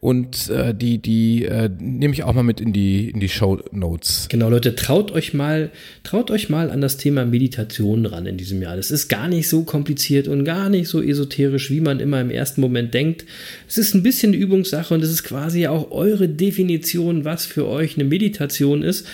und 0.00 0.48
äh, 0.50 0.74
die 0.74 0.98
die 0.98 1.44
äh, 1.44 1.68
nehme 1.80 2.14
ich 2.14 2.22
auch 2.22 2.32
mal 2.32 2.44
mit 2.44 2.60
in 2.60 2.72
die 2.72 3.10
in 3.10 3.18
die 3.18 3.28
Show 3.28 3.58
Notes. 3.72 4.28
Genau, 4.28 4.48
Leute, 4.48 4.76
traut 4.76 5.10
euch 5.10 5.34
mal, 5.34 5.70
traut 6.04 6.30
euch 6.30 6.48
mal 6.48 6.70
an 6.70 6.80
das 6.80 6.98
Thema 6.98 7.24
Meditation 7.24 8.06
ran 8.06 8.26
in 8.26 8.36
diesem 8.36 8.62
Jahr. 8.62 8.76
Das 8.76 8.92
ist 8.92 9.08
gar 9.08 9.26
nicht 9.26 9.48
so 9.48 9.64
kompliziert 9.64 10.28
und 10.28 10.44
gar 10.44 10.68
nicht 10.68 10.88
so 10.88 11.02
esoterisch, 11.02 11.70
wie 11.70 11.80
man 11.80 11.98
immer 11.98 12.20
im 12.20 12.30
ersten 12.30 12.60
Moment 12.60 12.94
denkt. 12.94 13.24
Es 13.66 13.76
ist 13.76 13.94
ein 13.94 14.04
bisschen 14.04 14.34
Übungssache 14.34 14.94
und 14.94 15.02
es 15.02 15.10
ist 15.10 15.24
quasi 15.24 15.66
auch 15.66 15.90
eure 15.90 16.28
Definition, 16.28 17.24
was 17.24 17.44
für 17.44 17.66
euch 17.66 17.96
eine 17.96 18.04
Meditation 18.04 18.82
ist. 18.82 19.06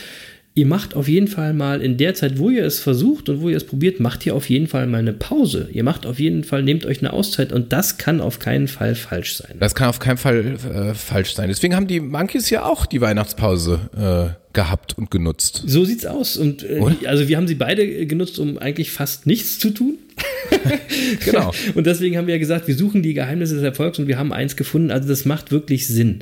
Ihr 0.56 0.66
macht 0.66 0.94
auf 0.94 1.08
jeden 1.08 1.26
Fall 1.26 1.52
mal 1.52 1.82
in 1.82 1.96
der 1.96 2.14
Zeit, 2.14 2.38
wo 2.38 2.48
ihr 2.48 2.64
es 2.64 2.78
versucht 2.78 3.28
und 3.28 3.40
wo 3.40 3.48
ihr 3.48 3.56
es 3.56 3.64
probiert, 3.64 3.98
macht 3.98 4.24
ihr 4.24 4.36
auf 4.36 4.48
jeden 4.48 4.68
Fall 4.68 4.86
mal 4.86 4.98
eine 4.98 5.12
Pause. 5.12 5.68
Ihr 5.72 5.82
macht 5.82 6.06
auf 6.06 6.20
jeden 6.20 6.44
Fall, 6.44 6.62
nehmt 6.62 6.86
euch 6.86 7.00
eine 7.00 7.12
Auszeit 7.12 7.52
und 7.52 7.72
das 7.72 7.98
kann 7.98 8.20
auf 8.20 8.38
keinen 8.38 8.68
Fall 8.68 8.94
falsch 8.94 9.34
sein. 9.34 9.56
Das 9.58 9.74
kann 9.74 9.88
auf 9.88 9.98
keinen 9.98 10.16
Fall 10.16 10.46
äh, 10.46 10.94
falsch 10.94 11.34
sein. 11.34 11.48
Deswegen 11.48 11.74
haben 11.74 11.88
die 11.88 11.98
Monkeys 11.98 12.50
ja 12.50 12.64
auch 12.66 12.86
die 12.86 13.00
Weihnachtspause 13.00 14.36
äh, 14.36 14.54
gehabt 14.54 14.96
und 14.96 15.10
genutzt. 15.10 15.64
So 15.66 15.84
sieht's 15.84 16.06
aus. 16.06 16.36
Und 16.36 16.62
äh, 16.62 16.80
also 17.06 17.26
wir 17.26 17.36
haben 17.36 17.48
sie 17.48 17.56
beide 17.56 18.06
genutzt, 18.06 18.38
um 18.38 18.56
eigentlich 18.56 18.92
fast 18.92 19.26
nichts 19.26 19.58
zu 19.58 19.70
tun. 19.70 19.98
Genau. 21.24 21.52
Und 21.74 21.86
deswegen 21.86 22.16
haben 22.16 22.26
wir 22.26 22.34
ja 22.34 22.38
gesagt, 22.38 22.68
wir 22.68 22.74
suchen 22.74 23.02
die 23.02 23.14
Geheimnisse 23.14 23.54
des 23.54 23.62
Erfolgs 23.62 23.98
und 23.98 24.08
wir 24.08 24.18
haben 24.18 24.32
eins 24.32 24.56
gefunden. 24.56 24.90
Also 24.90 25.08
das 25.08 25.24
macht 25.24 25.50
wirklich 25.50 25.86
Sinn. 25.86 26.20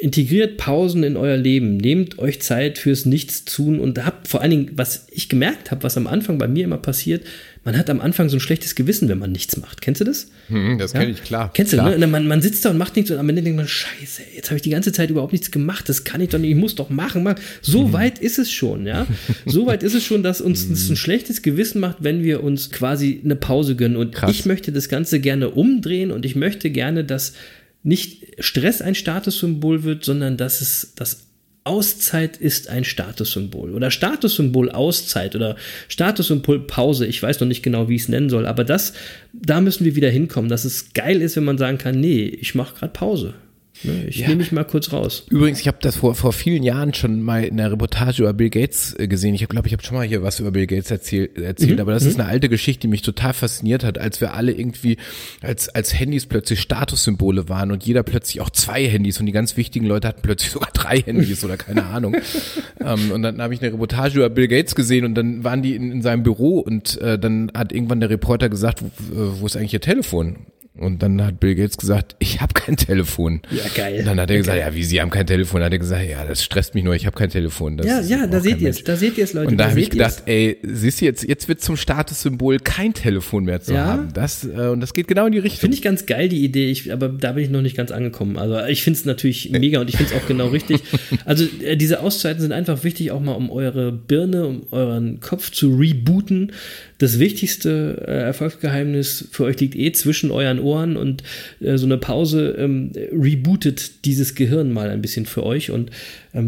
Integriert 0.00 0.56
Pausen 0.56 1.02
in 1.04 1.16
euer 1.16 1.36
Leben, 1.36 1.76
nehmt 1.76 2.18
euch 2.18 2.40
Zeit 2.40 2.78
fürs 2.78 3.04
Nichtstun 3.06 3.78
und 3.78 4.04
habt 4.04 4.28
vor 4.28 4.40
allen 4.40 4.50
Dingen, 4.50 4.70
was 4.74 5.06
ich 5.10 5.28
gemerkt 5.28 5.70
habe, 5.70 5.82
was 5.82 5.96
am 5.96 6.06
Anfang 6.06 6.38
bei 6.38 6.48
mir 6.48 6.64
immer 6.64 6.78
passiert, 6.78 7.24
man 7.62 7.76
hat 7.76 7.90
am 7.90 8.00
Anfang 8.00 8.30
so 8.30 8.38
ein 8.38 8.40
schlechtes 8.40 8.74
Gewissen, 8.74 9.10
wenn 9.10 9.18
man 9.18 9.32
nichts 9.32 9.58
macht. 9.58 9.82
Kennst 9.82 10.00
du 10.00 10.06
das? 10.06 10.28
Hm, 10.48 10.78
das 10.78 10.92
kenne 10.94 11.10
ich, 11.10 11.22
klar. 11.22 11.50
Kennst 11.52 11.74
klar. 11.74 11.90
du, 11.92 11.98
ne? 11.98 12.06
Man, 12.06 12.26
man 12.26 12.40
sitzt 12.40 12.64
da 12.64 12.70
und 12.70 12.78
macht 12.78 12.96
nichts 12.96 13.10
und 13.10 13.18
am 13.18 13.28
Ende 13.28 13.42
denkt 13.42 13.58
man, 13.58 13.68
scheiße, 13.68 14.22
jetzt 14.34 14.46
habe 14.48 14.56
ich 14.56 14.62
die 14.62 14.70
ganze 14.70 14.92
Zeit 14.92 15.10
überhaupt 15.10 15.32
nichts 15.32 15.50
gemacht, 15.50 15.86
das 15.90 16.04
kann 16.04 16.22
ich 16.22 16.30
doch 16.30 16.38
nicht, 16.38 16.50
ich 16.50 16.56
muss 16.56 16.74
doch 16.74 16.88
machen, 16.88 17.22
machen. 17.22 17.38
So 17.60 17.88
Mhm. 17.88 17.92
weit 17.92 18.18
ist 18.18 18.38
es 18.38 18.50
schon, 18.50 18.86
ja. 18.86 19.06
So 19.44 19.66
weit 19.66 19.82
ist 19.82 19.94
es 19.94 20.02
schon, 20.04 20.22
dass 20.22 20.40
uns 20.40 20.70
das 20.70 20.84
Mhm. 20.86 20.92
ein 20.94 20.96
schlechtes 20.96 21.42
Gewissen 21.42 21.80
macht, 21.80 21.98
wenn 22.00 22.24
wir 22.24 22.42
uns 22.42 22.70
quasi 22.70 23.20
eine 23.22 23.36
Pause 23.36 23.76
gönnen. 23.76 23.98
Und 23.98 24.14
Krass. 24.14 24.30
ich 24.30 24.46
möchte 24.46 24.72
das 24.72 24.88
Ganze 24.88 25.20
gerne 25.20 25.50
umdrehen 25.50 26.10
und 26.12 26.24
ich 26.24 26.36
möchte 26.36 26.70
gerne, 26.70 27.04
dass 27.04 27.34
nicht 27.82 28.26
Stress 28.38 28.82
ein 28.82 28.94
Statussymbol 28.94 29.84
wird, 29.84 30.04
sondern 30.04 30.36
dass 30.36 30.60
es 30.60 30.92
das 30.96 31.26
Auszeit 31.64 32.38
ist 32.38 32.68
ein 32.68 32.84
Statussymbol 32.84 33.74
oder 33.74 33.90
Statussymbol 33.90 34.70
Auszeit 34.70 35.36
oder 35.36 35.56
Statussymbol 35.88 36.66
Pause. 36.66 37.06
Ich 37.06 37.22
weiß 37.22 37.40
noch 37.40 37.48
nicht 37.48 37.62
genau, 37.62 37.88
wie 37.88 37.96
ich 37.96 38.02
es 38.02 38.08
nennen 38.08 38.30
soll, 38.30 38.46
aber 38.46 38.64
das, 38.64 38.94
da 39.32 39.60
müssen 39.60 39.84
wir 39.84 39.94
wieder 39.94 40.10
hinkommen, 40.10 40.48
dass 40.48 40.64
es 40.64 40.94
geil 40.94 41.20
ist, 41.20 41.36
wenn 41.36 41.44
man 41.44 41.58
sagen 41.58 41.78
kann, 41.78 42.00
nee, 42.00 42.24
ich 42.24 42.54
mache 42.54 42.76
gerade 42.76 42.92
Pause. 42.92 43.34
Ne, 43.82 44.06
Ich 44.08 44.18
Ja. 44.18 44.28
nehme 44.28 44.38
mich 44.40 44.52
mal 44.52 44.64
kurz 44.64 44.92
raus. 44.92 45.24
Übrigens, 45.30 45.60
ich 45.60 45.66
habe 45.68 45.78
das 45.80 45.96
vor, 45.96 46.14
vor 46.14 46.32
vielen 46.32 46.62
Jahren 46.62 46.92
schon 46.94 47.22
mal 47.22 47.44
in 47.44 47.58
einer 47.58 47.72
Reportage 47.72 48.22
über 48.22 48.32
Bill 48.32 48.50
Gates 48.50 48.94
äh, 48.98 49.08
gesehen. 49.08 49.34
Ich 49.34 49.46
glaube, 49.48 49.66
ich 49.68 49.72
habe 49.72 49.82
schon 49.82 49.96
mal 49.96 50.06
hier 50.06 50.22
was 50.22 50.40
über 50.40 50.50
Bill 50.50 50.66
Gates 50.66 50.90
erzähl, 50.90 51.30
erzählt, 51.40 51.80
aber 51.80 51.92
das 51.92 52.04
ist 52.04 52.18
eine 52.20 52.28
alte 52.28 52.48
Geschichte, 52.48 52.82
die 52.82 52.88
mich 52.88 53.02
total 53.02 53.32
fasziniert 53.32 53.84
hat, 53.84 53.98
als 53.98 54.20
wir 54.20 54.34
alle 54.34 54.52
irgendwie, 54.52 54.96
als, 55.40 55.68
als 55.68 55.98
Handys 55.98 56.26
plötzlich 56.26 56.60
Statussymbole 56.60 57.48
waren 57.48 57.70
und 57.70 57.84
jeder 57.84 58.02
plötzlich 58.02 58.40
auch 58.40 58.50
zwei 58.50 58.86
Handys 58.86 59.18
und 59.20 59.26
die 59.26 59.32
ganz 59.32 59.56
wichtigen 59.56 59.86
Leute 59.86 60.08
hatten 60.08 60.22
plötzlich 60.22 60.50
sogar 60.52 60.70
drei 60.72 60.98
Handys 61.00 61.44
oder 61.44 61.56
keine 61.56 61.84
Ahnung. 61.86 62.16
ähm, 62.84 63.12
und 63.12 63.22
dann 63.22 63.40
habe 63.40 63.54
ich 63.54 63.62
eine 63.62 63.72
Reportage 63.72 64.16
über 64.18 64.28
Bill 64.30 64.48
Gates 64.48 64.74
gesehen 64.74 65.04
und 65.04 65.14
dann 65.14 65.44
waren 65.44 65.62
die 65.62 65.74
in, 65.74 65.90
in 65.90 66.02
seinem 66.02 66.22
Büro 66.22 66.58
und 66.60 67.00
äh, 67.00 67.18
dann 67.18 67.50
hat 67.56 67.72
irgendwann 67.72 68.00
der 68.00 68.10
Reporter 68.10 68.48
gesagt, 68.48 68.82
wo, 68.82 68.86
äh, 69.14 69.40
wo 69.40 69.46
ist 69.46 69.56
eigentlich 69.56 69.72
ihr 69.74 69.80
Telefon? 69.80 70.36
Und 70.78 71.02
dann 71.02 71.20
hat 71.22 71.40
Bill 71.40 71.56
Gates 71.56 71.76
gesagt, 71.76 72.14
ich 72.20 72.40
habe 72.40 72.54
kein 72.54 72.76
Telefon. 72.76 73.42
Ja, 73.50 73.64
geil. 73.74 73.98
Und 73.98 74.06
dann 74.06 74.20
hat 74.20 74.30
er 74.30 74.36
gesagt, 74.38 74.56
ja, 74.56 74.72
wie 74.72 74.84
Sie 74.84 75.00
haben 75.00 75.10
kein 75.10 75.26
Telefon? 75.26 75.60
Dann 75.60 75.66
hat 75.66 75.72
er 75.72 75.78
gesagt, 75.80 76.08
ja, 76.08 76.24
das 76.24 76.44
stresst 76.44 76.74
mich 76.74 76.84
nur, 76.84 76.94
ich 76.94 77.06
habe 77.06 77.16
kein 77.16 77.28
Telefon. 77.28 77.76
Das 77.76 77.86
Ja, 77.86 78.00
ja, 78.00 78.26
da 78.28 78.40
seht 78.40 78.60
ihr 78.60 78.70
es, 78.70 78.84
da 78.84 78.96
seht 78.96 79.18
ihr 79.18 79.24
es, 79.24 79.32
Leute. 79.32 79.48
Und 79.48 79.58
da 79.58 79.68
habe 79.68 79.80
ich 79.80 79.90
gedacht, 79.90 80.22
ey, 80.26 80.58
siehst 80.62 81.00
du 81.00 81.06
jetzt, 81.06 81.24
jetzt 81.24 81.48
wird 81.48 81.60
zum 81.60 81.76
Statussymbol 81.76 82.60
kein 82.60 82.94
Telefon 82.94 83.44
mehr 83.44 83.60
zu 83.60 83.74
Ja. 83.74 83.84
haben. 83.86 84.12
Das, 84.14 84.44
äh, 84.44 84.68
und 84.68 84.80
das 84.80 84.94
geht 84.94 85.08
genau 85.08 85.26
in 85.26 85.32
die 85.32 85.38
Richtung. 85.40 85.60
Finde 85.60 85.74
ich 85.76 85.82
ganz 85.82 86.06
geil, 86.06 86.28
die 86.28 86.44
Idee, 86.44 86.70
ich, 86.70 86.92
aber 86.92 87.08
da 87.08 87.32
bin 87.32 87.44
ich 87.44 87.50
noch 87.50 87.62
nicht 87.62 87.76
ganz 87.76 87.90
angekommen. 87.90 88.38
Also 88.38 88.64
ich 88.66 88.82
finde 88.84 88.98
es 89.00 89.04
natürlich 89.04 89.50
mega 89.50 89.80
und 89.80 89.90
ich 89.90 89.96
finde 89.96 90.14
es 90.14 90.22
auch 90.22 90.26
genau 90.26 90.46
richtig. 90.48 90.80
Also 91.26 91.44
äh, 91.62 91.76
diese 91.76 92.00
Auszeiten 92.00 92.40
sind 92.40 92.52
einfach 92.52 92.84
wichtig, 92.84 93.10
auch 93.10 93.20
mal 93.20 93.32
um 93.32 93.50
eure 93.50 93.92
Birne, 93.92 94.46
um 94.46 94.62
euren 94.70 95.20
Kopf 95.20 95.50
zu 95.50 95.74
rebooten. 95.76 96.52
Das 97.00 97.18
wichtigste 97.18 98.04
äh, 98.06 98.24
Erfolgsgeheimnis 98.24 99.28
für 99.32 99.44
euch 99.44 99.58
liegt 99.58 99.74
eh 99.74 99.90
zwischen 99.92 100.30
euren 100.30 100.58
Ohren 100.58 100.98
und 100.98 101.22
äh, 101.60 101.78
so 101.78 101.86
eine 101.86 101.96
Pause 101.96 102.56
ähm, 102.58 102.92
rebootet 103.10 104.04
dieses 104.04 104.34
Gehirn 104.34 104.70
mal 104.70 104.90
ein 104.90 105.00
bisschen 105.00 105.24
für 105.24 105.42
euch 105.42 105.70
und 105.70 105.90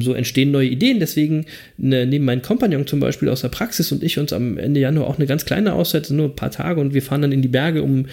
so 0.00 0.14
entstehen 0.14 0.50
neue 0.50 0.68
Ideen. 0.68 1.00
Deswegen 1.00 1.46
ne, 1.76 2.06
nehmen 2.06 2.24
mein 2.24 2.42
Kompagnon 2.42 2.86
zum 2.86 3.00
Beispiel 3.00 3.28
aus 3.28 3.40
der 3.42 3.48
Praxis 3.48 3.90
und 3.92 4.02
ich 4.02 4.18
uns 4.18 4.32
am 4.32 4.58
Ende 4.58 4.80
Januar 4.80 5.08
auch 5.08 5.16
eine 5.18 5.26
ganz 5.26 5.44
kleine 5.44 5.72
Auszeit, 5.72 6.08
nur 6.10 6.26
ein 6.26 6.36
paar 6.36 6.50
Tage 6.50 6.80
und 6.80 6.94
wir 6.94 7.02
fahren 7.02 7.22
dann 7.22 7.32
in 7.32 7.42
die 7.42 7.48
Berge, 7.48 7.82
um 7.82 8.06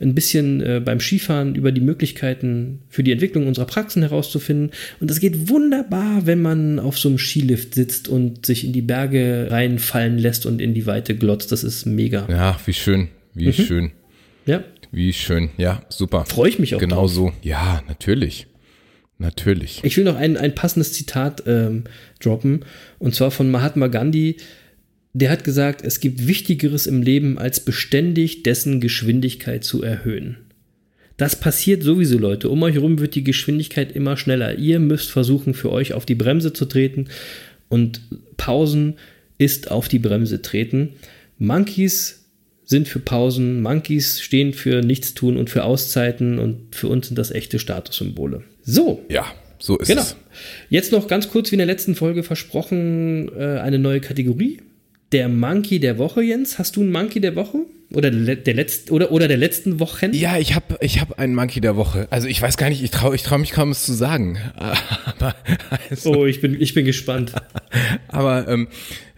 ein 0.00 0.14
bisschen 0.14 0.60
äh, 0.60 0.80
beim 0.84 1.00
Skifahren 1.00 1.54
über 1.54 1.72
die 1.72 1.80
Möglichkeiten 1.80 2.80
für 2.88 3.02
die 3.02 3.12
Entwicklung 3.12 3.46
unserer 3.46 3.66
Praxen 3.66 4.02
herauszufinden. 4.02 4.70
Und 5.00 5.10
das 5.10 5.20
geht 5.20 5.48
wunderbar, 5.48 6.26
wenn 6.26 6.42
man 6.42 6.78
auf 6.78 6.98
so 6.98 7.08
einem 7.08 7.18
Skilift 7.18 7.74
sitzt 7.74 8.08
und 8.08 8.44
sich 8.46 8.64
in 8.64 8.72
die 8.72 8.82
Berge 8.82 9.48
reinfallen 9.50 10.18
lässt 10.18 10.46
und 10.46 10.60
in 10.60 10.74
die 10.74 10.86
Weite 10.86 11.14
glotzt. 11.14 11.52
Das 11.52 11.64
ist 11.64 11.86
mega. 11.86 12.26
Ja, 12.30 12.58
wie 12.66 12.72
schön, 12.72 13.08
wie 13.34 13.46
Mhm. 13.48 13.52
schön, 13.52 13.90
Ja, 14.46 14.62
wie 14.92 15.12
schön. 15.12 15.50
Ja, 15.56 15.82
super. 15.88 16.24
freue 16.26 16.48
ich 16.50 16.58
mich 16.58 16.74
auch 16.74 16.78
Genau 16.80 16.96
drauf. 16.96 17.10
so. 17.12 17.32
Ja, 17.42 17.82
natürlich. 17.88 18.46
Natürlich. 19.18 19.80
Ich 19.84 19.96
will 19.96 20.04
noch 20.04 20.16
ein, 20.16 20.36
ein 20.36 20.54
passendes 20.54 20.92
Zitat 20.92 21.44
ähm, 21.46 21.84
droppen, 22.20 22.64
und 22.98 23.14
zwar 23.14 23.30
von 23.30 23.50
Mahatma 23.50 23.86
Gandhi. 23.86 24.36
Der 25.12 25.30
hat 25.30 25.44
gesagt, 25.44 25.84
es 25.84 26.00
gibt 26.00 26.26
Wichtigeres 26.26 26.86
im 26.86 27.00
Leben, 27.00 27.38
als 27.38 27.60
beständig 27.60 28.42
dessen 28.42 28.80
Geschwindigkeit 28.80 29.62
zu 29.62 29.82
erhöhen. 29.82 30.38
Das 31.16 31.36
passiert 31.36 31.84
sowieso, 31.84 32.18
Leute. 32.18 32.48
Um 32.48 32.62
euch 32.64 32.74
herum 32.74 32.98
wird 32.98 33.14
die 33.14 33.22
Geschwindigkeit 33.22 33.94
immer 33.94 34.16
schneller. 34.16 34.58
Ihr 34.58 34.80
müsst 34.80 35.10
versuchen, 35.10 35.54
für 35.54 35.70
euch 35.70 35.92
auf 35.94 36.04
die 36.04 36.16
Bremse 36.16 36.52
zu 36.52 36.64
treten. 36.64 37.06
Und 37.68 38.00
Pausen 38.36 38.94
ist 39.38 39.70
auf 39.70 39.88
die 39.88 40.00
Bremse 40.00 40.42
treten. 40.42 40.90
Monkeys 41.38 42.24
sind 42.64 42.88
für 42.88 42.98
Pausen, 42.98 43.62
Monkeys 43.62 44.20
stehen 44.20 44.52
für 44.52 44.80
Nichtstun 44.80 45.36
und 45.36 45.50
für 45.50 45.64
Auszeiten 45.64 46.38
und 46.38 46.74
für 46.74 46.88
uns 46.88 47.08
sind 47.08 47.18
das 47.18 47.30
echte 47.30 47.58
Statussymbole. 47.58 48.42
So, 48.64 49.02
Ja, 49.08 49.26
so 49.58 49.78
ist 49.78 49.88
Genau. 49.88 50.02
es. 50.02 50.16
Jetzt 50.68 50.90
noch 50.92 51.06
ganz 51.06 51.28
kurz 51.30 51.50
wie 51.50 51.54
in 51.54 51.58
der 51.58 51.66
letzten 51.66 51.94
Folge 51.94 52.22
versprochen, 52.22 53.30
äh, 53.38 53.58
eine 53.60 53.78
neue 53.78 54.00
Kategorie. 54.00 54.60
Der 55.12 55.28
Monkey 55.28 55.78
der 55.78 55.98
Woche, 55.98 56.22
Jens. 56.22 56.58
Hast 56.58 56.76
du 56.76 56.80
einen 56.80 56.90
Monkey 56.90 57.20
der 57.20 57.36
Woche? 57.36 57.58
Oder 57.92 58.10
der, 58.10 58.34
der 58.36 58.54
letzten 58.54 58.90
oder, 58.92 59.12
oder 59.12 59.28
der 59.28 59.36
letzten 59.36 59.78
Wochen? 59.78 60.12
Ja, 60.12 60.38
ich 60.38 60.54
habe 60.56 60.78
ich 60.80 61.00
hab 61.00 61.18
einen 61.20 61.34
Monkey 61.34 61.60
der 61.60 61.76
Woche. 61.76 62.08
Also 62.10 62.26
ich 62.26 62.42
weiß 62.42 62.56
gar 62.56 62.68
nicht, 62.68 62.82
ich 62.82 62.90
traue 62.90 63.14
ich 63.14 63.22
trau 63.22 63.38
mich 63.38 63.52
kaum 63.52 63.70
es 63.70 63.84
zu 63.84 63.92
sagen. 63.92 64.38
Aber, 64.58 65.36
also, 65.90 66.14
Oh, 66.14 66.26
ich 66.26 66.40
bin, 66.40 66.60
ich 66.60 66.74
bin 66.74 66.84
gespannt. 66.84 67.32
aber 68.08 68.48
ähm, 68.48 68.68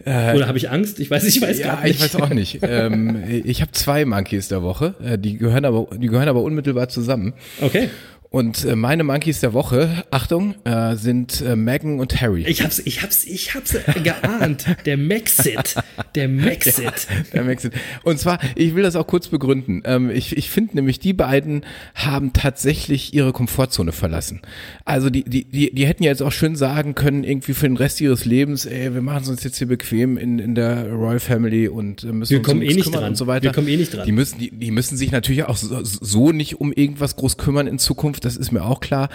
äh, 0.05 0.35
Oder 0.35 0.47
habe 0.47 0.57
ich 0.57 0.69
Angst? 0.69 0.99
Ich 0.99 1.09
weiß, 1.09 1.23
ich 1.23 1.41
weiß 1.41 1.59
ja, 1.59 1.75
gar 1.75 1.83
nicht. 1.83 1.95
ich 1.95 2.01
weiß 2.01 2.15
auch 2.17 2.29
nicht. 2.29 2.59
ähm, 2.63 3.23
ich 3.45 3.61
habe 3.61 3.71
zwei 3.71 4.05
Monkeys 4.05 4.47
der 4.49 4.61
Woche. 4.61 4.93
Äh, 5.03 5.17
die 5.17 5.37
gehören 5.37 5.65
aber, 5.65 5.87
die 5.97 6.07
gehören 6.07 6.27
aber 6.27 6.43
unmittelbar 6.43 6.89
zusammen. 6.89 7.33
Okay. 7.61 7.89
Und 8.29 8.65
äh, 8.65 8.75
meine 8.75 9.03
Monkeys 9.03 9.39
der 9.39 9.53
Woche, 9.53 10.03
Achtung, 10.11 10.55
äh, 10.65 10.95
sind 10.95 11.41
äh, 11.41 11.55
Megan 11.55 11.99
und 11.99 12.19
Harry. 12.21 12.43
Ich 12.45 12.61
hab's, 12.61 12.79
ich 12.79 13.01
hab's, 13.01 13.23
ich 13.23 13.55
hab's 13.55 13.75
geahnt. 14.03 14.65
Der 14.85 14.97
Maxit. 14.97 15.75
Der 16.15 16.27
Maxit. 16.27 17.07
Der 17.33 17.43
Maxit. 17.43 17.73
Und 18.03 18.19
zwar, 18.19 18.39
ich 18.55 18.75
will 18.75 18.83
das 18.83 18.95
auch 18.95 19.07
kurz 19.07 19.29
begründen. 19.29 19.81
Ähm, 19.85 20.09
ich 20.09 20.35
ich 20.35 20.49
finde 20.49 20.75
nämlich, 20.75 20.99
die 20.99 21.13
beiden 21.13 21.65
haben 21.95 22.33
tatsächlich 22.33 23.13
ihre 23.13 23.31
Komfortzone 23.31 23.91
verlassen. 23.93 24.41
Also 24.85 25.09
die, 25.09 25.23
die, 25.23 25.45
die, 25.45 25.73
die 25.73 25.87
hätten 25.87 26.03
ja 26.03 26.11
jetzt 26.11 26.21
auch 26.21 26.31
schön 26.31 26.55
sagen 26.55 26.95
können, 26.95 27.23
irgendwie 27.23 27.53
für 27.53 27.67
den 27.67 27.77
Rest 27.77 28.01
ihres 28.01 28.25
Lebens, 28.25 28.65
ey, 28.65 28.93
wir 28.93 29.01
machen 29.01 29.23
es 29.23 29.29
uns 29.29 29.43
jetzt 29.43 29.57
hier 29.57 29.67
bequem 29.67 30.17
in, 30.17 30.39
in 30.39 30.53
der 30.53 30.91
Royal 30.91 31.19
Family 31.19 31.67
und 31.69 32.03
äh, 32.03 32.07
müssen 32.07 32.31
Wir 32.31 32.39
uns 32.39 32.47
kommen 32.47 32.61
um 32.61 32.67
eh 32.69 32.73
nicht 32.73 32.83
kümmern 32.83 33.01
dran. 33.01 33.09
und 33.11 33.15
so 33.15 33.27
weiter. 33.27 33.43
Wir 33.43 33.51
kommen 33.53 33.67
eh 33.67 33.77
nicht 33.77 33.93
dran. 33.93 34.05
Die 34.05 34.11
müssen, 34.11 34.37
die, 34.39 34.51
die 34.51 34.71
müssen 34.71 34.97
sich 34.97 35.11
natürlich 35.11 35.43
auch 35.45 35.57
so, 35.57 35.79
so 35.83 36.31
nicht 36.31 36.59
um 36.59 36.73
irgendwas 36.73 37.15
groß 37.15 37.37
kümmern 37.37 37.67
in 37.67 37.79
Zukunft, 37.79 38.16
das 38.19 38.37
ist 38.37 38.51
mir 38.51 38.63
auch 38.63 38.79
klar. 38.79 39.09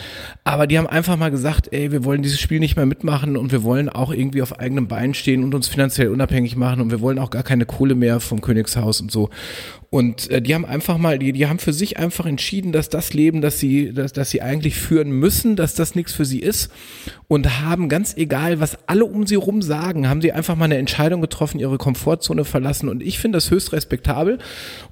Aber 0.44 0.66
die 0.66 0.78
haben 0.78 0.86
einfach 0.86 1.16
mal 1.16 1.30
gesagt, 1.30 1.68
ey, 1.72 1.92
wir 1.92 2.04
wollen 2.04 2.22
dieses 2.22 2.40
Spiel 2.40 2.60
nicht 2.60 2.76
mehr 2.76 2.86
mitmachen 2.86 3.36
und 3.36 3.52
wir 3.52 3.62
wollen 3.62 3.88
auch 3.88 4.12
irgendwie 4.12 4.42
auf 4.42 4.58
eigenem 4.58 4.88
Bein 4.88 5.14
stehen 5.14 5.44
und 5.44 5.54
uns 5.54 5.68
finanziell 5.68 6.08
unabhängig 6.08 6.56
machen 6.56 6.80
und 6.80 6.90
wir 6.90 7.00
wollen 7.00 7.18
auch 7.18 7.30
gar 7.30 7.42
keine 7.42 7.66
Kohle 7.66 7.94
mehr 7.94 8.20
vom 8.20 8.40
Königshaus 8.40 9.00
und 9.00 9.10
so. 9.10 9.30
Und 9.92 10.30
äh, 10.30 10.40
die 10.40 10.54
haben 10.54 10.64
einfach 10.64 10.96
mal, 10.96 11.18
die, 11.18 11.34
die 11.34 11.48
haben 11.48 11.58
für 11.58 11.74
sich 11.74 11.98
einfach 11.98 12.24
entschieden, 12.24 12.72
dass 12.72 12.88
das 12.88 13.12
Leben, 13.12 13.42
das 13.42 13.58
sie, 13.58 13.92
dass, 13.92 14.14
dass 14.14 14.30
sie 14.30 14.40
eigentlich 14.40 14.74
führen 14.74 15.10
müssen, 15.10 15.54
dass 15.54 15.74
das 15.74 15.94
nichts 15.94 16.14
für 16.14 16.24
sie 16.24 16.38
ist 16.38 16.72
und 17.28 17.60
haben 17.60 17.90
ganz 17.90 18.16
egal, 18.16 18.58
was 18.58 18.78
alle 18.86 19.04
um 19.04 19.26
sie 19.26 19.34
rum 19.34 19.60
sagen, 19.60 20.08
haben 20.08 20.22
sie 20.22 20.32
einfach 20.32 20.56
mal 20.56 20.64
eine 20.64 20.78
Entscheidung 20.78 21.20
getroffen, 21.20 21.60
ihre 21.60 21.76
Komfortzone 21.76 22.46
verlassen 22.46 22.88
und 22.88 23.02
ich 23.02 23.18
finde 23.18 23.36
das 23.36 23.50
höchst 23.50 23.74
respektabel 23.74 24.38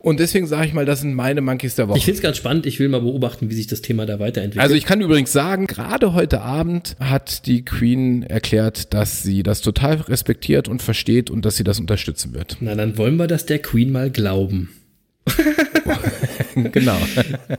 und 0.00 0.20
deswegen 0.20 0.46
sage 0.46 0.66
ich 0.66 0.74
mal, 0.74 0.84
das 0.84 1.00
sind 1.00 1.14
meine 1.14 1.40
Monkeys 1.40 1.76
der 1.76 1.88
Woche. 1.88 1.96
Ich 1.96 2.04
find's 2.04 2.20
ganz 2.20 2.36
spannend. 2.36 2.66
Ich 2.66 2.78
will 2.78 2.90
mal 2.90 3.00
beobachten, 3.00 3.48
wie 3.48 3.54
sich 3.54 3.68
das 3.68 3.80
Thema 3.80 4.04
da 4.04 4.20
weiterentwickelt. 4.20 4.62
Also 4.62 4.74
ich 4.74 4.84
kann 4.84 5.00
übrigens 5.00 5.32
sagen, 5.32 5.66
gerade 5.66 6.12
heute 6.12 6.42
Abend 6.42 6.96
hat 7.00 7.46
die 7.46 7.64
Queen 7.64 8.22
erklärt, 8.22 8.92
dass 8.92 9.22
sie 9.22 9.42
das 9.42 9.62
total 9.62 9.94
respektiert 9.96 10.68
und 10.68 10.82
versteht 10.82 11.30
und 11.30 11.46
dass 11.46 11.56
sie 11.56 11.64
das 11.64 11.80
unterstützen 11.80 12.34
wird. 12.34 12.58
Na, 12.60 12.74
dann 12.74 12.98
wollen 12.98 13.16
wir 13.16 13.28
das 13.28 13.46
der 13.46 13.60
Queen 13.60 13.90
mal 13.92 14.10
glauben. 14.10 14.68
genau. 16.72 16.98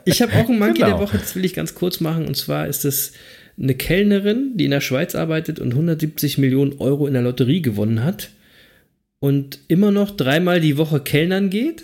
Ich 0.06 0.22
habe 0.22 0.34
auch 0.34 0.50
einen 0.50 0.60
Monkey 0.60 0.82
Genau. 0.82 0.98
der 0.98 1.00
Woche, 1.00 1.18
das 1.18 1.36
will 1.36 1.46
ich 1.46 1.54
ganz 1.54 1.76
kurz 1.76 2.00
machen. 2.00 2.26
Und 2.26 2.36
zwar 2.36 2.68
ist 2.68 2.86
es 2.86 3.14
eine 3.62 3.76
Kellnerin, 3.76 4.54
die 4.56 4.66
in 4.66 4.72
der 4.72 4.82
Schweiz 4.82 5.16
arbeitet 5.16 5.60
und 5.60 5.72
170 5.72 6.38
Millionen 6.38 6.74
Euro 6.80 7.08
in 7.08 7.14
der 7.14 7.22
Lotterie 7.22 7.62
gewonnen 7.62 8.04
hat 8.04 8.30
und 9.20 9.60
immer 9.68 9.92
noch 9.92 10.12
dreimal 10.12 10.60
die 10.62 10.78
Woche 10.78 11.00
Kellnern 11.00 11.50
geht, 11.50 11.84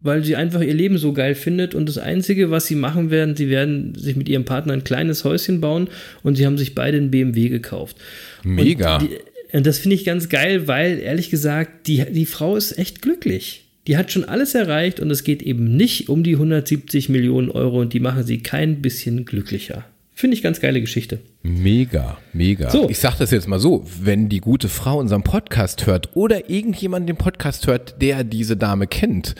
weil 0.00 0.24
sie 0.24 0.36
einfach 0.36 0.60
ihr 0.62 0.74
Leben 0.74 0.98
so 0.98 1.12
geil 1.12 1.34
findet. 1.34 1.74
Und 1.74 1.88
das 1.88 1.98
Einzige, 1.98 2.50
was 2.50 2.66
sie 2.66 2.76
machen 2.76 3.10
werden, 3.10 3.36
sie 3.36 3.48
werden 3.50 3.94
sich 3.94 4.16
mit 4.16 4.28
ihrem 4.28 4.44
Partner 4.44 4.72
ein 4.72 4.84
kleines 4.84 5.24
Häuschen 5.24 5.60
bauen 5.60 5.88
und 6.22 6.36
sie 6.36 6.46
haben 6.46 6.58
sich 6.58 6.74
beide 6.74 6.96
einen 6.96 7.10
BMW 7.10 7.48
gekauft. 7.48 7.96
Mega. 8.42 8.96
Und, 8.98 9.10
die, 9.10 9.56
und 9.56 9.66
das 9.66 9.78
finde 9.78 9.96
ich 9.96 10.04
ganz 10.04 10.28
geil, 10.28 10.66
weil 10.68 10.98
ehrlich 10.98 11.30
gesagt, 11.30 11.86
die, 11.88 12.04
die 12.10 12.26
Frau 12.26 12.56
ist 12.56 12.78
echt 12.78 13.02
glücklich. 13.02 13.65
Die 13.86 13.96
hat 13.96 14.10
schon 14.10 14.24
alles 14.24 14.54
erreicht 14.54 14.98
und 14.98 15.10
es 15.10 15.22
geht 15.22 15.42
eben 15.42 15.76
nicht 15.76 16.08
um 16.08 16.24
die 16.24 16.34
170 16.34 17.08
Millionen 17.08 17.50
Euro 17.50 17.80
und 17.80 17.92
die 17.92 18.00
machen 18.00 18.24
sie 18.24 18.38
kein 18.38 18.82
bisschen 18.82 19.24
glücklicher. 19.24 19.84
Finde 20.12 20.34
ich 20.34 20.42
ganz 20.42 20.60
geile 20.60 20.80
Geschichte. 20.80 21.20
Mega, 21.42 22.16
mega. 22.32 22.70
So. 22.70 22.88
Ich 22.88 22.98
sag 22.98 23.16
das 23.18 23.30
jetzt 23.30 23.46
mal 23.46 23.60
so, 23.60 23.84
wenn 24.02 24.28
die 24.28 24.40
gute 24.40 24.68
Frau 24.68 24.98
unseren 24.98 25.22
Podcast 25.22 25.86
hört 25.86 26.16
oder 26.16 26.48
irgendjemand 26.48 27.08
den 27.08 27.16
Podcast 27.16 27.66
hört, 27.66 28.00
der 28.00 28.24
diese 28.24 28.56
Dame 28.56 28.86
kennt, 28.86 29.34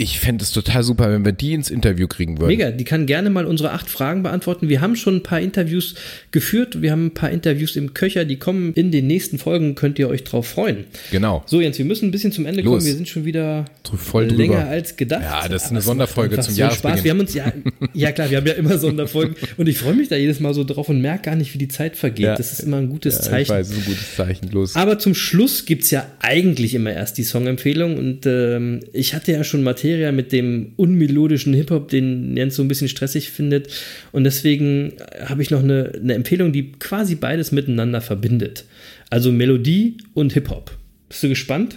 ich 0.00 0.20
fände 0.20 0.44
es 0.44 0.52
total 0.52 0.84
super, 0.84 1.10
wenn 1.10 1.24
wir 1.24 1.32
die 1.32 1.54
ins 1.54 1.70
Interview 1.70 2.06
kriegen 2.06 2.38
würden. 2.38 2.46
Mega, 2.50 2.70
die 2.70 2.84
kann 2.84 3.06
gerne 3.06 3.30
mal 3.30 3.44
unsere 3.46 3.72
acht 3.72 3.90
Fragen 3.90 4.22
beantworten. 4.22 4.68
Wir 4.68 4.80
haben 4.80 4.94
schon 4.94 5.16
ein 5.16 5.22
paar 5.24 5.40
Interviews 5.40 5.96
geführt, 6.30 6.80
wir 6.82 6.92
haben 6.92 7.06
ein 7.06 7.14
paar 7.14 7.32
Interviews 7.32 7.74
im 7.74 7.94
Köcher, 7.94 8.24
die 8.24 8.36
kommen 8.36 8.74
in 8.74 8.92
den 8.92 9.08
nächsten 9.08 9.38
Folgen, 9.38 9.74
könnt 9.74 9.98
ihr 9.98 10.08
euch 10.08 10.22
drauf 10.22 10.46
freuen. 10.46 10.84
Genau. 11.10 11.42
So, 11.46 11.60
Jens, 11.60 11.78
wir 11.78 11.84
müssen 11.84 12.06
ein 12.06 12.10
bisschen 12.12 12.30
zum 12.30 12.46
Ende 12.46 12.62
Los. 12.62 12.74
kommen. 12.74 12.86
Wir 12.86 12.94
sind 12.94 13.08
schon 13.08 13.24
wieder 13.24 13.64
Voll 13.96 14.28
drüber. 14.28 14.40
länger 14.40 14.68
als 14.68 14.94
gedacht. 14.96 15.22
Ja, 15.24 15.48
das 15.48 15.62
ist 15.62 15.66
Aber 15.66 15.70
eine 15.70 15.78
es 15.80 15.84
Sonderfolge 15.86 16.38
zum 16.38 16.54
so 16.54 16.60
Jahresbeginn. 16.60 16.90
Spaß. 16.98 17.04
Wir 17.04 17.10
haben 17.10 17.20
uns 17.20 17.34
ja, 17.34 17.52
ja 17.92 18.12
klar, 18.12 18.30
wir 18.30 18.36
haben 18.36 18.46
ja 18.46 18.52
immer 18.52 18.78
Sonderfolgen 18.78 19.34
und 19.56 19.68
ich 19.68 19.78
freue 19.78 19.94
mich 19.94 20.08
da 20.08 20.14
jedes 20.14 20.38
Mal 20.38 20.54
so 20.54 20.62
drauf 20.62 20.88
und 20.88 21.00
merke 21.02 21.22
gar 21.24 21.34
nicht, 21.34 21.54
wie 21.54 21.58
die 21.58 21.66
Zeit 21.66 21.96
vergeht. 21.96 22.24
Ja. 22.26 22.36
Das 22.36 22.52
ist 22.52 22.60
immer 22.60 22.76
ein 22.76 22.88
gutes 22.88 23.14
Ja, 23.14 23.20
ich 23.22 23.26
Zeichen. 23.48 23.50
weiß, 23.50 23.66
es 23.66 23.72
ist 23.72 23.78
ein 23.80 23.84
gutes 23.86 24.14
Zeichen. 24.14 24.50
Los. 24.52 24.76
Aber 24.76 25.00
zum 25.00 25.14
Schluss 25.16 25.66
gibt's 25.66 25.90
ja 25.90 26.06
eigentlich 26.20 26.76
immer 26.76 26.92
erst 26.92 27.18
die 27.18 27.24
Songempfehlung. 27.24 27.98
Und 27.98 28.26
ähm, 28.26 28.78
ich 28.92 29.14
hatte 29.14 29.32
ja 29.32 29.42
schon 29.42 29.64
Materia 29.88 30.12
mit 30.12 30.32
dem 30.32 30.72
unmelodischen 30.76 31.54
Hip-Hop, 31.54 31.88
den 31.88 32.36
Jens 32.36 32.56
so 32.56 32.62
ein 32.62 32.68
bisschen 32.68 32.88
stressig 32.88 33.30
findet. 33.30 33.68
Und 34.12 34.24
deswegen 34.24 34.92
habe 35.24 35.40
ich 35.40 35.50
noch 35.50 35.62
eine, 35.62 35.92
eine 35.94 36.14
Empfehlung, 36.14 36.52
die 36.52 36.72
quasi 36.72 37.14
beides 37.14 37.52
miteinander 37.52 38.02
verbindet. 38.02 38.64
Also 39.08 39.32
Melodie 39.32 39.96
und 40.12 40.34
Hip-Hop. 40.34 40.76
Bist 41.08 41.22
du 41.22 41.28
gespannt? 41.30 41.76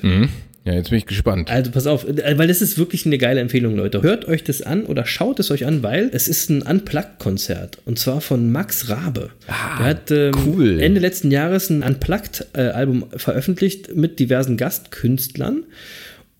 Ja, 0.66 0.74
jetzt 0.74 0.89
bin 0.89 0.99
ich 0.99 1.05
gespannt. 1.05 1.49
Also 1.49 1.72
pass 1.72 1.88
auf, 1.88 2.05
äh, 2.05 2.38
weil 2.38 2.47
das 2.47 2.62
ist 2.62 2.78
wirklich 2.78 3.05
eine 3.05 3.18
geile 3.18 3.39
Empfehlung, 3.39 3.76
Leute. 3.76 4.01
Hört 4.01 4.28
euch 4.28 4.43
das 4.43 4.62
an 4.62 4.84
oder 4.86 5.05
schaut 5.05 5.39
es 5.39 5.49
euch 5.49 5.66
an, 5.66 5.82
weil 5.82 6.09
es 6.14 6.28
ist 6.28 6.49
ein 6.49 6.62
Unplugged-Konzert. 6.62 7.80
Und 7.86 7.97
zwar 7.97 8.20
von 8.20 8.51
Max 8.51 8.89
Rabe. 8.89 9.30
Der 9.47 9.86
hat 9.86 10.12
ähm, 10.12 10.34
cool. 10.45 10.80
Ende 10.82 10.99
letzten 10.99 11.32
Jahres 11.32 11.70
ein 11.70 11.82
Unplugged-Album 11.82 13.05
veröffentlicht 13.16 13.95
mit 13.95 14.20
diversen 14.20 14.57
Gastkünstlern. 14.57 15.64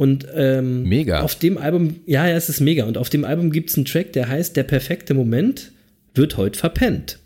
Und 0.02 0.26
ähm, 0.34 0.82
Mega. 0.82 1.22
auf 1.22 1.36
dem 1.36 1.60
Album, 1.60 1.98
ja, 2.08 2.28
ja, 2.28 2.36
es 2.36 2.50
ist 2.50 2.60
mega. 2.60 2.86
Und 2.86 2.98
auf 2.98 3.12
dem 3.12 3.24
Album 3.24 3.52
gibt 3.52 3.70
es 3.70 3.76
einen 3.76 3.86
Track, 3.86 4.14
der 4.14 4.30
heißt 4.30 4.56
Der 4.56 4.64
perfekte 4.64 5.14
Moment 5.14 5.72
wird 6.16 6.38
heute 6.38 6.58
verpennt. 6.58 7.20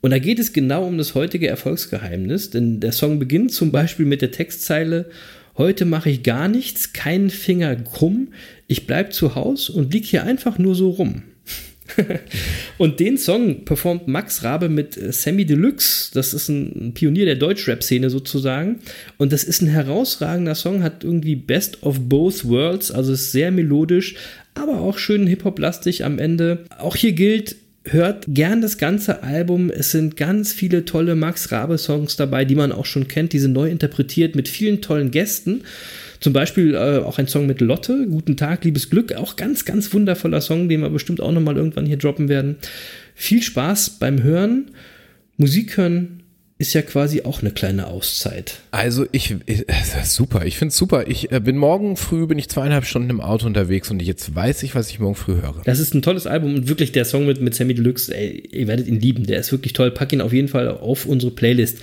Und 0.00 0.10
da 0.10 0.18
geht 0.18 0.38
es 0.38 0.54
genau 0.54 0.86
um 0.86 0.96
das 0.96 1.14
heutige 1.14 1.46
Erfolgsgeheimnis, 1.46 2.48
denn 2.48 2.80
der 2.80 2.92
Song 2.92 3.18
beginnt 3.18 3.52
zum 3.52 3.70
Beispiel 3.70 4.06
mit 4.06 4.22
der 4.22 4.30
Textzeile: 4.30 5.10
Heute 5.58 5.84
mache 5.84 6.08
ich 6.08 6.22
gar 6.22 6.48
nichts, 6.48 6.94
keinen 6.94 7.28
Finger 7.28 7.76
krumm, 7.76 8.28
ich 8.66 8.86
bleib 8.86 9.12
zu 9.12 9.34
Haus 9.34 9.68
und 9.68 9.92
lieg 9.92 10.06
hier 10.06 10.24
einfach 10.24 10.56
nur 10.56 10.74
so 10.74 10.88
rum. 10.88 11.22
und 12.78 12.98
den 12.98 13.18
Song 13.18 13.64
performt 13.64 14.08
Max 14.08 14.42
Rabe 14.42 14.68
mit 14.68 14.96
äh, 14.96 15.12
Sammy 15.12 15.44
Deluxe. 15.44 16.10
Das 16.14 16.32
ist 16.32 16.48
ein 16.48 16.92
Pionier 16.94 17.26
der 17.26 17.36
Deutschrap-Szene 17.36 18.10
sozusagen. 18.10 18.80
Und 19.18 19.32
das 19.32 19.44
ist 19.44 19.62
ein 19.62 19.68
herausragender 19.68 20.54
Song, 20.54 20.82
hat 20.82 21.04
irgendwie 21.04 21.36
Best 21.36 21.82
of 21.82 22.00
Both 22.00 22.46
Worlds, 22.48 22.90
also 22.90 23.12
ist 23.12 23.32
sehr 23.32 23.50
melodisch, 23.50 24.16
aber 24.54 24.80
auch 24.80 24.98
schön 24.98 25.26
Hip-Hop-lastig 25.26 26.04
am 26.04 26.18
Ende. 26.18 26.64
Auch 26.78 26.96
hier 26.96 27.12
gilt, 27.12 27.56
hört 27.84 28.24
gern 28.28 28.62
das 28.62 28.78
ganze 28.78 29.22
Album. 29.22 29.70
Es 29.70 29.90
sind 29.90 30.16
ganz 30.16 30.52
viele 30.52 30.84
tolle 30.84 31.14
Max 31.14 31.52
Rabe-Songs 31.52 32.16
dabei, 32.16 32.44
die 32.44 32.54
man 32.54 32.72
auch 32.72 32.86
schon 32.86 33.08
kennt. 33.08 33.32
Die 33.32 33.38
sind 33.38 33.52
neu 33.52 33.68
interpretiert 33.68 34.34
mit 34.34 34.48
vielen 34.48 34.80
tollen 34.80 35.10
Gästen. 35.10 35.62
Zum 36.24 36.32
Beispiel 36.32 36.74
äh, 36.74 37.04
auch 37.04 37.18
ein 37.18 37.26
Song 37.26 37.44
mit 37.44 37.60
Lotte, 37.60 38.06
Guten 38.08 38.38
Tag, 38.38 38.64
liebes 38.64 38.88
Glück. 38.88 39.12
Auch 39.12 39.36
ganz, 39.36 39.66
ganz 39.66 39.92
wundervoller 39.92 40.40
Song, 40.40 40.70
den 40.70 40.80
wir 40.80 40.88
bestimmt 40.88 41.20
auch 41.20 41.32
nochmal 41.32 41.58
irgendwann 41.58 41.84
hier 41.84 41.98
droppen 41.98 42.30
werden. 42.30 42.56
Viel 43.14 43.42
Spaß 43.42 43.98
beim 43.98 44.22
Hören. 44.22 44.70
Musik 45.36 45.76
hören 45.76 46.22
ist 46.56 46.72
ja 46.72 46.80
quasi 46.80 47.24
auch 47.24 47.42
eine 47.42 47.50
kleine 47.50 47.88
Auszeit. 47.88 48.60
Also 48.70 49.04
ich, 49.12 49.36
ich 49.44 49.66
super, 50.04 50.46
ich 50.46 50.56
finde 50.56 50.70
es 50.70 50.78
super. 50.78 51.08
Ich 51.08 51.30
äh, 51.30 51.40
bin 51.40 51.58
morgen 51.58 51.98
früh, 51.98 52.26
bin 52.26 52.38
ich 52.38 52.48
zweieinhalb 52.48 52.86
Stunden 52.86 53.10
im 53.10 53.20
Auto 53.20 53.46
unterwegs 53.46 53.90
und 53.90 54.00
jetzt 54.00 54.34
weiß 54.34 54.62
ich, 54.62 54.74
was 54.74 54.88
ich 54.88 55.00
morgen 55.00 55.16
früh 55.16 55.34
höre. 55.34 55.60
Das 55.66 55.78
ist 55.78 55.92
ein 55.92 56.00
tolles 56.00 56.26
Album 56.26 56.54
und 56.54 56.68
wirklich 56.68 56.92
der 56.92 57.04
Song 57.04 57.26
mit, 57.26 57.42
mit 57.42 57.54
Sammy 57.54 57.74
Deluxe, 57.74 58.16
ey, 58.16 58.48
ihr 58.50 58.66
werdet 58.66 58.86
ihn 58.86 58.98
lieben. 58.98 59.26
Der 59.26 59.40
ist 59.40 59.52
wirklich 59.52 59.74
toll. 59.74 59.90
Pack 59.90 60.14
ihn 60.14 60.22
auf 60.22 60.32
jeden 60.32 60.48
Fall 60.48 60.68
auf 60.68 61.04
unsere 61.04 61.32
Playlist. 61.32 61.80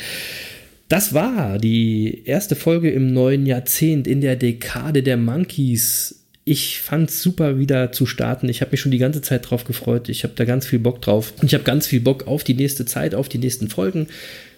Das 0.91 1.13
war 1.13 1.57
die 1.57 2.23
erste 2.25 2.53
Folge 2.57 2.91
im 2.91 3.13
neuen 3.13 3.45
Jahrzehnt 3.45 4.07
in 4.07 4.19
der 4.19 4.35
Dekade 4.35 5.03
der 5.03 5.15
Monkeys. 5.15 6.25
Ich 6.43 6.81
fand's 6.81 7.21
super 7.21 7.57
wieder 7.57 7.93
zu 7.93 8.05
starten. 8.05 8.49
Ich 8.49 8.59
habe 8.59 8.71
mich 8.71 8.81
schon 8.81 8.91
die 8.91 8.97
ganze 8.97 9.21
Zeit 9.21 9.49
drauf 9.49 9.63
gefreut. 9.63 10.09
Ich 10.09 10.25
habe 10.25 10.33
da 10.35 10.43
ganz 10.43 10.67
viel 10.67 10.79
Bock 10.79 11.01
drauf. 11.01 11.31
Und 11.41 11.45
ich 11.45 11.53
habe 11.53 11.63
ganz 11.63 11.87
viel 11.87 12.01
Bock 12.01 12.27
auf 12.27 12.43
die 12.43 12.55
nächste 12.55 12.83
Zeit, 12.83 13.15
auf 13.15 13.29
die 13.29 13.37
nächsten 13.37 13.69
Folgen. 13.69 14.07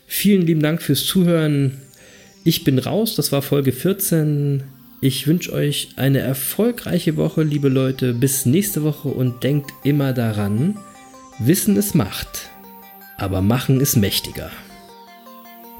Vielen 0.08 0.42
lieben 0.42 0.64
Dank 0.64 0.82
fürs 0.82 1.06
Zuhören. 1.06 1.78
Ich 2.44 2.64
bin 2.64 2.80
raus. 2.80 3.16
Das 3.16 3.32
war 3.32 3.44
Folge 3.44 3.72
14. 3.72 4.64
Ich 5.02 5.28
wünsche 5.28 5.54
euch 5.54 5.90
eine 5.98 6.18
erfolgreiche 6.18 7.16
Woche, 7.16 7.44
liebe 7.44 7.70
Leute. 7.70 8.12
Bis 8.16 8.48
nächste 8.48 8.82
Woche 8.82 9.10
und 9.10 9.44
denkt 9.44 9.70
immer 9.84 10.14
daran, 10.14 10.80
Wissen 11.38 11.78
ist 11.78 11.94
Macht, 11.94 12.50
aber 13.20 13.42
Machen 13.42 13.80
ist 13.80 13.98
mächtiger. 13.98 14.50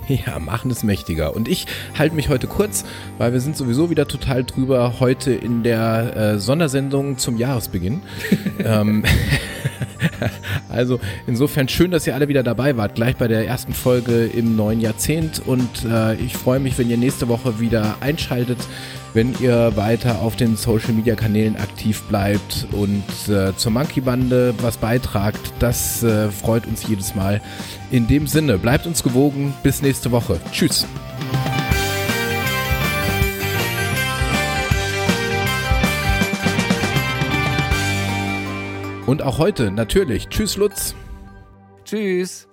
Ja, 0.26 0.40
machen 0.40 0.72
es 0.72 0.84
mächtiger. 0.84 1.36
Und 1.36 1.48
ich 1.48 1.66
halte 1.98 2.16
mich 2.16 2.30
heute 2.30 2.48
kurz, 2.48 2.86
weil 3.18 3.34
wir 3.34 3.40
sind 3.40 3.58
sowieso 3.58 3.90
wieder 3.90 4.08
total 4.08 4.44
drüber 4.44 5.00
heute 5.00 5.34
in 5.34 5.64
der 5.64 6.16
äh, 6.16 6.40
Sondersendung 6.40 7.18
zum 7.18 7.38
Jahresbeginn. 7.38 8.02
ähm, 8.60 9.04
also 10.70 11.00
insofern 11.28 11.68
schön, 11.68 11.92
dass 11.92 12.08
ihr 12.08 12.16
alle 12.16 12.28
wieder 12.28 12.44
dabei 12.44 12.78
wart, 12.78 12.96
gleich 12.96 13.16
bei 13.16 13.28
der 13.28 13.48
ersten 13.48 13.74
Folge 13.74 14.26
im 14.26 14.56
neuen 14.56 14.82
Jahrzehnt. 14.82 15.42
Und 15.46 15.86
äh, 15.86 16.16
ich 16.16 16.36
freue 16.36 16.60
mich, 16.60 16.78
wenn 16.78 16.90
ihr 16.90 16.98
nächste 16.98 17.28
Woche 17.28 17.60
wieder 17.60 17.98
einschaltet, 18.02 18.60
wenn 19.14 19.36
ihr 19.40 19.76
weiter 19.76 20.22
auf 20.22 20.36
den 20.36 20.56
Social-Media-Kanälen 20.56 21.56
aktiv 21.56 22.02
bleibt 22.04 22.68
und 22.72 23.04
äh, 23.30 23.56
zur 23.56 23.72
Monkey-Bande 23.72 24.54
was 24.62 24.78
beitragt. 24.78 25.40
Das 25.60 26.04
äh, 26.04 26.30
freut 26.30 26.66
uns 26.68 26.88
jedes 26.88 27.16
Mal. 27.16 27.42
In 27.92 28.08
dem 28.08 28.28
Sinne, 28.28 28.58
bleibt 28.58 28.88
uns 28.88 29.04
gewogen. 29.04 29.54
Bis 29.64 29.82
nächste 29.82 30.12
Woche. 30.12 30.40
Tschüss. 30.52 30.88
Und 39.06 39.22
auch 39.22 39.38
heute 39.38 39.70
natürlich. 39.72 40.28
Tschüss, 40.30 40.58
Lutz. 40.58 40.96
Tschüss. 41.86 42.48